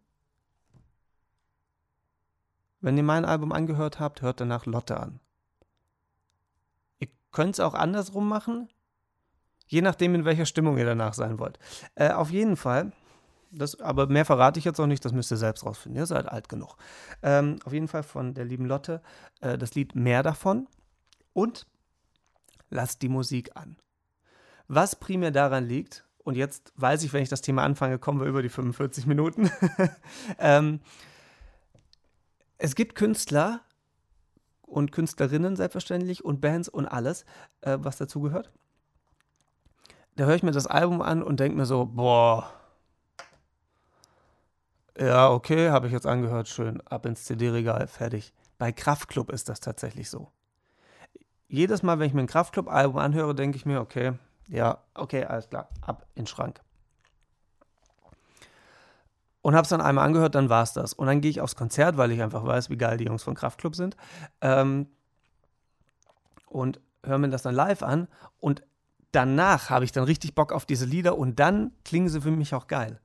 wenn 2.81 2.97
ihr 2.97 3.03
mein 3.03 3.25
Album 3.25 3.51
angehört 3.51 3.99
habt, 3.99 4.21
hört 4.21 4.39
danach 4.39 4.65
Lotte 4.65 4.99
an. 4.99 5.19
Könnt 7.35 7.55
es 7.55 7.59
auch 7.59 7.73
andersrum 7.73 8.27
machen, 8.27 8.69
Je 9.67 9.81
nachdem, 9.81 10.15
in 10.15 10.25
welcher 10.25 10.45
Stimmung 10.45 10.77
ihr 10.77 10.85
danach 10.85 11.13
sein 11.13 11.39
wollt. 11.39 11.57
Äh, 11.95 12.11
auf 12.11 12.29
jeden 12.29 12.55
Fall, 12.55 12.91
das, 13.51 13.79
aber 13.79 14.07
mehr 14.07 14.25
verrate 14.25 14.59
ich 14.59 14.65
jetzt 14.65 14.79
auch 14.79 14.85
nicht, 14.85 15.03
das 15.03 15.13
müsst 15.13 15.31
ihr 15.31 15.37
selbst 15.37 15.65
rausfinden. 15.65 15.99
Ihr 15.99 16.05
seid 16.05 16.27
alt 16.27 16.49
genug. 16.49 16.77
Ähm, 17.23 17.57
auf 17.65 17.73
jeden 17.73 17.87
Fall 17.87 18.03
von 18.03 18.33
der 18.33 18.45
lieben 18.45 18.65
Lotte 18.65 19.01
äh, 19.41 19.57
das 19.57 19.73
Lied 19.75 19.95
Mehr 19.95 20.23
davon 20.23 20.67
und 21.33 21.65
lasst 22.69 23.01
die 23.01 23.09
Musik 23.09 23.55
an. 23.55 23.77
Was 24.67 24.95
primär 24.95 25.31
daran 25.31 25.65
liegt, 25.65 26.05
und 26.23 26.35
jetzt 26.35 26.73
weiß 26.75 27.03
ich, 27.03 27.13
wenn 27.13 27.21
ich 27.21 27.29
das 27.29 27.41
Thema 27.41 27.63
anfange, 27.63 27.99
kommen 27.99 28.19
wir 28.19 28.27
über 28.27 28.41
die 28.41 28.49
45 28.49 29.05
Minuten. 29.05 29.51
ähm, 30.39 30.79
es 32.57 32.73
gibt 32.73 32.95
Künstler 32.95 33.61
und 34.65 34.91
Künstlerinnen 34.91 35.55
selbstverständlich 35.55 36.25
und 36.25 36.41
Bands 36.41 36.69
und 36.69 36.85
alles, 36.85 37.25
äh, 37.61 37.77
was 37.81 37.97
dazugehört 37.97 38.51
da 40.15 40.25
höre 40.25 40.35
ich 40.35 40.43
mir 40.43 40.51
das 40.51 40.67
Album 40.67 41.01
an 41.01 41.21
und 41.21 41.39
denke 41.39 41.57
mir 41.57 41.65
so, 41.65 41.85
boah, 41.85 42.49
ja, 44.97 45.29
okay, 45.29 45.69
habe 45.69 45.87
ich 45.87 45.93
jetzt 45.93 46.07
angehört, 46.07 46.47
schön, 46.47 46.81
ab 46.87 47.05
ins 47.05 47.25
CD-Regal, 47.25 47.87
fertig. 47.87 48.33
Bei 48.57 48.71
Kraftklub 48.71 49.29
ist 49.29 49.49
das 49.49 49.59
tatsächlich 49.59 50.09
so. 50.09 50.31
Jedes 51.49 51.83
Mal, 51.83 51.99
wenn 51.99 52.07
ich 52.07 52.13
mir 52.13 52.21
ein 52.21 52.27
Kraftklub-Album 52.27 52.97
anhöre, 52.97 53.35
denke 53.35 53.57
ich 53.57 53.65
mir, 53.65 53.81
okay, 53.81 54.13
ja, 54.47 54.79
okay, 54.93 55.25
alles 55.25 55.49
klar, 55.49 55.69
ab 55.81 56.07
in 56.15 56.23
den 56.23 56.27
Schrank. 56.27 56.61
Und 59.45 59.53
habe 59.53 59.61
es 59.61 59.69
dann 59.69 59.79
einmal 59.79 60.07
angehört, 60.07 60.33
dann 60.33 60.49
war 60.49 60.63
es 60.63 60.73
das. 60.73 60.93
Und 60.93 61.05
dann 61.05 61.21
gehe 61.21 61.29
ich 61.29 61.39
aufs 61.39 61.55
Konzert, 61.55 61.97
weil 61.97 62.09
ich 62.09 62.19
einfach 62.23 62.43
weiß, 62.43 62.71
wie 62.71 62.77
geil 62.77 62.97
die 62.97 63.03
Jungs 63.03 63.21
von 63.21 63.35
Kraftklub 63.35 63.75
sind. 63.75 63.95
Ähm, 64.41 64.87
und 66.47 66.79
höre 67.03 67.19
mir 67.19 67.29
das 67.29 67.43
dann 67.43 67.53
live 67.53 67.83
an. 67.83 68.07
Und 68.39 68.63
danach 69.11 69.69
habe 69.69 69.85
ich 69.85 69.91
dann 69.91 70.03
richtig 70.03 70.33
Bock 70.33 70.51
auf 70.51 70.65
diese 70.65 70.85
Lieder 70.85 71.15
und 71.19 71.39
dann 71.39 71.73
klingen 71.83 72.09
sie 72.09 72.21
für 72.21 72.31
mich 72.31 72.55
auch 72.55 72.65
geil. 72.65 72.99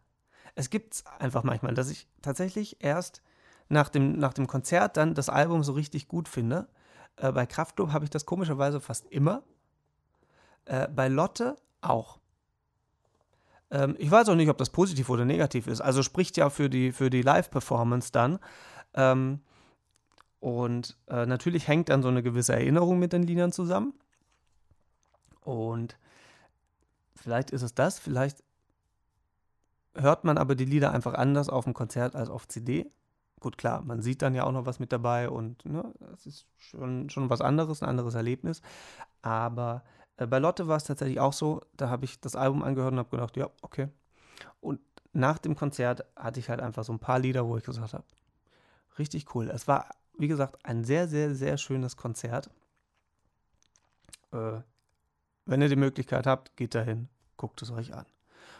Es 0.55 0.71
gibt 0.71 0.95
es 0.95 1.05
einfach 1.19 1.43
manchmal, 1.43 1.75
dass 1.75 1.91
ich 1.91 2.09
tatsächlich 2.23 2.83
erst 2.83 3.21
nach 3.69 3.91
dem, 3.91 4.19
nach 4.19 4.33
dem 4.33 4.47
Konzert 4.47 4.97
dann 4.97 5.15
das 5.15 5.29
Album 5.29 5.63
so 5.63 5.73
richtig 5.73 6.09
gut 6.09 6.27
finde. 6.27 6.69
Äh, 7.17 7.33
bei 7.33 7.45
Kraftklub 7.45 7.93
habe 7.93 8.07
ich 8.07 8.11
das 8.11 8.25
komischerweise 8.25 8.81
fast 8.81 9.05
immer. 9.09 9.43
Äh, 10.65 10.89
bei 10.89 11.09
Lotte 11.09 11.57
auch. 11.83 12.19
Ähm, 13.71 13.95
ich 13.99 14.11
weiß 14.11 14.29
auch 14.29 14.35
nicht, 14.35 14.49
ob 14.49 14.59
das 14.59 14.71
positiv 14.71 15.09
oder 15.11 15.25
negativ 15.25 15.67
ist. 15.67 15.81
Also 15.81 16.03
spricht 16.03 16.37
ja 16.37 16.51
für 16.51 16.69
die, 16.69 16.93
für 16.93 17.11
die 17.11 17.23
Live-Performance 17.23 18.13
dann. 18.13 18.39
Ähm, 18.95 19.41
und 20.41 20.97
äh, 21.09 21.27
natürlich 21.27 21.69
hängt 21.69 21.91
dann 21.91 22.03
so 22.03 22.09
eine 22.09 22.23
gewisse 22.23 22.55
Erinnerung 22.55 22.99
mit 22.99 23.13
den 23.13 23.23
Liedern 23.23 23.53
zusammen. 23.53 23.95
Und 25.43 25.97
vielleicht 27.15 27.51
ist 27.51 27.63
es 27.63 27.75
das, 27.75 27.99
vielleicht 27.99 28.43
hört 29.95 30.25
man 30.25 30.39
aber 30.39 30.55
die 30.55 30.65
Lieder 30.65 30.93
einfach 30.93 31.15
anders 31.15 31.49
auf 31.49 31.65
dem 31.65 31.75
Konzert 31.75 32.17
als 32.17 32.31
auf 32.31 32.49
CD. 32.49 32.91
Gut, 33.41 33.57
klar, 33.59 33.83
man 33.83 34.03
sieht 34.03 34.23
dann 34.23 34.35
ja 34.35 34.45
auch 34.45 34.53
noch 34.53 34.67
was 34.67 34.81
mit 34.81 34.93
dabei 34.93 35.31
und 35.31 35.65
ne, 35.65 35.93
ist 36.25 36.47
schon, 36.59 37.09
schon 37.09 37.31
was 37.31 37.41
anderes, 37.41 37.83
ein 37.83 37.89
anderes 37.89 38.15
Erlebnis. 38.15 38.61
Aber 39.23 39.83
bei 40.27 40.39
Lotte 40.39 40.69
war 40.69 40.77
es 40.77 40.85
tatsächlich 40.85 41.21
auch 41.21 41.33
so, 41.33 41.63
da 41.77 41.89
habe 41.89 42.05
ich 42.05 42.21
das 42.21 42.37
Album 42.37 42.63
angehört 42.63 42.93
und 42.93 42.99
habe 42.99 43.11
gedacht, 43.11 43.37
ja, 43.37 43.49
okay. 43.63 43.89
Und 44.61 44.81
nach 45.13 45.39
dem 45.39 45.57
Konzert 45.57 46.05
hatte 46.17 46.41
ich 46.41 46.49
halt 46.49 46.61
einfach 46.61 46.85
so 46.85 46.93
ein 46.93 46.99
paar 46.99 47.19
Lieder, 47.19 47.47
wo 47.47 47.57
ich 47.57 47.65
gesagt 47.65 47.95
habe, 47.95 48.05
richtig 48.99 49.35
cool. 49.35 49.49
Es 49.51 49.67
war, 49.67 49.89
wie 50.19 50.29
gesagt, 50.29 50.65
ein 50.65 50.85
sehr, 50.85 51.09
sehr, 51.09 51.35
sehr 51.35 51.57
schönes 51.57 51.97
Konzert. 51.97 52.51
äh, 54.33 54.61
wenn 55.47 55.63
ihr 55.63 55.69
die 55.69 55.77
Möglichkeit 55.77 56.27
habt, 56.27 56.57
geht 56.57 56.75
dahin, 56.77 57.09
guckt 57.37 57.61
es 57.63 57.71
euch 57.73 57.93
an. 57.93 58.07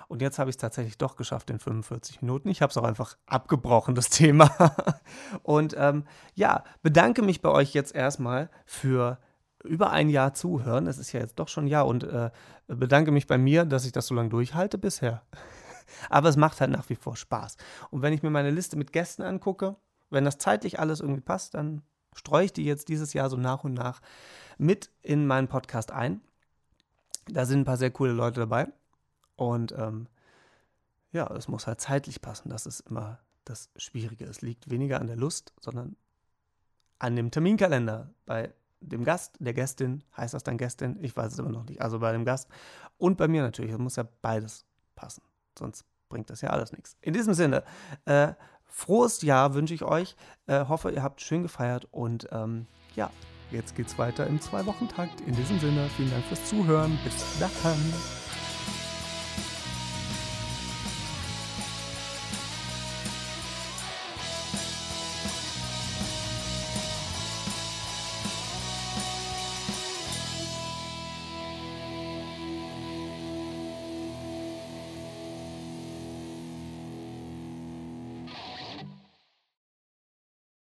Und 0.09 0.23
jetzt 0.23 0.41
habe 0.41 0.51
ich 0.51 0.55
es 0.55 0.61
tatsächlich 0.61 0.99
doch 0.99 1.15
geschafft 1.15 1.51
in 1.51 1.61
45 1.61 2.21
Minuten. 2.21 2.49
Ich 2.49 2.63
habe 2.63 2.71
es 2.71 2.77
auch 2.77 2.83
einfach 2.83 3.17
abgebrochen, 3.27 3.95
das 3.95 4.09
Thema. 4.11 4.51
Und 5.45 5.77
ähm, 5.79 6.05
ja, 6.35 6.65
bedanke 6.83 7.23
mich 7.23 7.43
bei 7.43 7.51
euch 7.51 7.75
jetzt 7.75 7.95
erstmal 7.95 8.51
für 8.67 9.19
über 9.65 9.91
ein 9.91 10.09
Jahr 10.09 10.35
zuhören. 10.35 10.87
Es 10.87 10.99
ist 10.99 11.13
ja 11.13 11.21
jetzt 11.21 11.39
doch 11.39 11.49
schon 11.49 11.65
ein 11.65 11.69
Jahr 11.69 11.87
und 11.87 12.05
äh, 12.05 12.31
bedanke 12.67 13.11
mich 13.11 13.27
bei 13.27 13.39
mir, 13.39 13.65
dass 13.65 13.85
ich 13.85 13.93
das 13.93 14.07
so 14.07 14.15
lange 14.15 14.31
durchhalte 14.31 14.79
bisher. 14.79 15.23
Aber 16.09 16.29
es 16.29 16.37
macht 16.37 16.61
halt 16.61 16.71
nach 16.71 16.89
wie 16.89 16.95
vor 16.95 17.17
Spaß. 17.17 17.57
Und 17.91 18.03
wenn 18.03 18.13
ich 18.13 18.23
mir 18.23 18.31
meine 18.31 18.51
Liste 18.51 18.77
mit 18.77 18.93
Gästen 18.93 19.23
angucke, 19.23 19.77
wenn 20.09 20.25
das 20.25 20.39
zeitlich 20.39 20.79
alles 20.79 21.01
irgendwie 21.01 21.21
passt, 21.21 21.55
dann 21.55 21.83
streue 22.15 22.45
ich 22.45 22.53
die 22.53 22.65
jetzt 22.65 22.89
dieses 22.89 23.13
Jahr 23.13 23.31
so 23.31 23.37
nach 23.37 23.65
und 23.65 23.75
nach 23.75 24.01
mit 24.59 24.91
in 25.03 25.27
meinen 25.27 25.49
Podcast 25.49 25.93
ein. 25.93 26.21
Da 27.27 27.45
sind 27.45 27.61
ein 27.61 27.65
paar 27.65 27.77
sehr 27.77 27.91
coole 27.91 28.13
Leute 28.13 28.41
dabei. 28.41 28.69
Und 29.37 29.73
ähm, 29.73 30.07
ja, 31.13 31.27
es 31.35 31.49
muss 31.49 31.67
halt 31.67 31.81
zeitlich 31.81 32.21
passen. 32.21 32.49
Das 32.51 32.67
ist 32.67 32.81
immer 32.81 33.19
das 33.45 33.71
Schwierige. 33.77 34.25
Es 34.25 34.43
liegt 34.43 34.71
weniger 34.71 35.01
an 35.01 35.07
der 35.07 35.17
Lust, 35.17 35.53
sondern 35.61 35.97
an 36.99 37.17
dem 37.17 37.31
Terminkalender. 37.31 38.11
Bei 38.27 38.53
dem 38.81 39.05
Gast, 39.05 39.37
der 39.39 39.55
Gästin, 39.55 40.03
heißt 40.17 40.35
das 40.35 40.43
dann 40.43 40.59
Gästin? 40.59 40.99
Ich 41.01 41.17
weiß 41.17 41.33
es 41.33 41.39
immer 41.39 41.51
noch 41.51 41.65
nicht. 41.65 41.81
Also 41.83 41.99
bei 41.99 42.13
dem 42.13 42.25
Gast 42.25 42.49
und 42.99 43.17
bei 43.17 43.29
mir 43.29 43.43
natürlich. 43.43 43.73
Es 43.73 43.79
muss 43.79 43.97
ja 43.97 44.05
beides 44.23 44.65
passen. 44.95 45.23
Sonst 45.59 45.85
bringt 46.09 46.31
das 46.31 46.41
ja 46.41 46.51
alles 46.51 46.73
nichts. 46.73 46.97
In 47.01 47.13
diesem 47.13 47.35
Sinne, 47.35 47.63
äh, 48.05 48.33
frohes 48.65 49.23
Jahr 49.23 49.55
wünsche 49.55 49.75
ich 49.75 49.83
euch. 49.83 50.17
Äh, 50.47 50.67
hoffe, 50.67 50.91
ihr 50.91 51.03
habt 51.03 51.21
schön 51.21 51.43
gefeiert 51.43 51.87
und 51.91 52.29
ähm, 52.33 52.67
ja, 52.97 53.11
jetzt 53.51 53.75
geht's 53.77 53.99
weiter 53.99 54.27
im 54.27 54.41
Zwei-Wochen-Takt. 54.41 55.21
In 55.23 55.35
diesem 55.35 55.59
Sinne, 55.59 55.89
vielen 55.97 56.11
Dank 56.11 56.25
fürs 56.25 56.45
Zuhören. 56.47 56.99
Bis 57.05 57.39
dann. 57.39 57.79